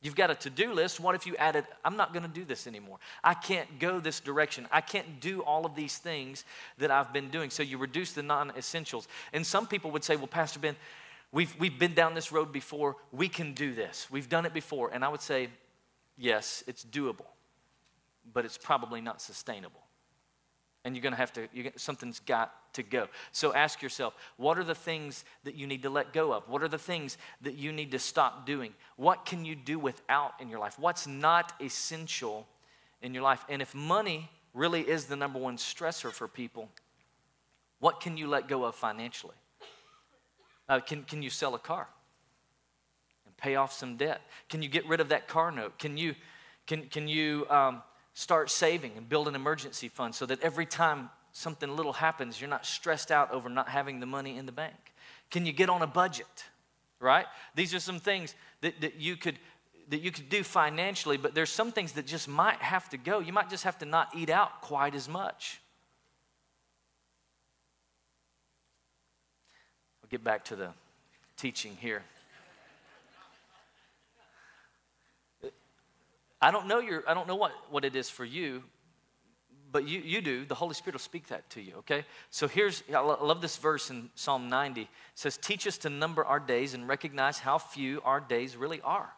You've 0.00 0.14
got 0.14 0.30
a 0.30 0.34
to 0.36 0.50
do 0.50 0.72
list. 0.72 1.00
What 1.00 1.16
if 1.16 1.26
you 1.26 1.34
added, 1.36 1.64
I'm 1.84 1.96
not 1.96 2.12
going 2.12 2.22
to 2.22 2.28
do 2.28 2.44
this 2.44 2.66
anymore? 2.66 2.98
I 3.24 3.34
can't 3.34 3.80
go 3.80 3.98
this 3.98 4.20
direction. 4.20 4.68
I 4.70 4.80
can't 4.80 5.20
do 5.20 5.42
all 5.42 5.66
of 5.66 5.74
these 5.74 5.98
things 5.98 6.44
that 6.78 6.90
I've 6.90 7.12
been 7.12 7.30
doing. 7.30 7.50
So 7.50 7.64
you 7.64 7.78
reduce 7.78 8.12
the 8.12 8.22
non 8.22 8.52
essentials. 8.56 9.08
And 9.32 9.44
some 9.44 9.66
people 9.66 9.90
would 9.90 10.04
say, 10.04 10.14
Well, 10.14 10.28
Pastor 10.28 10.60
Ben, 10.60 10.76
we've, 11.32 11.54
we've 11.58 11.78
been 11.78 11.94
down 11.94 12.14
this 12.14 12.30
road 12.30 12.52
before. 12.52 12.96
We 13.10 13.28
can 13.28 13.54
do 13.54 13.74
this. 13.74 14.06
We've 14.08 14.28
done 14.28 14.46
it 14.46 14.54
before. 14.54 14.90
And 14.92 15.04
I 15.04 15.08
would 15.08 15.22
say, 15.22 15.48
Yes, 16.16 16.62
it's 16.68 16.84
doable, 16.84 17.26
but 18.32 18.44
it's 18.44 18.58
probably 18.58 19.00
not 19.00 19.20
sustainable 19.20 19.87
and 20.84 20.94
you're 20.94 21.02
going 21.02 21.12
to 21.12 21.18
have 21.18 21.32
to 21.34 21.48
something's 21.76 22.20
got 22.20 22.54
to 22.74 22.82
go. 22.82 23.08
So 23.32 23.52
ask 23.54 23.82
yourself 23.82 24.14
what 24.36 24.58
are 24.58 24.64
the 24.64 24.74
things 24.74 25.24
that 25.44 25.54
you 25.54 25.66
need 25.66 25.82
to 25.82 25.90
let 25.90 26.12
go 26.12 26.32
of? 26.32 26.48
What 26.48 26.62
are 26.62 26.68
the 26.68 26.78
things 26.78 27.18
that 27.42 27.54
you 27.54 27.72
need 27.72 27.90
to 27.92 27.98
stop 27.98 28.46
doing? 28.46 28.72
What 28.96 29.26
can 29.26 29.44
you 29.44 29.54
do 29.54 29.78
without 29.78 30.32
in 30.40 30.48
your 30.48 30.60
life? 30.60 30.78
What's 30.78 31.06
not 31.06 31.52
essential 31.60 32.46
in 33.02 33.14
your 33.14 33.22
life? 33.22 33.44
And 33.48 33.60
if 33.60 33.74
money 33.74 34.30
really 34.54 34.82
is 34.82 35.06
the 35.06 35.16
number 35.16 35.38
one 35.38 35.56
stressor 35.56 36.12
for 36.12 36.28
people 36.28 36.68
what 37.80 38.00
can 38.00 38.16
you 38.16 38.26
let 38.26 38.48
go 38.48 38.64
of 38.64 38.74
financially? 38.74 39.34
Uh, 40.68 40.80
can, 40.80 41.04
can 41.04 41.22
you 41.22 41.30
sell 41.30 41.54
a 41.54 41.58
car 41.58 41.88
and 43.24 43.36
pay 43.36 43.54
off 43.54 43.72
some 43.72 43.96
debt? 43.96 44.20
Can 44.48 44.62
you 44.62 44.68
get 44.68 44.86
rid 44.86 45.00
of 45.00 45.08
that 45.10 45.28
car 45.28 45.50
note? 45.50 45.78
Can 45.78 45.96
you 45.96 46.14
can, 46.66 46.82
can 46.88 47.08
you 47.08 47.46
um, 47.48 47.82
start 48.18 48.50
saving 48.50 48.90
and 48.96 49.08
build 49.08 49.28
an 49.28 49.36
emergency 49.36 49.86
fund 49.86 50.12
so 50.12 50.26
that 50.26 50.42
every 50.42 50.66
time 50.66 51.08
something 51.30 51.76
little 51.76 51.92
happens, 51.92 52.40
you're 52.40 52.50
not 52.50 52.66
stressed 52.66 53.12
out 53.12 53.30
over 53.30 53.48
not 53.48 53.68
having 53.68 54.00
the 54.00 54.06
money 54.06 54.36
in 54.36 54.44
the 54.44 54.50
bank? 54.50 54.74
Can 55.30 55.46
you 55.46 55.52
get 55.52 55.70
on 55.70 55.82
a 55.82 55.86
budget? 55.86 56.26
Right? 56.98 57.26
These 57.54 57.74
are 57.74 57.78
some 57.78 58.00
things 58.00 58.34
that, 58.60 58.80
that 58.80 58.96
you 58.96 59.16
could 59.16 59.38
that 59.90 60.02
you 60.02 60.10
could 60.10 60.28
do 60.28 60.42
financially, 60.42 61.16
but 61.16 61.34
there's 61.34 61.48
some 61.48 61.70
things 61.70 61.92
that 61.92 62.06
just 62.06 62.28
might 62.28 62.60
have 62.60 62.90
to 62.90 62.98
go. 62.98 63.20
You 63.20 63.32
might 63.32 63.48
just 63.48 63.64
have 63.64 63.78
to 63.78 63.86
not 63.86 64.08
eat 64.14 64.28
out 64.28 64.60
quite 64.62 64.94
as 64.94 65.08
much. 65.08 65.60
I'll 70.02 70.10
get 70.10 70.22
back 70.22 70.44
to 70.46 70.56
the 70.56 70.70
teaching 71.38 71.78
here. 71.80 72.02
I 76.40 76.50
don't 76.50 76.66
know 76.66 76.78
your, 76.78 77.02
I 77.08 77.14
don't 77.14 77.26
know 77.26 77.36
what, 77.36 77.52
what 77.70 77.84
it 77.84 77.96
is 77.96 78.08
for 78.08 78.24
you, 78.24 78.62
but 79.70 79.86
you, 79.86 80.00
you 80.00 80.20
do. 80.20 80.44
The 80.44 80.54
Holy 80.54 80.74
Spirit 80.74 80.94
will 80.94 81.00
speak 81.00 81.28
that 81.28 81.48
to 81.50 81.60
you, 81.60 81.74
okay? 81.78 82.04
So 82.30 82.48
here's, 82.48 82.82
I 82.94 83.00
love 83.00 83.40
this 83.40 83.56
verse 83.56 83.90
in 83.90 84.08
Psalm 84.14 84.48
90. 84.48 84.82
It 84.82 84.88
says, 85.14 85.36
Teach 85.36 85.66
us 85.66 85.78
to 85.78 85.90
number 85.90 86.24
our 86.24 86.40
days 86.40 86.74
and 86.74 86.88
recognize 86.88 87.38
how 87.38 87.58
few 87.58 88.00
our 88.02 88.20
days 88.20 88.56
really 88.56 88.80
are. 88.82 89.10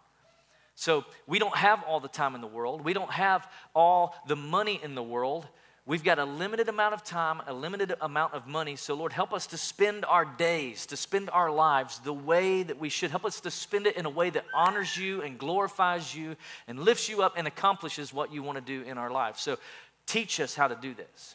So 0.74 1.04
we 1.26 1.38
don't 1.38 1.54
have 1.54 1.82
all 1.84 2.00
the 2.00 2.08
time 2.08 2.34
in 2.34 2.40
the 2.40 2.46
world. 2.46 2.82
We 2.84 2.94
don't 2.94 3.10
have 3.10 3.46
all 3.74 4.14
the 4.26 4.36
money 4.36 4.80
in 4.82 4.94
the 4.94 5.02
world. 5.02 5.46
We've 5.86 6.04
got 6.04 6.18
a 6.18 6.24
limited 6.24 6.68
amount 6.68 6.94
of 6.94 7.02
time, 7.02 7.40
a 7.46 7.54
limited 7.54 7.94
amount 8.00 8.34
of 8.34 8.46
money. 8.46 8.76
So, 8.76 8.94
Lord, 8.94 9.12
help 9.12 9.32
us 9.32 9.46
to 9.48 9.56
spend 9.56 10.04
our 10.04 10.24
days, 10.24 10.86
to 10.86 10.96
spend 10.96 11.30
our 11.30 11.50
lives 11.50 11.98
the 12.00 12.12
way 12.12 12.62
that 12.62 12.78
we 12.78 12.90
should. 12.90 13.10
Help 13.10 13.24
us 13.24 13.40
to 13.40 13.50
spend 13.50 13.86
it 13.86 13.96
in 13.96 14.04
a 14.04 14.10
way 14.10 14.30
that 14.30 14.44
honors 14.54 14.96
you 14.96 15.22
and 15.22 15.38
glorifies 15.38 16.14
you 16.14 16.36
and 16.68 16.78
lifts 16.78 17.08
you 17.08 17.22
up 17.22 17.34
and 17.36 17.46
accomplishes 17.46 18.12
what 18.12 18.32
you 18.32 18.42
want 18.42 18.56
to 18.56 18.64
do 18.64 18.88
in 18.88 18.98
our 18.98 19.10
lives. 19.10 19.40
So, 19.40 19.58
teach 20.06 20.38
us 20.38 20.54
how 20.54 20.68
to 20.68 20.76
do 20.76 20.94
this. 20.94 21.34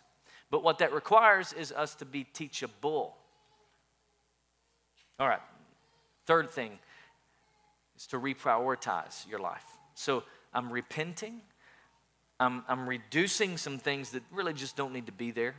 But 0.51 0.63
what 0.63 0.77
that 0.77 0.93
requires 0.93 1.51
is 1.51 1.71
us 1.71 1.95
to 1.95 2.05
be 2.05 2.23
teachable. 2.23 3.17
All 5.19 5.27
right. 5.27 5.41
Third 6.27 6.51
thing 6.51 6.77
is 7.97 8.05
to 8.07 8.19
reprioritize 8.19 9.27
your 9.27 9.39
life. 9.39 9.65
So, 9.95 10.23
I'm 10.53 10.71
repenting 10.71 11.41
I'm, 12.39 12.63
I'm 12.67 12.87
reducing 12.87 13.57
some 13.57 13.77
things 13.77 14.11
that 14.11 14.23
really 14.31 14.53
just 14.53 14.75
don't 14.75 14.93
need 14.93 15.05
to 15.05 15.11
be 15.11 15.31
there. 15.31 15.55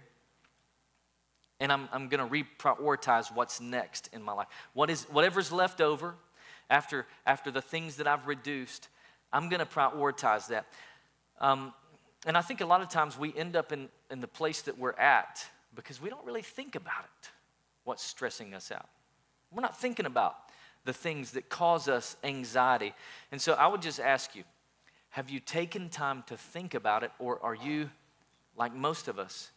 And 1.59 1.73
I'm, 1.73 1.89
I'm 1.91 2.09
going 2.09 2.29
to 2.29 2.45
reprioritize 2.45 3.35
what's 3.35 3.61
next 3.61 4.11
in 4.13 4.23
my 4.23 4.33
life. 4.33 4.49
What 4.75 4.91
is, 4.91 5.05
whatever's 5.05 5.51
left 5.51 5.81
over 5.81 6.15
after, 6.69 7.07
after 7.25 7.51
the 7.51 7.63
things 7.63 7.97
that 7.97 8.07
I've 8.07 8.27
reduced, 8.27 8.89
I'm 9.33 9.49
going 9.49 9.61
to 9.61 9.67
prioritize 9.67 10.49
that. 10.49 10.67
Um, 11.41 11.73
and 12.27 12.37
I 12.37 12.43
think 12.43 12.61
a 12.61 12.67
lot 12.67 12.83
of 12.83 12.89
times 12.89 13.19
we 13.19 13.33
end 13.35 13.57
up 13.57 13.73
in, 13.73 13.89
in 14.11 14.21
the 14.21 14.29
place 14.29 14.63
that 14.63 14.79
we're 14.79 14.93
at 14.93 15.47
because 15.75 16.01
we 16.01 16.11
don't 16.11 16.25
really 16.27 16.43
think 16.43 16.75
about 16.75 17.05
it, 17.05 17.31
what's 17.85 18.03
stressing 18.03 18.53
us 18.53 18.71
out. 18.71 18.89
We're 19.53 19.63
not 19.63 19.79
thinking 19.79 20.07
about 20.07 20.35
the 20.85 20.93
things 20.93 21.33
that 21.33 21.49
cause 21.49 21.89
us 21.89 22.17
anxiety. 22.23 22.95
And 23.33 23.41
so 23.41 23.55
I 23.55 23.67
would 23.67 23.83
just 23.83 24.01
ask 24.01 24.35
you 24.35 24.45
have 25.17 25.31
you 25.31 25.41
taken 25.41 25.89
time 25.89 26.23
to 26.27 26.37
think 26.37 26.75
about 26.75 27.03
it, 27.03 27.11
or 27.19 27.43
are 27.43 27.55
you, 27.55 27.89
like 28.55 28.75
most 28.75 29.09
of 29.09 29.19
us, 29.19 29.51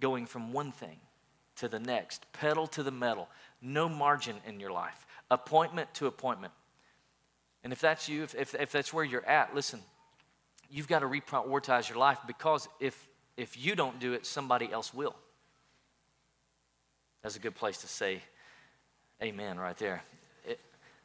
going 0.00 0.24
from 0.24 0.54
one 0.54 0.72
thing 0.72 0.96
to 1.56 1.68
the 1.68 1.78
next, 1.78 2.24
pedal 2.32 2.66
to 2.68 2.82
the 2.82 2.90
metal, 2.90 3.28
no 3.60 3.90
margin 3.90 4.36
in 4.46 4.58
your 4.58 4.70
life, 4.70 5.04
appointment 5.30 5.92
to 5.92 6.06
appointment? 6.06 6.54
And 7.62 7.74
if 7.74 7.80
that's 7.82 8.08
you, 8.08 8.22
if, 8.22 8.34
if, 8.34 8.54
if 8.54 8.72
that's 8.72 8.90
where 8.94 9.04
you're 9.04 9.26
at, 9.26 9.54
listen, 9.54 9.80
you've 10.70 10.88
got 10.88 11.00
to 11.00 11.06
reprioritize 11.06 11.90
your 11.90 11.98
life 11.98 12.16
because 12.26 12.66
if, 12.80 13.06
if 13.36 13.62
you 13.62 13.74
don't 13.74 14.00
do 14.00 14.14
it, 14.14 14.24
somebody 14.24 14.72
else 14.72 14.94
will. 14.94 15.14
That's 17.22 17.36
a 17.36 17.38
good 17.38 17.54
place 17.54 17.76
to 17.82 17.86
say 17.86 18.22
amen 19.22 19.58
right 19.58 19.76
there. 19.76 20.04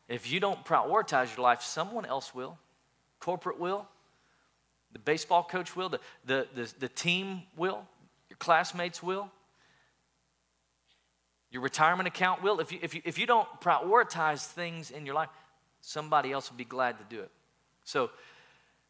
If 0.08 0.32
you 0.32 0.39
don't 0.39 0.63
prioritize 0.63 1.36
your 1.36 1.43
life, 1.43 1.62
someone 1.62 2.06
else 2.06 2.34
will. 2.34 2.58
Corporate 3.20 3.60
will, 3.60 3.86
the 4.98 5.04
baseball 5.04 5.44
coach 5.44 5.76
will, 5.76 5.90
the, 5.90 6.00
the, 6.26 6.48
the, 6.56 6.74
the 6.80 6.90
team 6.90 7.44
will, 7.56 7.86
your 8.30 8.38
classmates 8.38 9.04
will, 9.04 9.30
your 11.52 11.62
retirement 11.62 12.08
account 12.08 12.42
will. 12.42 12.60
If 12.60 12.72
you, 12.72 12.80
if, 12.82 12.96
you, 12.96 13.02
if 13.06 13.20
you 13.20 13.28
don't 13.28 13.48
prioritize 13.62 14.48
things 14.48 14.90
in 14.90 15.06
your 15.06 15.14
life, 15.14 15.30
somebody 15.82 16.32
else 16.32 16.50
will 16.50 16.58
be 16.58 16.66
glad 16.66 16.98
to 16.98 17.04
do 17.16 17.22
it. 17.22 17.30
So 17.84 18.10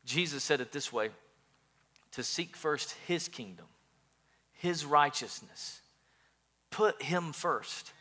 Jesus 0.05 0.43
said 0.43 0.61
it 0.61 0.71
this 0.71 0.93
way 0.93 1.09
to 2.13 2.23
seek 2.23 2.55
first 2.55 2.95
his 3.05 3.27
kingdom, 3.27 3.65
his 4.53 4.85
righteousness. 4.85 5.81
Put 6.71 7.01
him 7.03 7.33
first. 7.33 7.91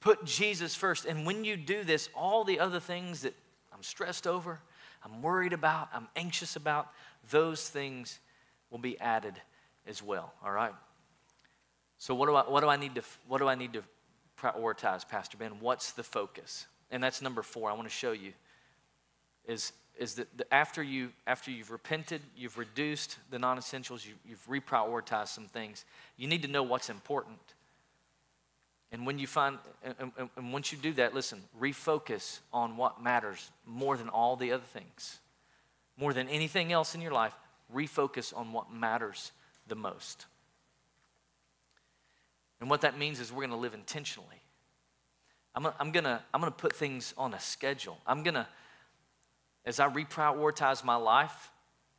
Put 0.00 0.24
Jesus 0.24 0.74
first. 0.74 1.04
And 1.04 1.26
when 1.26 1.44
you 1.44 1.58
do 1.58 1.84
this, 1.84 2.08
all 2.14 2.44
the 2.44 2.58
other 2.58 2.80
things 2.80 3.20
that 3.22 3.34
I'm 3.72 3.82
stressed 3.82 4.26
over, 4.26 4.60
I'm 5.04 5.22
worried 5.22 5.52
about, 5.52 5.88
I'm 5.92 6.08
anxious 6.16 6.56
about, 6.56 6.88
those 7.28 7.68
things 7.68 8.18
will 8.70 8.78
be 8.78 8.98
added 9.00 9.34
as 9.86 10.02
well. 10.02 10.32
All 10.44 10.52
right? 10.52 10.74
So 11.98 12.14
what 12.14 12.26
do 12.26 12.34
I 12.34 12.42
what 12.42 12.60
do 12.60 12.68
I 12.68 12.76
need 12.76 12.94
to 12.94 13.02
what 13.28 13.38
do 13.38 13.48
I 13.48 13.54
need 13.54 13.74
to 13.74 13.82
prioritize, 14.40 15.06
Pastor 15.06 15.36
Ben? 15.36 15.52
What's 15.60 15.92
the 15.92 16.02
focus? 16.02 16.66
And 16.90 17.02
that's 17.02 17.20
number 17.20 17.42
four. 17.42 17.70
I 17.70 17.74
want 17.74 17.88
to 17.88 17.94
show 17.94 18.12
you 18.12 18.32
is 19.46 19.72
is 19.98 20.14
that 20.14 20.26
the, 20.38 20.54
after 20.54 20.82
you 20.82 21.10
after 21.26 21.50
you've 21.50 21.70
repented, 21.70 22.22
you've 22.36 22.56
reduced 22.56 23.18
the 23.30 23.38
non-essentials, 23.38 24.06
you, 24.06 24.14
you've 24.26 24.46
reprioritized 24.46 25.28
some 25.28 25.46
things. 25.46 25.84
You 26.16 26.26
need 26.26 26.42
to 26.42 26.48
know 26.48 26.62
what's 26.62 26.88
important. 26.88 27.38
And 28.92 29.06
when 29.06 29.18
you 29.18 29.26
find, 29.26 29.58
and, 29.84 29.94
and, 30.18 30.30
and 30.36 30.52
once 30.52 30.72
you 30.72 30.78
do 30.78 30.92
that, 30.94 31.14
listen, 31.14 31.42
refocus 31.60 32.40
on 32.52 32.76
what 32.76 33.00
matters 33.00 33.50
more 33.64 33.96
than 33.96 34.08
all 34.08 34.34
the 34.34 34.50
other 34.52 34.64
things. 34.64 35.20
More 36.00 36.12
than 36.14 36.28
anything 36.28 36.72
else 36.72 36.94
in 36.94 37.02
your 37.02 37.12
life, 37.12 37.34
refocus 37.74 38.36
on 38.36 38.52
what 38.52 38.72
matters 38.72 39.32
the 39.68 39.74
most. 39.76 40.26
And 42.60 42.68
what 42.68 42.80
that 42.80 42.98
means 42.98 43.20
is 43.20 43.30
we're 43.30 43.46
going 43.46 43.50
to 43.50 43.56
live 43.56 43.74
intentionally. 43.74 44.42
I'm, 45.54 45.66
I'm 45.78 45.92
going 45.92 46.04
to 46.04 46.20
I'm 46.32 46.40
going 46.40 46.52
to 46.52 46.56
put 46.56 46.74
things 46.74 47.14
on 47.16 47.34
a 47.34 47.40
schedule. 47.40 47.98
I'm 48.06 48.22
going 48.22 48.34
to, 48.34 48.46
as 49.64 49.80
I 49.80 49.88
reprioritize 49.88 50.84
my 50.84 50.96
life, 50.96 51.50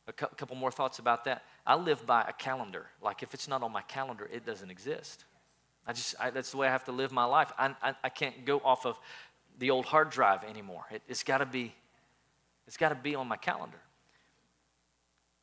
a 0.08 0.12
couple 0.12 0.56
more 0.56 0.72
thoughts 0.72 0.98
about 0.98 1.24
that. 1.26 1.44
I 1.64 1.76
live 1.76 2.04
by 2.06 2.22
a 2.22 2.32
calendar. 2.32 2.86
Like 3.00 3.22
if 3.22 3.34
it's 3.34 3.46
not 3.46 3.62
on 3.62 3.70
my 3.70 3.82
calendar, 3.82 4.28
it 4.32 4.44
doesn't 4.44 4.70
exist. 4.70 5.24
I 5.86 5.92
just, 5.92 6.14
I, 6.18 6.30
that's 6.30 6.50
the 6.50 6.56
way 6.56 6.66
I 6.66 6.70
have 6.70 6.84
to 6.84 6.92
live 6.92 7.12
my 7.12 7.24
life. 7.24 7.52
I, 7.58 7.74
I, 7.82 7.94
I 8.02 8.08
can't 8.08 8.44
go 8.44 8.60
off 8.64 8.84
of 8.84 8.98
the 9.58 9.70
old 9.70 9.84
hard 9.84 10.10
drive 10.10 10.44
anymore. 10.44 10.84
It, 10.90 11.02
it's 11.08 11.22
got 11.22 11.38
to 11.38 11.46
be, 11.46 11.72
it's 12.66 12.76
got 12.76 12.88
to 12.88 12.94
be 12.94 13.14
on 13.14 13.28
my 13.28 13.36
calendar. 13.36 13.78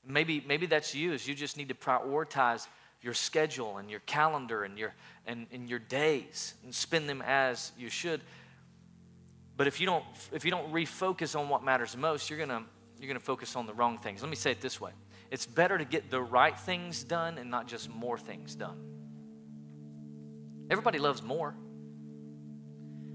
Maybe, 0.10 0.44
maybe 0.48 0.66
that's 0.66 0.96
you, 0.96 1.14
is 1.14 1.28
you 1.28 1.36
just 1.36 1.56
need 1.56 1.70
to 1.70 1.76
prioritize 1.76 2.68
your 3.02 3.14
schedule 3.14 3.78
and 3.78 3.90
your 3.90 4.00
calendar 4.02 4.64
and 4.64 4.78
your, 4.78 4.94
and, 5.28 5.46
and 5.54 5.70
your 5.70 5.80
days 5.80 6.56
and 6.64 6.74
spend 6.74 7.08
them 7.08 7.22
as 7.26 7.72
you 7.78 7.90
should. 7.90 8.22
But 9.56 9.68
if 9.68 9.80
you 9.80 9.86
don't, 9.86 10.04
if 10.32 10.44
you 10.44 10.52
don't 10.52 10.74
refocus 10.74 11.40
on 11.40 11.48
what 11.48 11.64
matters 11.64 11.96
most, 11.96 12.30
you're 12.30 12.40
gonna, 12.40 12.64
you're 13.00 13.08
gonna 13.08 13.20
focus 13.20 13.56
on 13.56 13.68
the 13.68 13.74
wrong 13.74 14.00
things. 14.00 14.22
Let 14.22 14.30
me 14.30 14.36
say 14.36 14.52
it 14.52 14.62
this 14.62 14.82
way. 14.82 14.92
It's 15.30 15.46
better 15.46 15.78
to 15.78 15.86
get 15.86 16.10
the 16.10 16.22
right 16.22 16.58
things 16.58 17.04
done 17.04 17.38
and 17.38 17.52
not 17.52 17.68
just 17.68 17.88
more 17.90 18.18
things 18.18 18.56
done. 18.56 18.80
Everybody 20.72 20.98
loves 20.98 21.22
more. 21.22 21.56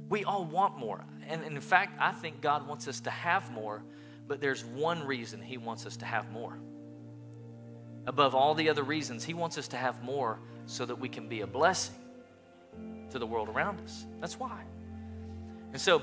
We 0.09 0.22
all 0.24 0.44
want 0.44 0.78
more. 0.78 1.04
And 1.26 1.42
in 1.42 1.61
fact, 1.61 1.98
I 2.00 2.12
think 2.12 2.40
God 2.40 2.68
wants 2.68 2.87
us 2.87 3.00
to 3.00 3.11
have 3.11 3.50
more, 3.50 3.83
but 4.28 4.40
there's 4.40 4.64
one 4.64 5.04
reason 5.04 5.42
He 5.42 5.57
wants 5.57 5.87
us 5.87 5.96
to 5.96 6.04
have 6.04 6.30
more. 6.30 6.57
Above 8.06 8.34
all 8.34 8.54
the 8.54 8.68
other 8.68 8.82
reasons, 8.82 9.24
He 9.24 9.34
wants 9.34 9.58
us 9.58 9.68
to 9.68 9.76
have 9.76 10.02
more 10.02 10.38
so 10.66 10.84
that 10.84 10.98
we 10.98 11.08
can 11.08 11.28
be 11.28 11.40
a 11.40 11.46
blessing 11.46 11.94
to 13.10 13.18
the 13.18 13.26
world 13.26 13.48
around 13.48 13.80
us. 13.80 14.06
That's 14.20 14.38
why. 14.38 14.62
And 15.72 15.80
so, 15.80 16.02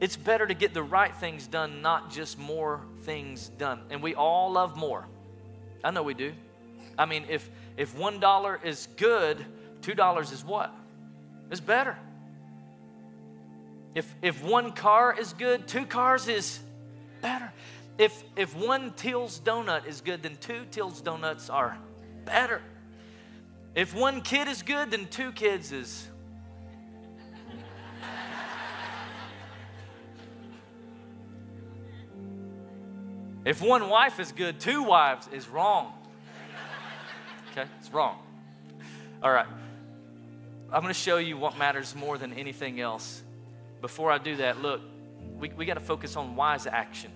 it's 0.00 0.16
better 0.16 0.46
to 0.46 0.54
get 0.54 0.74
the 0.74 0.82
right 0.82 1.14
things 1.16 1.46
done, 1.46 1.82
not 1.82 2.10
just 2.10 2.38
more 2.38 2.82
things 3.02 3.48
done. 3.58 3.80
And 3.90 4.02
we 4.02 4.14
all 4.14 4.52
love 4.52 4.76
more. 4.76 5.08
I 5.82 5.90
know 5.90 6.02
we 6.02 6.14
do. 6.14 6.32
I 6.96 7.06
mean, 7.06 7.24
if 7.28 7.48
if 7.76 7.96
one 7.96 8.20
dollar 8.20 8.60
is 8.62 8.88
good, 8.96 9.44
two 9.82 9.94
dollars 9.94 10.30
is 10.32 10.44
what? 10.44 10.72
is 11.50 11.60
better. 11.60 11.96
If, 13.94 14.14
if 14.22 14.42
one 14.44 14.72
car 14.72 15.16
is 15.18 15.32
good, 15.32 15.66
two 15.66 15.86
cars 15.86 16.28
is 16.28 16.60
better. 17.20 17.52
If, 17.98 18.22
if 18.36 18.56
one 18.56 18.92
Till's 18.94 19.40
donut 19.40 19.86
is 19.86 20.00
good, 20.00 20.22
then 20.22 20.36
two 20.40 20.64
Till's 20.70 21.00
donuts 21.00 21.50
are 21.50 21.76
better. 22.24 22.62
If 23.74 23.94
one 23.94 24.22
kid 24.22 24.48
is 24.48 24.62
good, 24.62 24.92
then 24.92 25.08
two 25.08 25.32
kids 25.32 25.72
is. 25.72 26.08
If 33.44 33.62
one 33.62 33.88
wife 33.88 34.20
is 34.20 34.30
good, 34.30 34.60
two 34.60 34.82
wives 34.82 35.28
is 35.32 35.48
wrong. 35.48 35.94
Okay, 37.52 37.68
it's 37.80 37.90
wrong. 37.90 38.18
All 39.22 39.32
right. 39.32 39.46
I'm 40.70 40.82
going 40.82 40.92
to 40.92 41.00
show 41.00 41.16
you 41.16 41.38
what 41.38 41.56
matters 41.56 41.94
more 41.96 42.18
than 42.18 42.34
anything 42.34 42.78
else. 42.78 43.22
Before 43.80 44.12
I 44.12 44.18
do 44.18 44.36
that, 44.36 44.60
look, 44.60 44.82
we, 45.38 45.48
we 45.50 45.64
got 45.64 45.74
to 45.74 45.80
focus 45.80 46.14
on 46.14 46.36
wise 46.36 46.66
action, 46.66 47.10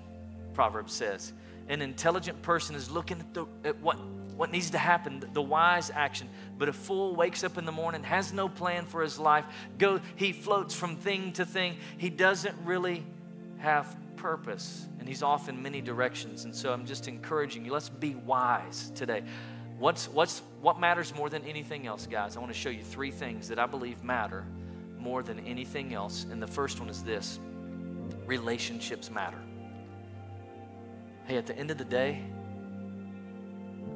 Proverbs 0.54 0.92
says. 0.92 1.32
An 1.68 1.82
intelligent 1.82 2.42
person 2.42 2.74
is 2.74 2.90
looking 2.90 3.20
at, 3.20 3.34
the, 3.34 3.46
at 3.64 3.80
what, 3.80 3.98
what 4.36 4.50
needs 4.50 4.70
to 4.70 4.78
happen, 4.78 5.22
the 5.32 5.42
wise 5.42 5.90
action. 5.94 6.28
But 6.58 6.68
a 6.68 6.72
fool 6.72 7.14
wakes 7.14 7.44
up 7.44 7.58
in 7.58 7.64
the 7.64 7.72
morning, 7.72 8.02
has 8.02 8.32
no 8.32 8.48
plan 8.48 8.84
for 8.84 9.02
his 9.02 9.18
life, 9.18 9.44
go, 9.78 10.00
he 10.16 10.32
floats 10.32 10.74
from 10.74 10.96
thing 10.96 11.32
to 11.34 11.44
thing. 11.44 11.76
He 11.98 12.10
doesn't 12.10 12.56
really 12.64 13.04
have 13.58 13.96
purpose, 14.16 14.86
and 14.98 15.08
he's 15.08 15.22
off 15.22 15.48
in 15.48 15.62
many 15.62 15.80
directions. 15.80 16.44
And 16.44 16.54
so 16.54 16.72
I'm 16.72 16.86
just 16.86 17.08
encouraging 17.08 17.64
you, 17.64 17.72
let's 17.72 17.88
be 17.88 18.14
wise 18.14 18.90
today. 18.94 19.22
What's, 19.78 20.08
what's, 20.08 20.42
what 20.60 20.78
matters 20.78 21.14
more 21.14 21.28
than 21.28 21.44
anything 21.44 21.86
else, 21.86 22.06
guys? 22.06 22.36
I 22.36 22.40
want 22.40 22.52
to 22.52 22.58
show 22.58 22.70
you 22.70 22.84
three 22.84 23.10
things 23.10 23.48
that 23.48 23.58
I 23.58 23.66
believe 23.66 24.04
matter 24.04 24.44
more 24.98 25.22
than 25.22 25.40
anything 25.40 25.92
else. 25.92 26.24
And 26.30 26.40
the 26.40 26.46
first 26.46 26.78
one 26.78 26.88
is 26.88 27.02
this 27.02 27.40
relationships 28.26 29.10
matter. 29.10 29.38
Hey, 31.26 31.36
at 31.36 31.46
the 31.46 31.56
end 31.58 31.70
of 31.70 31.78
the 31.78 31.84
day, 31.84 32.22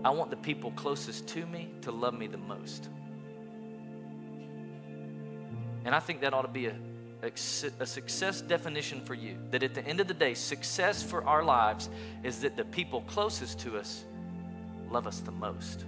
I 0.04 0.10
want 0.10 0.30
the 0.30 0.36
people 0.36 0.70
closest 0.72 1.26
to 1.28 1.46
me 1.46 1.70
to 1.82 1.90
love 1.90 2.14
me 2.14 2.26
the 2.26 2.38
most. 2.38 2.88
And 5.84 5.94
I 5.94 6.00
think 6.00 6.20
that 6.20 6.34
ought 6.34 6.42
to 6.42 6.48
be 6.48 6.66
a, 6.66 6.74
a, 7.22 7.86
success 7.86 8.40
definition 8.40 9.00
for 9.00 9.14
you. 9.14 9.36
That 9.50 9.62
at 9.62 9.74
the 9.74 9.86
end 9.86 10.00
of 10.00 10.08
the 10.08 10.14
day, 10.14 10.34
success 10.34 11.02
for 11.02 11.24
our 11.24 11.42
lives 11.42 11.88
is 12.22 12.40
that 12.40 12.56
the 12.56 12.64
people 12.64 13.02
closest 13.02 13.60
to 13.60 13.78
us 13.78 14.04
love 14.90 15.06
us 15.06 15.20
the 15.20 15.32
most. 15.32 15.84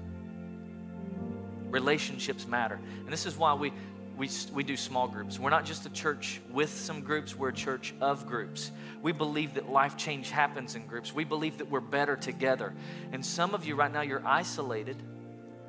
Relationships 1.71 2.47
matter. 2.47 2.81
And 3.05 3.09
this 3.09 3.27
is 3.27 3.37
why 3.37 3.55
we, 3.55 3.73
we, 4.19 4.29
we 4.53 4.65
do 4.65 4.77
small 4.77 5.07
groups. 5.07 5.39
We're 5.39 5.51
not 5.51 5.65
just 5.65 5.87
a 5.87 5.91
church 5.91 6.41
with 6.51 6.71
some 6.71 7.03
groups, 7.03 7.37
we're 7.37 7.51
a 7.51 7.55
church 7.55 7.95
of 8.01 8.27
groups. 8.27 8.73
We 9.01 9.13
believe 9.13 9.55
that 9.55 9.71
life 9.71 9.97
change 9.97 10.31
happens 10.31 10.75
in 10.75 10.87
groups. 10.87 11.15
We 11.15 11.25
believe 11.25 11.59
that 11.59 11.71
we're 11.71 11.81
better 11.81 12.17
together. 12.17 12.75
And 13.13 13.25
some 13.25 13.55
of 13.55 13.65
you 13.65 13.77
right 13.77 13.93
now, 13.93 14.01
you're 14.01 14.27
isolated. 14.27 14.97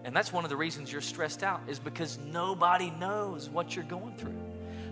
And 0.04 0.16
that's 0.16 0.34
one 0.34 0.43
of 0.43 0.50
the 0.50 0.58
reasons 0.58 0.91
you're 0.91 1.02
stressed 1.02 1.43
out, 1.43 1.62
is 1.68 1.78
because 1.78 2.18
nobody 2.18 2.89
knows 2.89 3.50
what 3.50 3.76
you're 3.76 3.86
going 3.86 4.16
through. 4.16 4.49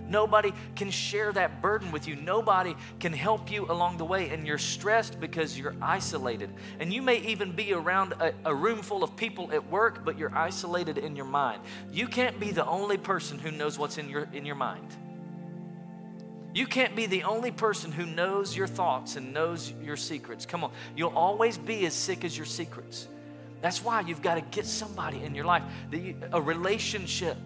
Nobody 0.09 0.53
can 0.75 0.89
share 0.89 1.31
that 1.33 1.61
burden 1.61 1.91
with 1.91 2.07
you. 2.07 2.15
Nobody 2.15 2.75
can 2.99 3.13
help 3.13 3.51
you 3.51 3.65
along 3.65 3.97
the 3.97 4.05
way. 4.05 4.29
And 4.29 4.45
you're 4.45 4.57
stressed 4.57 5.19
because 5.19 5.57
you're 5.57 5.75
isolated. 5.81 6.49
And 6.79 6.93
you 6.93 7.01
may 7.01 7.17
even 7.27 7.51
be 7.51 7.73
around 7.73 8.13
a, 8.13 8.33
a, 8.45 8.55
room 8.55 8.81
full 8.81 9.03
of 9.03 9.15
people 9.15 9.51
at 9.51 9.69
work, 9.69 10.03
but 10.05 10.17
you're 10.17 10.35
isolated 10.35 10.97
in 10.97 11.15
your 11.15 11.25
mind. 11.25 11.61
You 11.91 12.07
can't 12.07 12.39
be 12.39 12.51
the 12.51 12.65
only 12.65 12.97
person 12.97 13.39
who 13.39 13.51
knows 13.51 13.77
what's 13.77 13.97
in 13.97 14.09
your, 14.09 14.27
in 14.33 14.45
your 14.45 14.55
mind. 14.55 14.95
You 16.53 16.65
can't 16.65 16.95
be 16.95 17.05
the 17.05 17.23
only 17.23 17.51
person 17.51 17.91
who 17.91 18.05
knows 18.05 18.55
your 18.55 18.67
thoughts 18.67 19.15
and 19.15 19.33
knows 19.33 19.73
your 19.83 19.95
secrets. 19.95 20.45
Come 20.45 20.63
on. 20.63 20.71
You'll 20.95 21.15
always 21.15 21.57
be 21.57 21.85
as 21.85 21.93
sick 21.93 22.25
as 22.25 22.35
your 22.35 22.47
secrets. 22.47 23.07
That's 23.61 23.83
why 23.83 24.01
you've 24.01 24.21
got 24.21 24.35
to 24.35 24.41
get 24.41 24.65
somebody 24.65 25.23
in 25.23 25.35
your 25.35 25.45
life, 25.45 25.63
a 26.31 26.41
relationship 26.41 27.37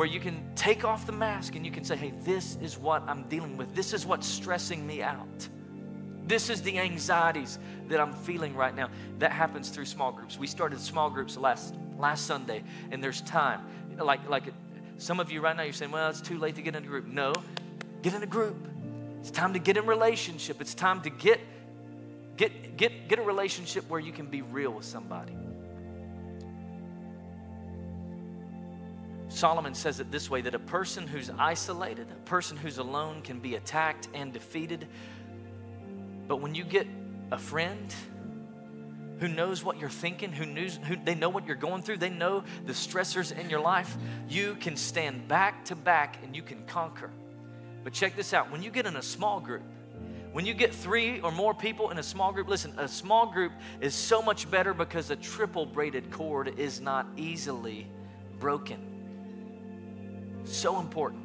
where 0.00 0.08
you 0.08 0.18
can 0.18 0.42
take 0.54 0.82
off 0.82 1.04
the 1.04 1.12
mask 1.12 1.56
and 1.56 1.66
you 1.66 1.70
can 1.70 1.84
say, 1.84 1.94
hey, 1.94 2.10
this 2.22 2.56
is 2.62 2.78
what 2.78 3.02
I'm 3.06 3.22
dealing 3.24 3.58
with. 3.58 3.74
This 3.74 3.92
is 3.92 4.06
what's 4.06 4.26
stressing 4.26 4.86
me 4.86 5.02
out. 5.02 5.46
This 6.26 6.48
is 6.48 6.62
the 6.62 6.78
anxieties 6.78 7.58
that 7.88 8.00
I'm 8.00 8.14
feeling 8.14 8.56
right 8.56 8.74
now. 8.74 8.88
That 9.18 9.30
happens 9.30 9.68
through 9.68 9.84
small 9.84 10.10
groups. 10.10 10.38
We 10.38 10.46
started 10.46 10.80
small 10.80 11.10
groups 11.10 11.36
last 11.36 11.74
last 11.98 12.24
Sunday, 12.26 12.64
and 12.90 13.04
there's 13.04 13.20
time. 13.20 13.60
Like 13.98 14.26
like 14.26 14.44
some 14.96 15.20
of 15.20 15.30
you 15.30 15.42
right 15.42 15.54
now, 15.54 15.64
you're 15.64 15.74
saying, 15.74 15.90
well, 15.90 16.08
it's 16.08 16.22
too 16.22 16.38
late 16.38 16.54
to 16.54 16.62
get 16.62 16.74
in 16.74 16.82
a 16.82 16.86
group. 16.86 17.04
No, 17.04 17.34
get 18.00 18.14
in 18.14 18.22
a 18.22 18.26
group. 18.26 18.56
It's 19.20 19.30
time 19.30 19.52
to 19.52 19.58
get 19.58 19.76
in 19.76 19.84
relationship. 19.84 20.62
It's 20.62 20.72
time 20.72 21.02
to 21.02 21.10
get 21.10 21.40
get 22.38 22.78
get 22.78 23.06
get 23.06 23.18
a 23.18 23.22
relationship 23.22 23.86
where 23.90 24.00
you 24.00 24.12
can 24.12 24.24
be 24.24 24.40
real 24.40 24.70
with 24.70 24.86
somebody. 24.86 25.36
Solomon 29.30 29.74
says 29.74 30.00
it 30.00 30.10
this 30.10 30.28
way 30.28 30.40
that 30.42 30.56
a 30.56 30.58
person 30.58 31.06
who's 31.06 31.30
isolated, 31.38 32.08
a 32.10 32.28
person 32.28 32.56
who's 32.56 32.78
alone 32.78 33.22
can 33.22 33.38
be 33.38 33.54
attacked 33.54 34.08
and 34.12 34.32
defeated. 34.32 34.88
But 36.26 36.40
when 36.40 36.56
you 36.56 36.64
get 36.64 36.88
a 37.30 37.38
friend 37.38 37.94
who 39.20 39.28
knows 39.28 39.62
what 39.62 39.78
you're 39.78 39.88
thinking, 39.88 40.32
who 40.32 40.46
knows 40.46 40.80
who 40.82 40.96
they 40.96 41.14
know 41.14 41.28
what 41.28 41.46
you're 41.46 41.54
going 41.54 41.82
through, 41.82 41.98
they 41.98 42.10
know 42.10 42.42
the 42.66 42.72
stressors 42.72 43.36
in 43.36 43.48
your 43.48 43.60
life, 43.60 43.96
you 44.28 44.56
can 44.56 44.76
stand 44.76 45.28
back 45.28 45.64
to 45.66 45.76
back 45.76 46.18
and 46.24 46.34
you 46.34 46.42
can 46.42 46.66
conquer. 46.66 47.10
But 47.84 47.92
check 47.92 48.16
this 48.16 48.34
out, 48.34 48.50
when 48.50 48.64
you 48.64 48.70
get 48.70 48.84
in 48.84 48.96
a 48.96 49.02
small 49.02 49.38
group, 49.38 49.62
when 50.32 50.44
you 50.44 50.54
get 50.54 50.74
three 50.74 51.20
or 51.20 51.30
more 51.30 51.54
people 51.54 51.90
in 51.90 51.98
a 51.98 52.02
small 52.02 52.32
group, 52.32 52.48
listen, 52.48 52.74
a 52.78 52.88
small 52.88 53.30
group 53.30 53.52
is 53.80 53.94
so 53.94 54.22
much 54.22 54.50
better 54.50 54.74
because 54.74 55.10
a 55.10 55.16
triple 55.16 55.66
braided 55.66 56.10
cord 56.10 56.58
is 56.58 56.80
not 56.80 57.06
easily 57.16 57.86
broken. 58.40 58.89
So 60.44 60.80
important. 60.80 61.22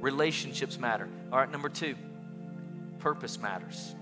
Relationships 0.00 0.78
matter. 0.78 1.08
All 1.32 1.38
right, 1.38 1.50
number 1.50 1.68
two, 1.68 1.94
purpose 2.98 3.38
matters. 3.38 3.94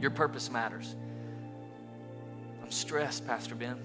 Your 0.00 0.10
purpose 0.10 0.50
matters. 0.50 0.94
I'm 2.62 2.70
stressed, 2.70 3.26
Pastor 3.26 3.54
Ben. 3.54 3.76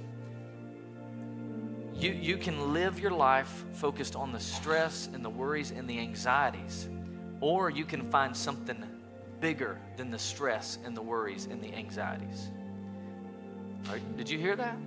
You, 1.95 2.11
you 2.11 2.37
can 2.37 2.73
live 2.73 2.99
your 2.99 3.11
life 3.11 3.65
focused 3.73 4.15
on 4.15 4.31
the 4.31 4.39
stress 4.39 5.09
and 5.13 5.23
the 5.23 5.29
worries 5.29 5.71
and 5.71 5.89
the 5.89 5.97
anxieties, 5.99 6.89
or 7.39 7.69
you 7.69 7.85
can 7.85 8.09
find 8.11 8.35
something 8.35 8.83
bigger 9.39 9.79
than 9.95 10.11
the 10.11 10.19
stress 10.19 10.77
and 10.83 10.95
the 10.95 11.01
worries 11.01 11.45
and 11.45 11.61
the 11.61 11.73
anxieties. 11.73 12.49
Right? 13.89 14.17
Did 14.17 14.29
you 14.29 14.37
hear 14.39 14.55
that? 14.55 14.77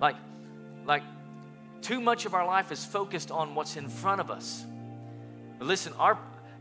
Like, 0.00 0.16
like 0.84 1.02
too 1.82 2.00
much 2.00 2.26
of 2.26 2.34
our 2.34 2.46
life 2.46 2.72
is 2.72 2.84
focused 2.84 3.30
on 3.30 3.54
what's 3.54 3.76
in 3.76 3.88
front 3.88 4.20
of 4.20 4.30
us. 4.30 4.64
But 5.58 5.68
listen, 5.68 5.92
our 5.98 6.18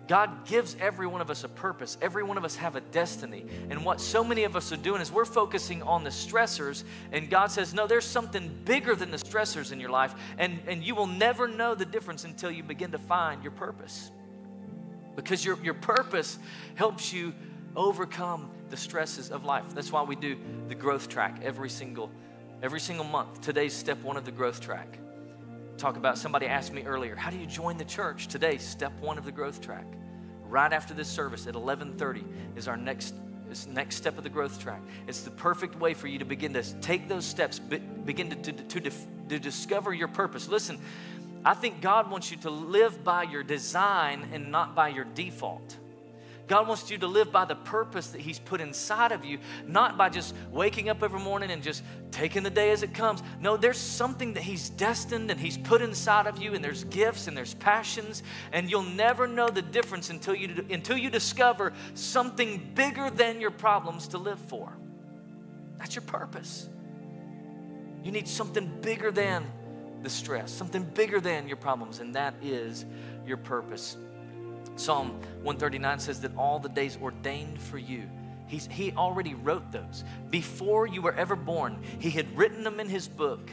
God 0.07 0.45
gives 0.45 0.75
every 0.79 1.07
one 1.07 1.21
of 1.21 1.29
us 1.29 1.45
a 1.45 1.47
purpose. 1.47 1.97
Every 2.01 2.21
one 2.21 2.37
of 2.37 2.43
us 2.43 2.57
have 2.57 2.75
a 2.75 2.81
destiny. 2.81 3.45
And 3.69 3.85
what 3.85 4.01
so 4.01 4.25
many 4.25 4.43
of 4.43 4.57
us 4.57 4.71
are 4.73 4.77
doing 4.77 5.01
is 5.01 5.09
we're 5.09 5.23
focusing 5.23 5.81
on 5.83 6.03
the 6.03 6.09
stressors, 6.09 6.83
and 7.13 7.29
God 7.29 7.49
says, 7.49 7.73
No, 7.73 7.87
there's 7.87 8.05
something 8.05 8.49
bigger 8.65 8.93
than 8.93 9.09
the 9.09 9.17
stressors 9.17 9.71
in 9.71 9.79
your 9.79 9.89
life, 9.89 10.13
and, 10.37 10.59
and 10.67 10.83
you 10.83 10.95
will 10.95 11.07
never 11.07 11.47
know 11.47 11.75
the 11.75 11.85
difference 11.85 12.25
until 12.25 12.51
you 12.51 12.61
begin 12.61 12.91
to 12.91 12.97
find 12.97 13.41
your 13.41 13.53
purpose. 13.53 14.11
Because 15.15 15.45
your, 15.45 15.57
your 15.63 15.75
purpose 15.75 16.39
helps 16.75 17.13
you 17.13 17.33
overcome 17.75 18.49
the 18.69 18.77
stresses 18.77 19.31
of 19.31 19.45
life. 19.45 19.63
That's 19.73 19.91
why 19.91 20.03
we 20.03 20.15
do 20.15 20.35
the 20.67 20.75
growth 20.75 21.07
track 21.07 21.39
every 21.41 21.69
single 21.69 22.11
every 22.61 22.79
single 22.79 23.05
month. 23.05 23.41
Today's 23.41 23.73
step 23.73 24.03
one 24.03 24.17
of 24.17 24.25
the 24.25 24.31
growth 24.31 24.59
track 24.59 24.99
talk 25.81 25.97
about 25.97 26.15
somebody 26.15 26.45
asked 26.45 26.71
me 26.71 26.83
earlier 26.83 27.15
how 27.15 27.31
do 27.31 27.37
you 27.37 27.47
join 27.47 27.77
the 27.77 27.85
church? 27.85 28.27
Today 28.27 28.57
step 28.57 28.93
one 28.99 29.17
of 29.17 29.25
the 29.25 29.31
growth 29.31 29.61
track. 29.61 29.85
Right 30.43 30.71
after 30.71 30.93
this 30.93 31.07
service 31.07 31.47
at 31.47 31.55
11.30 31.55 32.23
is 32.55 32.67
our 32.67 32.77
next 32.77 33.15
this 33.49 33.67
next 33.67 33.95
step 33.95 34.17
of 34.17 34.23
the 34.23 34.29
growth 34.29 34.61
track. 34.61 34.81
It's 35.07 35.21
the 35.23 35.31
perfect 35.31 35.75
way 35.77 35.93
for 35.93 36.07
you 36.07 36.19
to 36.19 36.25
begin 36.25 36.53
to 36.53 36.63
take 36.81 37.09
those 37.09 37.25
steps 37.25 37.59
begin 37.59 38.29
to, 38.29 38.53
to, 38.53 38.79
to, 38.79 38.91
to 39.29 39.39
discover 39.39 39.93
your 39.93 40.07
purpose. 40.07 40.47
Listen 40.47 40.79
i 41.43 41.55
think 41.55 41.81
god 41.81 42.11
wants 42.11 42.29
you 42.29 42.37
to 42.37 42.51
live 42.51 43.03
by 43.03 43.23
your 43.23 43.41
design 43.41 44.29
and 44.31 44.51
not 44.51 44.75
by 44.75 44.87
your 44.87 45.05
default 45.05 45.75
God 46.51 46.67
wants 46.67 46.91
you 46.91 46.97
to 46.97 47.07
live 47.07 47.31
by 47.31 47.45
the 47.45 47.55
purpose 47.55 48.07
that 48.07 48.19
He's 48.19 48.37
put 48.37 48.59
inside 48.59 49.13
of 49.13 49.23
you, 49.23 49.39
not 49.65 49.97
by 49.97 50.09
just 50.09 50.35
waking 50.51 50.89
up 50.89 51.01
every 51.01 51.21
morning 51.21 51.49
and 51.49 51.63
just 51.63 51.81
taking 52.11 52.43
the 52.43 52.49
day 52.49 52.71
as 52.71 52.83
it 52.83 52.93
comes. 52.93 53.23
No, 53.39 53.55
there's 53.55 53.77
something 53.77 54.33
that 54.33 54.43
He's 54.43 54.69
destined 54.69 55.31
and 55.31 55.39
He's 55.39 55.57
put 55.57 55.81
inside 55.81 56.27
of 56.27 56.43
you, 56.43 56.53
and 56.53 56.61
there's 56.61 56.83
gifts 56.83 57.27
and 57.27 57.37
there's 57.37 57.53
passions, 57.53 58.21
and 58.51 58.69
you'll 58.69 58.83
never 58.83 59.27
know 59.27 59.47
the 59.47 59.61
difference 59.61 60.09
until 60.09 60.35
you, 60.35 60.65
until 60.69 60.97
you 60.97 61.09
discover 61.09 61.71
something 61.93 62.69
bigger 62.75 63.09
than 63.09 63.39
your 63.39 63.51
problems 63.51 64.09
to 64.09 64.17
live 64.17 64.39
for. 64.39 64.77
That's 65.77 65.95
your 65.95 66.03
purpose. 66.03 66.67
You 68.03 68.11
need 68.11 68.27
something 68.27 68.69
bigger 68.81 69.09
than 69.09 69.49
the 70.03 70.09
stress, 70.09 70.51
something 70.51 70.83
bigger 70.83 71.21
than 71.21 71.47
your 71.47 71.55
problems, 71.55 72.01
and 72.01 72.13
that 72.15 72.33
is 72.41 72.85
your 73.25 73.37
purpose. 73.37 73.95
Psalm 74.75 75.11
139 75.43 75.99
says 75.99 76.21
that 76.21 76.35
all 76.35 76.59
the 76.59 76.69
days 76.69 76.97
ordained 77.01 77.59
for 77.59 77.77
you, 77.77 78.09
he's, 78.47 78.67
he 78.67 78.91
already 78.93 79.33
wrote 79.33 79.71
those. 79.71 80.03
Before 80.29 80.87
you 80.87 81.01
were 81.01 81.13
ever 81.13 81.35
born, 81.35 81.81
he 81.99 82.09
had 82.09 82.37
written 82.37 82.63
them 82.63 82.79
in 82.79 82.89
his 82.89 83.07
book. 83.07 83.49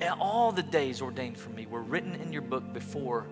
And 0.00 0.14
all 0.20 0.52
the 0.52 0.62
days 0.62 1.02
ordained 1.02 1.38
for 1.38 1.50
me 1.50 1.66
were 1.66 1.82
written 1.82 2.14
in 2.14 2.32
your 2.32 2.42
book 2.42 2.72
before 2.72 3.26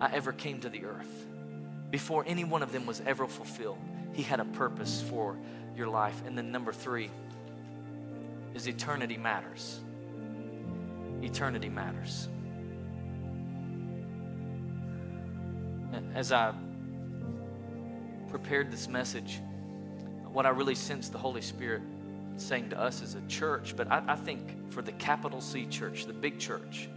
I 0.00 0.12
ever 0.12 0.32
came 0.32 0.60
to 0.60 0.68
the 0.68 0.84
earth. 0.84 1.26
Before 1.90 2.24
any 2.26 2.44
one 2.44 2.62
of 2.62 2.72
them 2.72 2.86
was 2.86 3.00
ever 3.06 3.26
fulfilled, 3.26 3.78
he 4.12 4.22
had 4.22 4.40
a 4.40 4.44
purpose 4.44 5.02
for 5.08 5.36
your 5.76 5.88
life. 5.88 6.20
And 6.26 6.36
then 6.36 6.50
number 6.50 6.72
three 6.72 7.10
is 8.54 8.66
eternity 8.66 9.16
matters. 9.16 9.80
Eternity 11.22 11.68
matters. 11.68 12.28
As 16.14 16.32
I 16.32 16.52
prepared 18.28 18.70
this 18.70 18.88
message, 18.88 19.40
what 20.32 20.46
I 20.46 20.50
really 20.50 20.74
sensed 20.74 21.12
the 21.12 21.18
Holy 21.18 21.40
Spirit 21.40 21.82
saying 22.36 22.70
to 22.70 22.78
us 22.78 23.02
as 23.02 23.14
a 23.14 23.22
church, 23.22 23.74
but 23.76 23.90
I, 23.90 24.02
I 24.08 24.16
think 24.16 24.70
for 24.70 24.82
the 24.82 24.92
capital 24.92 25.40
C 25.40 25.66
church, 25.66 26.06
the 26.06 26.12
big 26.12 26.38
church, 26.38 26.88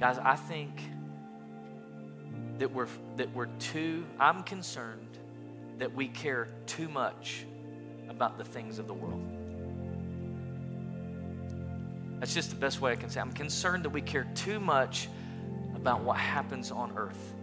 guys, 0.00 0.18
I 0.18 0.36
think 0.36 0.82
that 2.58 2.72
we're 2.72 2.88
that 3.16 3.32
we're 3.34 3.46
too. 3.58 4.04
I'm 4.18 4.42
concerned 4.42 5.18
that 5.78 5.94
we 5.94 6.08
care 6.08 6.48
too 6.66 6.88
much 6.88 7.44
about 8.08 8.38
the 8.38 8.44
things 8.44 8.78
of 8.78 8.86
the 8.86 8.94
world. 8.94 9.22
That's 12.20 12.34
just 12.34 12.50
the 12.50 12.56
best 12.56 12.80
way 12.80 12.92
I 12.92 12.96
can 12.96 13.10
say. 13.10 13.20
I'm 13.20 13.32
concerned 13.32 13.84
that 13.84 13.90
we 13.90 14.00
care 14.00 14.28
too 14.34 14.60
much 14.60 15.08
about 15.82 16.02
what 16.02 16.16
happens 16.16 16.70
on 16.70 16.96
earth. 16.96 17.34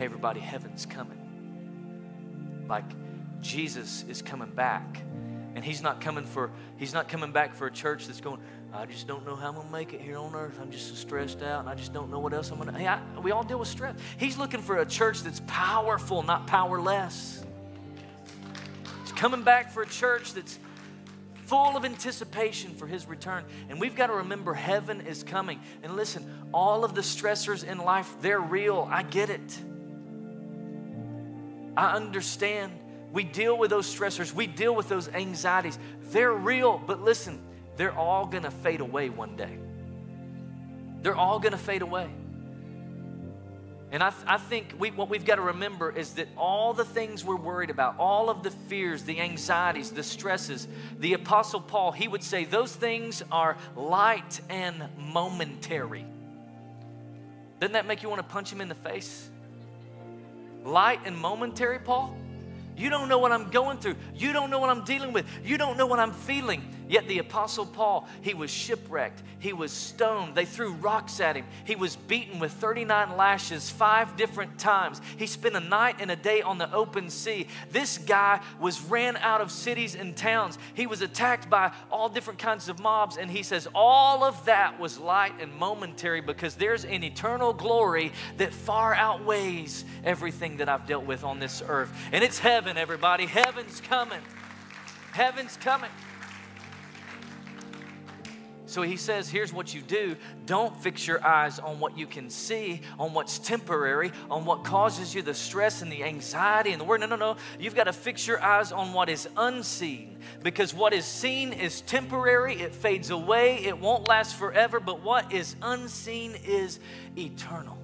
hey, 0.00 0.06
everybody, 0.06 0.40
heaven's 0.40 0.86
coming. 0.86 1.18
Like 2.70 2.86
Jesus 3.42 4.02
is 4.08 4.22
coming 4.22 4.48
back. 4.48 5.02
And 5.54 5.62
he's 5.62 5.82
not 5.82 6.00
coming 6.00 6.24
for 6.24 6.50
he's 6.78 6.94
not 6.94 7.06
coming 7.06 7.32
back 7.32 7.54
for 7.54 7.66
a 7.66 7.70
church 7.70 8.06
that's 8.06 8.20
going, 8.20 8.40
I 8.72 8.86
just 8.86 9.06
don't 9.06 9.26
know 9.26 9.36
how 9.36 9.48
I'm 9.48 9.56
gonna 9.56 9.70
make 9.70 9.92
it 9.92 10.00
here 10.00 10.16
on 10.16 10.34
earth. 10.34 10.58
I'm 10.58 10.70
just 10.70 10.88
so 10.88 10.94
stressed 10.94 11.42
out 11.42 11.60
and 11.60 11.68
I 11.68 11.74
just 11.74 11.92
don't 11.92 12.10
know 12.10 12.18
what 12.18 12.32
else 12.32 12.50
I'm 12.50 12.56
gonna. 12.56 12.78
Hey, 12.78 12.86
I, 12.86 12.98
we 13.22 13.30
all 13.30 13.42
deal 13.42 13.58
with 13.58 13.68
stress. 13.68 13.94
He's 14.16 14.38
looking 14.38 14.62
for 14.62 14.78
a 14.78 14.86
church 14.86 15.22
that's 15.22 15.42
powerful, 15.46 16.22
not 16.22 16.46
powerless. 16.46 17.44
He's 19.02 19.12
coming 19.12 19.42
back 19.42 19.70
for 19.70 19.82
a 19.82 19.86
church 19.86 20.32
that's 20.32 20.58
full 21.50 21.76
of 21.76 21.84
anticipation 21.84 22.72
for 22.76 22.86
his 22.86 23.08
return. 23.08 23.44
And 23.68 23.80
we've 23.80 23.96
got 23.96 24.06
to 24.06 24.12
remember 24.12 24.54
heaven 24.54 25.00
is 25.00 25.24
coming. 25.24 25.60
And 25.82 25.96
listen, 25.96 26.24
all 26.54 26.84
of 26.84 26.94
the 26.94 27.00
stressors 27.00 27.64
in 27.64 27.78
life, 27.78 28.08
they're 28.20 28.38
real. 28.38 28.88
I 28.88 29.02
get 29.02 29.30
it. 29.30 29.58
I 31.76 31.96
understand. 31.96 32.70
We 33.12 33.24
deal 33.24 33.58
with 33.58 33.70
those 33.70 33.92
stressors, 33.92 34.32
we 34.32 34.46
deal 34.46 34.76
with 34.76 34.88
those 34.88 35.08
anxieties. 35.08 35.76
They're 36.12 36.32
real, 36.32 36.80
but 36.86 37.02
listen, 37.02 37.42
they're 37.76 37.98
all 37.98 38.26
going 38.26 38.44
to 38.44 38.52
fade 38.52 38.80
away 38.80 39.08
one 39.08 39.34
day. 39.34 39.58
They're 41.02 41.16
all 41.16 41.40
going 41.40 41.50
to 41.50 41.58
fade 41.58 41.82
away. 41.82 42.08
And 43.92 44.02
I, 44.04 44.12
I 44.26 44.38
think 44.38 44.74
we, 44.78 44.90
what 44.92 45.08
we've 45.08 45.24
got 45.24 45.36
to 45.36 45.42
remember 45.42 45.90
is 45.90 46.12
that 46.12 46.28
all 46.36 46.72
the 46.74 46.84
things 46.84 47.24
we're 47.24 47.34
worried 47.36 47.70
about, 47.70 47.96
all 47.98 48.30
of 48.30 48.44
the 48.44 48.50
fears, 48.50 49.02
the 49.02 49.20
anxieties, 49.20 49.90
the 49.90 50.04
stresses, 50.04 50.68
the 51.00 51.14
Apostle 51.14 51.60
Paul, 51.60 51.90
he 51.90 52.06
would 52.06 52.22
say 52.22 52.44
those 52.44 52.74
things 52.74 53.22
are 53.32 53.56
light 53.74 54.40
and 54.48 54.84
momentary. 54.96 56.06
Doesn't 57.58 57.72
that 57.72 57.86
make 57.86 58.02
you 58.02 58.08
want 58.08 58.20
to 58.20 58.32
punch 58.32 58.52
him 58.52 58.60
in 58.60 58.68
the 58.68 58.76
face? 58.76 59.28
Light 60.64 61.00
and 61.04 61.16
momentary, 61.16 61.80
Paul? 61.80 62.16
You 62.76 62.90
don't 62.90 63.08
know 63.08 63.18
what 63.18 63.32
I'm 63.32 63.50
going 63.50 63.78
through. 63.78 63.96
You 64.14 64.32
don't 64.32 64.50
know 64.50 64.60
what 64.60 64.70
I'm 64.70 64.84
dealing 64.84 65.12
with. 65.12 65.26
You 65.44 65.58
don't 65.58 65.76
know 65.76 65.86
what 65.86 65.98
I'm 65.98 66.12
feeling. 66.12 66.62
Yet 66.90 67.06
the 67.06 67.18
Apostle 67.18 67.66
Paul, 67.66 68.08
he 68.20 68.34
was 68.34 68.50
shipwrecked. 68.50 69.22
He 69.38 69.52
was 69.52 69.70
stoned. 69.70 70.34
They 70.34 70.44
threw 70.44 70.72
rocks 70.72 71.20
at 71.20 71.36
him. 71.36 71.44
He 71.64 71.76
was 71.76 71.94
beaten 71.94 72.40
with 72.40 72.50
39 72.50 73.16
lashes 73.16 73.70
five 73.70 74.16
different 74.16 74.58
times. 74.58 75.00
He 75.16 75.28
spent 75.28 75.54
a 75.54 75.60
night 75.60 75.98
and 76.00 76.10
a 76.10 76.16
day 76.16 76.42
on 76.42 76.58
the 76.58 76.70
open 76.74 77.08
sea. 77.08 77.46
This 77.70 77.96
guy 77.96 78.40
was 78.58 78.82
ran 78.82 79.16
out 79.18 79.40
of 79.40 79.52
cities 79.52 79.94
and 79.94 80.16
towns. 80.16 80.58
He 80.74 80.88
was 80.88 81.00
attacked 81.00 81.48
by 81.48 81.70
all 81.92 82.08
different 82.08 82.40
kinds 82.40 82.68
of 82.68 82.80
mobs. 82.80 83.18
And 83.18 83.30
he 83.30 83.44
says, 83.44 83.68
All 83.72 84.24
of 84.24 84.44
that 84.46 84.80
was 84.80 84.98
light 84.98 85.34
and 85.40 85.54
momentary 85.54 86.20
because 86.20 86.56
there's 86.56 86.84
an 86.84 87.04
eternal 87.04 87.52
glory 87.52 88.10
that 88.38 88.52
far 88.52 88.94
outweighs 88.94 89.84
everything 90.02 90.56
that 90.56 90.68
I've 90.68 90.88
dealt 90.88 91.06
with 91.06 91.22
on 91.22 91.38
this 91.38 91.62
earth. 91.68 91.92
And 92.10 92.24
it's 92.24 92.40
heaven, 92.40 92.76
everybody. 92.76 93.26
Heaven's 93.26 93.80
coming. 93.80 94.22
Heaven's 95.12 95.56
coming. 95.56 95.90
So 98.70 98.82
he 98.82 98.96
says, 98.96 99.28
here's 99.28 99.52
what 99.52 99.74
you 99.74 99.80
do. 99.80 100.14
Don't 100.46 100.80
fix 100.80 101.04
your 101.04 101.26
eyes 101.26 101.58
on 101.58 101.80
what 101.80 101.98
you 101.98 102.06
can 102.06 102.30
see, 102.30 102.82
on 103.00 103.12
what's 103.12 103.40
temporary, 103.40 104.12
on 104.30 104.44
what 104.44 104.62
causes 104.62 105.12
you 105.12 105.22
the 105.22 105.34
stress 105.34 105.82
and 105.82 105.90
the 105.90 106.04
anxiety 106.04 106.70
and 106.70 106.80
the 106.80 106.84
worry. 106.84 107.00
No, 107.00 107.06
no, 107.06 107.16
no. 107.16 107.36
You've 107.58 107.74
got 107.74 107.84
to 107.84 107.92
fix 107.92 108.28
your 108.28 108.40
eyes 108.40 108.70
on 108.70 108.92
what 108.92 109.08
is 109.08 109.28
unseen 109.36 110.18
because 110.44 110.72
what 110.72 110.92
is 110.92 111.04
seen 111.04 111.52
is 111.52 111.80
temporary, 111.80 112.60
it 112.60 112.72
fades 112.72 113.10
away, 113.10 113.56
it 113.64 113.76
won't 113.76 114.06
last 114.06 114.36
forever, 114.36 114.78
but 114.78 115.02
what 115.02 115.32
is 115.32 115.56
unseen 115.62 116.36
is 116.46 116.78
eternal. 117.18 117.76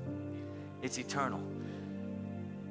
It's 0.83 0.99
eternal. 0.99 1.43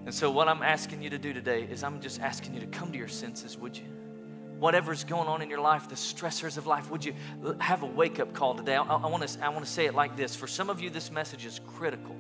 And 0.06 0.14
so, 0.14 0.32
what 0.32 0.48
I'm 0.48 0.64
asking 0.64 1.02
you 1.02 1.10
to 1.10 1.18
do 1.18 1.34
today 1.34 1.64
is 1.64 1.84
I'm 1.84 2.00
just 2.00 2.22
asking 2.22 2.54
you 2.54 2.62
to 2.62 2.68
come 2.68 2.94
to 2.94 2.98
your 2.98 3.10
senses, 3.10 3.58
would 3.58 3.76
you? 3.76 4.05
Whatever's 4.60 5.04
going 5.04 5.28
on 5.28 5.42
in 5.42 5.50
your 5.50 5.60
life, 5.60 5.90
the 5.90 5.96
stressors 5.96 6.58
of 6.58 6.66
life, 6.66 6.90
would 6.90 7.04
you 7.04 7.14
have 7.60 7.84
a 7.84 7.86
wake 7.86 8.20
up 8.20 8.34
call 8.34 8.56
today? 8.56 8.76
I, 8.76 8.84
I 8.84 9.08
want 9.08 9.24
to 9.24 9.66
say 9.66 9.86
it 9.86 9.94
like 9.94 10.16
this. 10.16 10.36
For 10.36 10.48
some 10.48 10.70
of 10.70 10.82
you, 10.82 10.90
this 10.90 11.12
message 11.12 11.46
is 11.46 11.60
critical. 11.76 12.16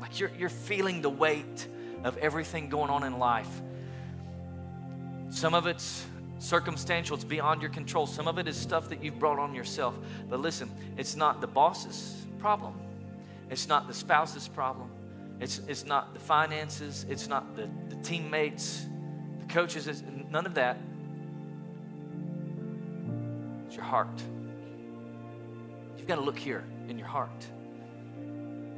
Like 0.00 0.18
you're, 0.20 0.32
you're 0.38 0.48
feeling 0.48 1.00
the 1.00 1.10
weight 1.10 1.68
of 2.04 2.18
everything 2.18 2.68
going 2.68 2.90
on 2.90 3.04
in 3.04 3.18
life. 3.18 3.48
Some 5.30 5.54
of 5.54 5.66
it's 5.66 6.04
circumstantial, 6.38 7.14
it's 7.14 7.24
beyond 7.24 7.62
your 7.62 7.70
control. 7.70 8.06
Some 8.06 8.26
of 8.26 8.38
it 8.38 8.48
is 8.48 8.56
stuff 8.56 8.88
that 8.88 9.02
you've 9.02 9.18
brought 9.18 9.38
on 9.38 9.54
yourself. 9.54 9.94
But 10.28 10.40
listen, 10.40 10.70
it's 10.96 11.16
not 11.16 11.40
the 11.40 11.46
boss's 11.46 12.26
problem, 12.38 12.74
it's 13.48 13.68
not 13.68 13.86
the 13.86 13.94
spouse's 13.94 14.48
problem, 14.48 14.90
it's, 15.40 15.60
it's 15.68 15.86
not 15.86 16.12
the 16.14 16.20
finances, 16.20 17.06
it's 17.08 17.28
not 17.28 17.56
the, 17.56 17.68
the 17.88 17.96
teammates, 18.02 18.86
the 19.38 19.46
coaches, 19.46 20.02
none 20.30 20.44
of 20.44 20.54
that. 20.54 20.78
Your 23.82 23.90
heart. 23.90 24.22
You've 25.98 26.06
got 26.06 26.14
to 26.14 26.20
look 26.20 26.38
here 26.38 26.62
in 26.88 26.98
your 26.98 27.08
heart. 27.08 27.44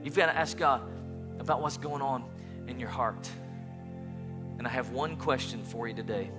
You've 0.02 0.16
got 0.16 0.26
to 0.26 0.34
ask 0.34 0.56
God 0.56 0.80
about 1.38 1.60
what's 1.60 1.76
going 1.76 2.00
on 2.00 2.24
in 2.68 2.80
your 2.80 2.88
heart. 2.88 3.28
And 4.56 4.66
I 4.66 4.70
have 4.70 4.92
one 4.92 5.16
question 5.16 5.62
for 5.62 5.86
you 5.86 5.92
today, 5.92 6.30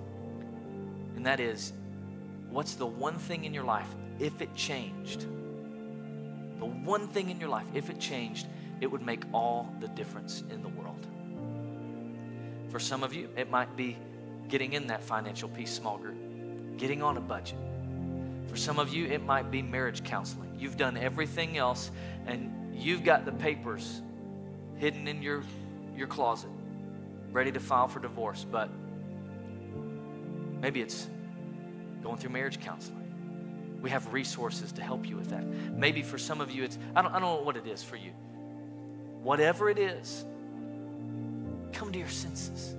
and 1.15 1.23
that 1.27 1.39
is 1.39 1.73
what's 2.49 2.73
the 2.73 2.87
one 2.87 3.19
thing 3.19 3.45
in 3.45 3.53
your 3.53 3.65
life, 3.65 3.87
if 4.17 4.41
it 4.41 4.55
changed, 4.55 5.27
the 6.57 6.65
one 6.65 7.07
thing 7.07 7.29
in 7.29 7.39
your 7.39 7.49
life, 7.49 7.67
if 7.75 7.91
it 7.91 7.99
changed, 7.99 8.47
it 8.81 8.87
would 8.87 9.03
make 9.03 9.25
all 9.31 9.71
the 9.79 9.89
difference 9.89 10.43
in 10.49 10.63
the 10.63 10.69
world? 10.69 11.05
For 12.69 12.79
some 12.79 13.03
of 13.03 13.13
you, 13.13 13.29
it 13.37 13.51
might 13.51 13.77
be 13.77 13.95
getting 14.49 14.73
in 14.73 14.87
that 14.87 15.03
financial 15.03 15.49
peace 15.49 15.71
small 15.71 15.99
group, 15.99 16.17
getting 16.79 17.03
on 17.03 17.17
a 17.17 17.21
budget 17.21 17.59
for 18.55 18.61
some 18.61 18.79
of 18.79 18.93
you, 18.93 19.05
it 19.07 19.21
might 19.21 19.51
be 19.51 19.61
marriage 19.61 20.01
counseling. 20.05 20.49
You've 20.57 20.77
done 20.77 20.95
everything 20.95 21.57
else, 21.57 21.91
and 22.25 22.73
you've 22.73 23.03
got 23.03 23.25
the 23.25 23.33
papers 23.33 24.01
hidden 24.77 25.09
in 25.09 25.21
your, 25.21 25.43
your 25.93 26.07
closet, 26.07 26.49
ready 27.33 27.51
to 27.51 27.59
file 27.59 27.89
for 27.89 27.99
divorce, 27.99 28.45
but 28.49 28.69
maybe 30.61 30.79
it's 30.79 31.09
going 32.01 32.15
through 32.15 32.29
marriage 32.29 32.61
counseling. 32.61 33.79
We 33.81 33.89
have 33.89 34.13
resources 34.13 34.71
to 34.71 34.81
help 34.81 35.05
you 35.05 35.17
with 35.17 35.31
that. 35.31 35.45
Maybe 35.45 36.01
for 36.01 36.17
some 36.17 36.39
of 36.39 36.49
you, 36.49 36.63
it's, 36.63 36.77
I 36.95 37.01
don't, 37.01 37.11
I 37.11 37.19
don't 37.19 37.39
know 37.39 37.43
what 37.43 37.57
it 37.57 37.67
is 37.67 37.83
for 37.83 37.97
you. 37.97 38.11
Whatever 39.21 39.69
it 39.69 39.77
is, 39.77 40.23
come 41.73 41.91
to 41.91 41.99
your 41.99 42.07
senses. 42.07 42.77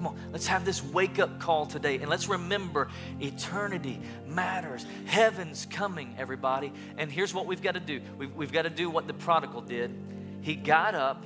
Come 0.00 0.06
on, 0.06 0.16
let's 0.32 0.46
have 0.46 0.64
this 0.64 0.82
wake 0.82 1.18
up 1.18 1.38
call 1.40 1.66
today 1.66 1.96
and 1.96 2.08
let's 2.08 2.26
remember 2.26 2.88
eternity 3.20 4.00
matters. 4.26 4.86
Heaven's 5.04 5.66
coming, 5.66 6.14
everybody. 6.16 6.72
And 6.96 7.12
here's 7.12 7.34
what 7.34 7.44
we've 7.44 7.60
got 7.60 7.74
to 7.74 7.80
do 7.80 8.00
we've, 8.16 8.34
we've 8.34 8.50
got 8.50 8.62
to 8.62 8.70
do 8.70 8.88
what 8.88 9.06
the 9.06 9.12
prodigal 9.12 9.60
did. 9.60 9.94
He 10.40 10.54
got 10.54 10.94
up 10.94 11.22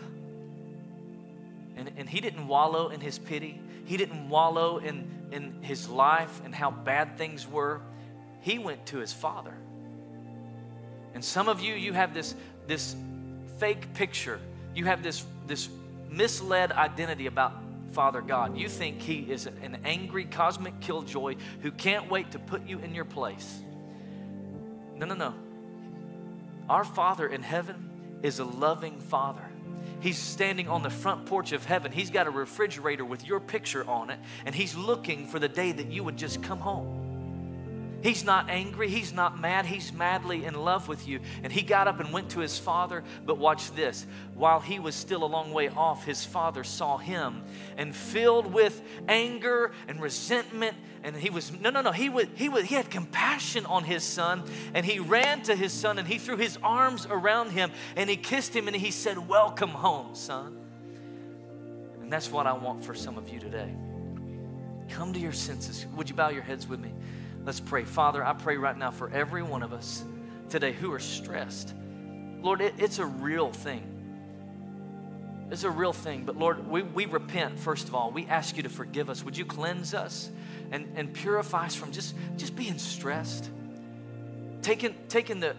and, 1.77 1.89
and 1.97 2.11
he 2.11 2.21
didn't 2.21 2.49
wallow 2.49 2.89
in 2.89 3.01
his 3.01 3.17
pity, 3.17 3.61
he 3.85 3.97
didn't 3.97 4.29
wallow 4.29 4.79
in, 4.79 5.09
in 5.31 5.63
his 5.63 5.89
life 5.89 6.41
and 6.45 6.53
how 6.53 6.73
bad 6.73 7.17
things 7.17 7.47
were. 7.47 7.81
He 8.41 8.59
went 8.59 8.87
to 8.87 8.99
his 8.99 9.13
father. 9.13 9.55
And 11.15 11.25
some 11.25 11.49
of 11.49 11.61
you, 11.61 11.75
you 11.75 11.93
have 11.93 12.13
this, 12.13 12.35
this 12.67 12.97
fake 13.59 13.95
picture, 13.95 14.41
you 14.75 14.87
have 14.87 15.05
this, 15.05 15.25
this 15.47 15.69
misled 16.11 16.73
identity 16.73 17.27
about 17.27 17.64
Father 17.95 18.21
God. 18.21 18.59
You 18.59 18.69
think 18.69 19.01
He 19.01 19.21
is 19.21 19.47
an 19.47 19.79
angry 19.85 20.25
cosmic 20.25 20.81
killjoy 20.81 21.37
who 21.61 21.71
can't 21.71 22.11
wait 22.11 22.33
to 22.33 22.39
put 22.39 22.67
you 22.67 22.79
in 22.81 22.95
your 22.95 23.05
place. 23.05 23.63
No, 24.97 25.07
no, 25.07 25.15
no. 25.15 25.35
Our 26.69 26.85
Father 26.85 27.29
in 27.29 27.43
heaven 27.43 28.19
is 28.23 28.41
a 28.41 28.45
loving 28.45 28.99
Father. 29.01 29.45
He's 30.01 30.19
standing 30.19 30.69
on 30.69 30.83
the 30.83 30.91
front 30.91 31.27
porch 31.27 31.53
of 31.53 31.65
heaven. 31.65 31.93
He's 31.93 32.11
got 32.11 32.27
a 32.27 32.31
refrigerator 32.31 33.05
with 33.05 33.25
your 33.25 33.41
picture 33.41 33.89
on 33.89 34.11
it, 34.11 34.19
and 34.45 34.55
He's 34.55 34.75
looking 34.75 35.29
for 35.29 35.39
the 35.39 35.49
day 35.49 35.73
that 35.73 35.91
you 35.91 36.03
would 36.05 36.17
just 36.17 36.43
come 36.43 36.59
home. 36.59 37.04
He's 38.05 38.23
not 38.23 38.51
angry. 38.51 38.91
He's 38.91 39.15
not 39.15 39.41
mad. 39.41 39.65
He's 39.65 39.91
madly 39.91 40.45
in 40.45 40.53
love 40.53 40.89
with 40.89 41.09
you. 41.09 41.21
And 41.43 41.51
he 41.51 41.63
got 41.63 41.89
up 41.89 42.01
and 42.01 42.13
went 42.13 42.33
to 42.33 42.41
his 42.41 42.59
father. 42.59 43.03
But 43.25 43.39
watch 43.39 43.71
this. 43.71 44.07
While 44.35 44.61
he 44.61 44.79
was 44.79 44.95
still 44.95 45.25
a 45.25 45.27
long 45.27 45.55
way 45.55 45.71
off, 45.71 46.05
his 46.05 46.23
father 46.23 46.65
saw 46.65 46.99
him 46.99 47.43
and 47.79 47.97
filled 47.97 48.53
with 48.53 48.83
anger 49.09 49.73
and 49.89 50.03
resentment. 50.03 50.77
And 51.03 51.17
he 51.17 51.31
was, 51.31 51.51
no, 51.51 51.71
no, 51.71 51.81
no. 51.81 51.93
He, 51.93 52.11
would, 52.11 52.29
he, 52.35 52.51
would, 52.51 52.67
he 52.67 52.75
had 52.75 52.91
compassion 52.91 53.65
on 53.65 53.85
his 53.85 54.05
son. 54.05 54.43
And 54.75 54.85
he 54.85 54.99
ran 54.99 55.41
to 55.45 55.57
his 55.57 55.73
son 55.73 55.99
and 55.99 56.07
he 56.07 56.19
threw 56.19 56.37
his 56.37 56.59
arms 56.63 57.07
around 57.07 57.53
him 57.53 57.71
and 57.97 58.11
he 58.11 58.19
kissed 58.19 58.55
him 58.55 58.69
and 58.69 58.77
he 58.77 58.91
said, 58.91 59.17
Welcome 59.17 59.71
home, 59.71 60.15
son. 60.15 60.59
And 62.03 62.13
that's 62.13 62.31
what 62.31 62.47
I 62.47 62.53
want 62.53 62.85
for 62.85 62.95
some 62.95 63.17
of 63.17 63.31
you 63.31 63.41
today. 63.41 63.75
Come 64.91 65.15
to 65.15 65.19
your 65.19 65.33
senses. 65.33 65.87
Would 65.97 66.11
you 66.11 66.15
bow 66.15 66.29
your 66.29 66.43
heads 66.43 66.69
with 66.69 66.81
me? 66.81 66.93
Let's 67.45 67.61
pray. 67.61 67.85
Father, 67.85 68.25
I 68.25 68.33
pray 68.33 68.57
right 68.57 68.77
now 68.77 68.91
for 68.91 69.11
every 69.11 69.43
one 69.43 69.63
of 69.63 69.73
us 69.73 70.03
today 70.49 70.73
who 70.73 70.93
are 70.93 70.99
stressed. 70.99 71.75
Lord, 72.41 72.61
it, 72.61 72.75
it's 72.79 72.99
a 72.99 73.07
real 73.07 73.53
thing. 73.53 73.91
It's 75.51 75.65
a 75.65 75.71
real 75.71 75.93
thing. 75.93 76.25
But 76.25 76.37
Lord, 76.37 76.67
we, 76.69 76.83
we 76.83 77.05
repent, 77.05 77.59
first 77.59 77.89
of 77.89 77.95
all. 77.95 78.11
We 78.11 78.27
ask 78.27 78.57
you 78.57 78.63
to 78.63 78.71
forgive 78.71 79.11
us. 79.11 79.23
Would 79.25 79.37
you 79.37 79.45
cleanse 79.45 79.93
us 79.93 80.31
and, 80.73 80.91
and 80.97 81.13
purify 81.13 81.67
us 81.67 81.75
from 81.75 81.93
just, 81.93 82.15
just 82.37 82.57
being 82.57 82.79
stressed? 82.79 83.51
Taking, 84.63 84.95
taking 85.09 85.41
the, 85.41 85.55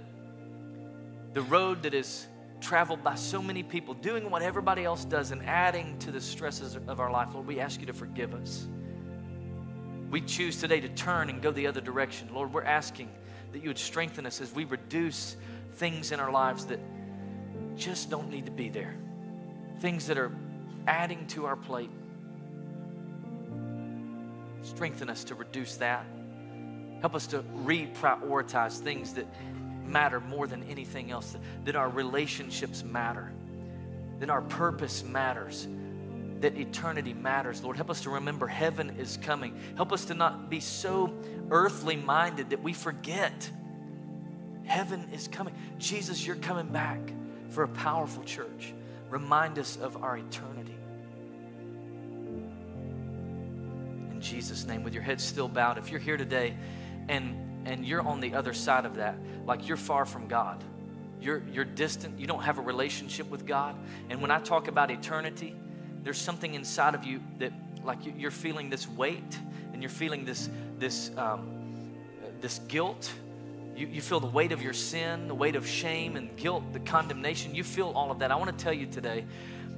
the 1.33 1.41
road 1.43 1.83
that 1.83 1.93
is 1.93 2.25
traveled 2.61 3.03
by 3.03 3.13
so 3.13 3.43
many 3.43 3.61
people, 3.61 3.93
doing 3.93 4.31
what 4.31 4.41
everybody 4.41 4.83
else 4.83 5.05
does 5.05 5.29
and 5.29 5.45
adding 5.45 5.99
to 5.99 6.11
the 6.11 6.19
stresses 6.19 6.75
of 6.87 6.99
our 6.99 7.11
life. 7.11 7.29
Lord, 7.33 7.45
we 7.45 7.59
ask 7.59 7.79
you 7.79 7.85
to 7.85 7.93
forgive 7.93 8.33
us. 8.33 8.67
We 10.09 10.21
choose 10.21 10.59
today 10.59 10.79
to 10.79 10.89
turn 10.89 11.29
and 11.29 11.41
go 11.41 11.51
the 11.51 11.67
other 11.67 11.81
direction. 11.81 12.29
Lord, 12.33 12.53
we're 12.53 12.63
asking 12.63 13.09
that 13.51 13.61
you 13.61 13.69
would 13.69 13.77
strengthen 13.77 14.25
us 14.25 14.41
as 14.41 14.53
we 14.53 14.65
reduce 14.65 15.35
things 15.73 16.11
in 16.11 16.19
our 16.19 16.31
lives 16.31 16.65
that 16.67 16.79
just 17.75 18.09
don't 18.09 18.29
need 18.29 18.45
to 18.45 18.51
be 18.51 18.69
there, 18.69 18.95
things 19.79 20.07
that 20.07 20.17
are 20.17 20.31
adding 20.87 21.25
to 21.27 21.45
our 21.45 21.55
plate. 21.55 21.89
Strengthen 24.61 25.09
us 25.09 25.23
to 25.25 25.35
reduce 25.35 25.75
that. 25.77 26.05
Help 27.01 27.15
us 27.15 27.27
to 27.27 27.39
reprioritize 27.63 28.79
things 28.79 29.13
that 29.13 29.27
matter 29.85 30.19
more 30.19 30.47
than 30.47 30.63
anything 30.63 31.11
else, 31.11 31.35
that 31.65 31.75
our 31.75 31.89
relationships 31.89 32.83
matter, 32.83 33.31
that 34.19 34.29
our 34.29 34.41
purpose 34.41 35.03
matters, 35.03 35.67
that 36.41 36.57
eternity 36.57 37.13
matters. 37.13 37.63
Lord, 37.63 37.75
help 37.75 37.89
us 37.89 38.01
to 38.01 38.09
remember 38.09 38.47
heaven 38.47 38.95
is 38.99 39.17
coming. 39.17 39.59
Help 39.75 39.91
us 39.91 40.05
to 40.05 40.13
not 40.13 40.49
be 40.49 40.59
so 40.59 41.13
earthly 41.49 41.95
minded 41.95 42.49
that 42.49 42.61
we 42.61 42.73
forget 42.73 43.49
heaven 44.65 45.09
is 45.13 45.27
coming. 45.27 45.55
Jesus, 45.77 46.25
you're 46.25 46.35
coming 46.35 46.67
back 46.67 46.99
for 47.49 47.63
a 47.63 47.67
powerful 47.67 48.23
church. 48.23 48.73
Remind 49.09 49.59
us 49.59 49.77
of 49.77 50.03
our 50.03 50.17
eternity. 50.17 50.75
In 54.11 54.19
Jesus' 54.19 54.65
name, 54.65 54.83
with 54.83 54.93
your 54.93 55.03
head 55.03 55.21
still 55.21 55.47
bowed, 55.47 55.77
if 55.77 55.91
you're 55.91 55.99
here 55.99 56.17
today 56.17 56.55
and 57.07 57.45
and 57.65 57.85
you're 57.85 58.01
on 58.01 58.19
the 58.19 58.35
other 58.35 58.53
side 58.53 58.85
of 58.85 58.95
that, 58.95 59.17
like 59.45 59.67
you're 59.67 59.77
far 59.77 60.05
from 60.05 60.27
God. 60.27 60.63
You're, 61.19 61.41
you're 61.51 61.65
distant. 61.65 62.19
You 62.19 62.27
don't 62.27 62.43
have 62.43 62.59
a 62.59 62.61
relationship 62.61 63.29
with 63.29 63.45
God. 63.45 63.75
And 64.09 64.21
when 64.21 64.31
I 64.31 64.39
talk 64.39 64.67
about 64.67 64.91
eternity, 64.91 65.55
there's 66.05 66.21
something 66.21 66.53
inside 66.53 66.93
of 66.93 67.03
you 67.03 67.19
that, 67.39 67.51
like, 67.83 67.97
you're 68.15 68.29
feeling 68.29 68.69
this 68.69 68.87
weight 68.87 69.39
and 69.73 69.81
you're 69.81 69.89
feeling 69.89 70.23
this, 70.23 70.49
this, 70.77 71.09
um, 71.17 71.95
this 72.41 72.59
guilt. 72.67 73.11
You, 73.75 73.87
you 73.87 74.01
feel 74.01 74.19
the 74.19 74.27
weight 74.27 74.51
of 74.51 74.61
your 74.61 74.71
sin, 74.71 75.27
the 75.27 75.33
weight 75.33 75.55
of 75.55 75.67
shame 75.67 76.15
and 76.15 76.33
guilt, 76.37 76.71
the 76.73 76.79
condemnation. 76.79 77.55
You 77.55 77.63
feel 77.63 77.91
all 77.95 78.11
of 78.11 78.19
that. 78.19 78.31
I 78.31 78.35
want 78.35 78.55
to 78.55 78.63
tell 78.63 78.71
you 78.71 78.85
today 78.85 79.25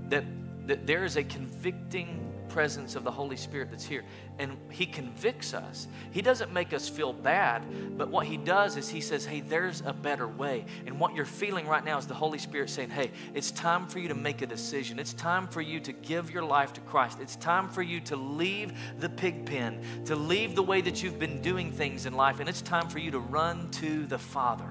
that, 0.09 0.25
that 0.67 0.85
there 0.85 1.05
is 1.05 1.15
a 1.15 1.23
convicting 1.23 2.26
presence 2.49 2.95
of 2.95 3.03
the 3.03 3.11
Holy 3.11 3.37
Spirit 3.37 3.69
that's 3.71 3.85
here. 3.85 4.03
And 4.39 4.57
He 4.69 4.85
convicts 4.85 5.53
us. 5.53 5.87
He 6.11 6.21
doesn't 6.21 6.53
make 6.53 6.73
us 6.73 6.87
feel 6.89 7.13
bad, 7.13 7.63
but 7.97 8.09
what 8.09 8.27
He 8.27 8.37
does 8.37 8.77
is 8.77 8.89
He 8.89 9.01
says, 9.01 9.25
hey, 9.25 9.41
there's 9.41 9.81
a 9.85 9.93
better 9.93 10.27
way. 10.27 10.65
And 10.85 10.99
what 10.99 11.15
you're 11.15 11.25
feeling 11.25 11.67
right 11.67 11.83
now 11.83 11.97
is 11.97 12.07
the 12.07 12.13
Holy 12.13 12.37
Spirit 12.37 12.69
saying, 12.69 12.89
hey, 12.89 13.11
it's 13.33 13.51
time 13.51 13.87
for 13.87 13.99
you 13.99 14.07
to 14.07 14.15
make 14.15 14.41
a 14.41 14.47
decision. 14.47 14.99
It's 14.99 15.13
time 15.13 15.47
for 15.47 15.61
you 15.61 15.79
to 15.81 15.93
give 15.93 16.31
your 16.31 16.43
life 16.43 16.73
to 16.73 16.81
Christ. 16.81 17.19
It's 17.21 17.35
time 17.35 17.69
for 17.69 17.81
you 17.81 17.99
to 18.01 18.15
leave 18.15 18.73
the 18.99 19.09
pig 19.09 19.45
pen, 19.45 19.81
to 20.05 20.15
leave 20.15 20.55
the 20.55 20.63
way 20.63 20.81
that 20.81 21.03
you've 21.03 21.19
been 21.19 21.41
doing 21.41 21.71
things 21.71 22.05
in 22.05 22.13
life. 22.13 22.39
And 22.39 22.49
it's 22.49 22.61
time 22.61 22.89
for 22.89 22.99
you 22.99 23.11
to 23.11 23.19
run 23.19 23.69
to 23.71 24.05
the 24.05 24.17
Father. 24.17 24.69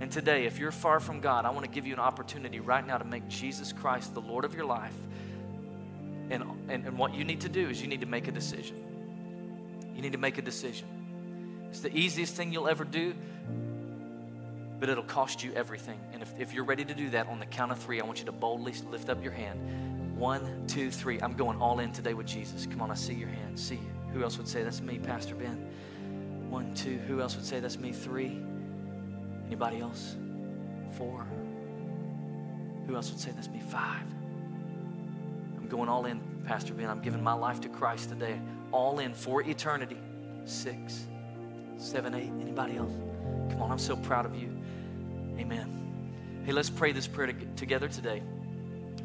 And 0.00 0.10
today, 0.10 0.44
if 0.44 0.58
you're 0.58 0.72
far 0.72 1.00
from 1.00 1.20
God, 1.20 1.44
I 1.44 1.50
want 1.50 1.64
to 1.64 1.70
give 1.70 1.86
you 1.86 1.94
an 1.94 2.00
opportunity 2.00 2.60
right 2.60 2.86
now 2.86 2.98
to 2.98 3.04
make 3.04 3.26
Jesus 3.28 3.72
Christ 3.72 4.12
the 4.12 4.20
Lord 4.20 4.44
of 4.44 4.54
your 4.54 4.66
life 4.66 4.94
and, 6.30 6.42
and, 6.68 6.86
and 6.86 6.98
what 6.98 7.14
you 7.14 7.24
need 7.24 7.42
to 7.42 7.48
do 7.48 7.68
is 7.68 7.80
you 7.80 7.88
need 7.88 8.00
to 8.00 8.06
make 8.06 8.28
a 8.28 8.32
decision. 8.32 8.76
You 9.94 10.02
need 10.02 10.12
to 10.12 10.18
make 10.18 10.38
a 10.38 10.42
decision. 10.42 10.88
It's 11.70 11.80
the 11.80 11.96
easiest 11.96 12.34
thing 12.34 12.52
you'll 12.52 12.68
ever 12.68 12.84
do, 12.84 13.14
but 14.78 14.88
it'll 14.88 15.04
cost 15.04 15.42
you 15.42 15.52
everything. 15.54 15.98
And 16.12 16.22
if, 16.22 16.32
if 16.38 16.52
you're 16.52 16.64
ready 16.64 16.84
to 16.84 16.94
do 16.94 17.10
that 17.10 17.28
on 17.28 17.38
the 17.38 17.46
count 17.46 17.72
of 17.72 17.78
three, 17.78 18.00
I 18.00 18.04
want 18.04 18.20
you 18.20 18.26
to 18.26 18.32
boldly 18.32 18.74
lift 18.90 19.08
up 19.08 19.22
your 19.22 19.32
hand. 19.32 20.16
One, 20.16 20.66
two, 20.66 20.90
three. 20.90 21.20
I'm 21.20 21.34
going 21.34 21.60
all 21.60 21.80
in 21.80 21.92
today 21.92 22.14
with 22.14 22.26
Jesus. 22.26 22.66
Come 22.66 22.80
on, 22.80 22.90
I 22.90 22.94
see 22.94 23.14
your 23.14 23.28
hand. 23.28 23.58
See 23.58 23.74
you. 23.74 23.90
Who 24.12 24.22
else 24.22 24.38
would 24.38 24.46
say 24.46 24.62
that's 24.62 24.80
me, 24.80 24.98
Pastor 24.98 25.34
Ben? 25.34 25.68
One, 26.48 26.72
two. 26.74 26.98
Who 27.08 27.20
else 27.20 27.34
would 27.34 27.44
say 27.44 27.58
that's 27.58 27.78
me? 27.78 27.92
Three. 27.92 28.40
Anybody 29.46 29.80
else? 29.80 30.16
Four. 30.96 31.26
Who 32.86 32.94
else 32.94 33.10
would 33.10 33.18
say 33.18 33.32
that's 33.32 33.48
me? 33.48 33.60
Five. 33.68 34.06
I'm 35.64 35.70
going 35.70 35.88
all 35.88 36.04
in, 36.04 36.20
Pastor 36.44 36.74
Ben. 36.74 36.90
I'm 36.90 37.00
giving 37.00 37.22
my 37.22 37.32
life 37.32 37.58
to 37.62 37.70
Christ 37.70 38.10
today. 38.10 38.38
All 38.70 38.98
in 38.98 39.14
for 39.14 39.40
eternity. 39.40 39.96
Six, 40.44 41.06
seven, 41.78 42.14
eight. 42.14 42.30
Anybody 42.38 42.76
else? 42.76 42.92
Come 43.48 43.62
on, 43.62 43.70
I'm 43.70 43.78
so 43.78 43.96
proud 43.96 44.26
of 44.26 44.34
you. 44.34 44.50
Amen. 45.38 46.42
Hey, 46.44 46.52
let's 46.52 46.68
pray 46.68 46.92
this 46.92 47.06
prayer 47.06 47.32
together 47.56 47.88
today. 47.88 48.22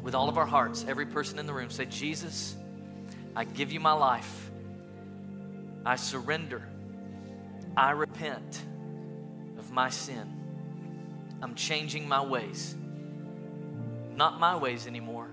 With 0.02 0.14
all 0.14 0.28
of 0.28 0.36
our 0.36 0.44
hearts, 0.44 0.84
every 0.86 1.06
person 1.06 1.38
in 1.38 1.46
the 1.46 1.54
room, 1.54 1.70
say, 1.70 1.86
Jesus, 1.86 2.56
I 3.34 3.44
give 3.44 3.72
you 3.72 3.80
my 3.80 3.92
life. 3.92 4.50
I 5.86 5.96
surrender. 5.96 6.62
I 7.74 7.92
repent 7.92 8.62
of 9.58 9.70
my 9.70 9.88
sin. 9.88 10.30
I'm 11.40 11.54
changing 11.54 12.06
my 12.06 12.22
ways. 12.22 12.76
Not 14.14 14.38
my 14.38 14.56
ways 14.56 14.86
anymore 14.86 15.30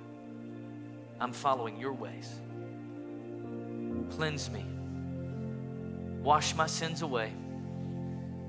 I'm 1.20 1.34
following 1.34 1.80
your 1.80 1.94
ways. 1.94 2.30
Cleanse 4.12 4.50
me. 4.50 4.66
Wash 6.22 6.56
my 6.56 6.68
sins 6.68 7.02
away. 7.02 7.32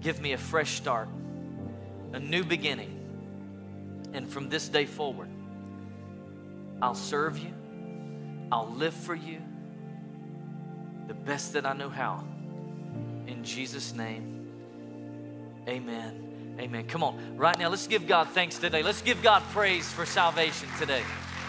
Give 0.01 0.21
me 0.21 0.33
a 0.33 0.39
fresh 0.39 0.77
start, 0.77 1.09
a 2.13 2.21
new 2.21 2.45
beginning. 2.45 2.95
And 4.13 4.31
from 4.31 4.49
this 4.49 4.69
day 4.69 4.87
forward, 4.87 5.29
I'll 6.81 6.95
serve 6.95 7.39
you. 7.39 7.53
I'll 8.51 8.71
live 8.71 8.95
for 8.95 9.15
you 9.15 9.41
the 11.07 11.15
best 11.15 11.55
that 11.55 11.67
I 11.67 11.73
know 11.73 11.89
how. 11.89 12.25
In 13.27 13.43
Jesus' 13.43 13.95
name, 13.95 14.49
amen. 15.67 16.57
Amen. 16.61 16.87
Come 16.87 17.05
on, 17.05 17.37
right 17.37 17.57
now, 17.59 17.69
let's 17.69 17.87
give 17.87 18.07
God 18.07 18.29
thanks 18.31 18.59
today. 18.59 18.83
Let's 18.83 19.03
give 19.03 19.23
God 19.23 19.43
praise 19.53 19.91
for 19.91 20.05
salvation 20.05 20.69
today. 20.79 21.03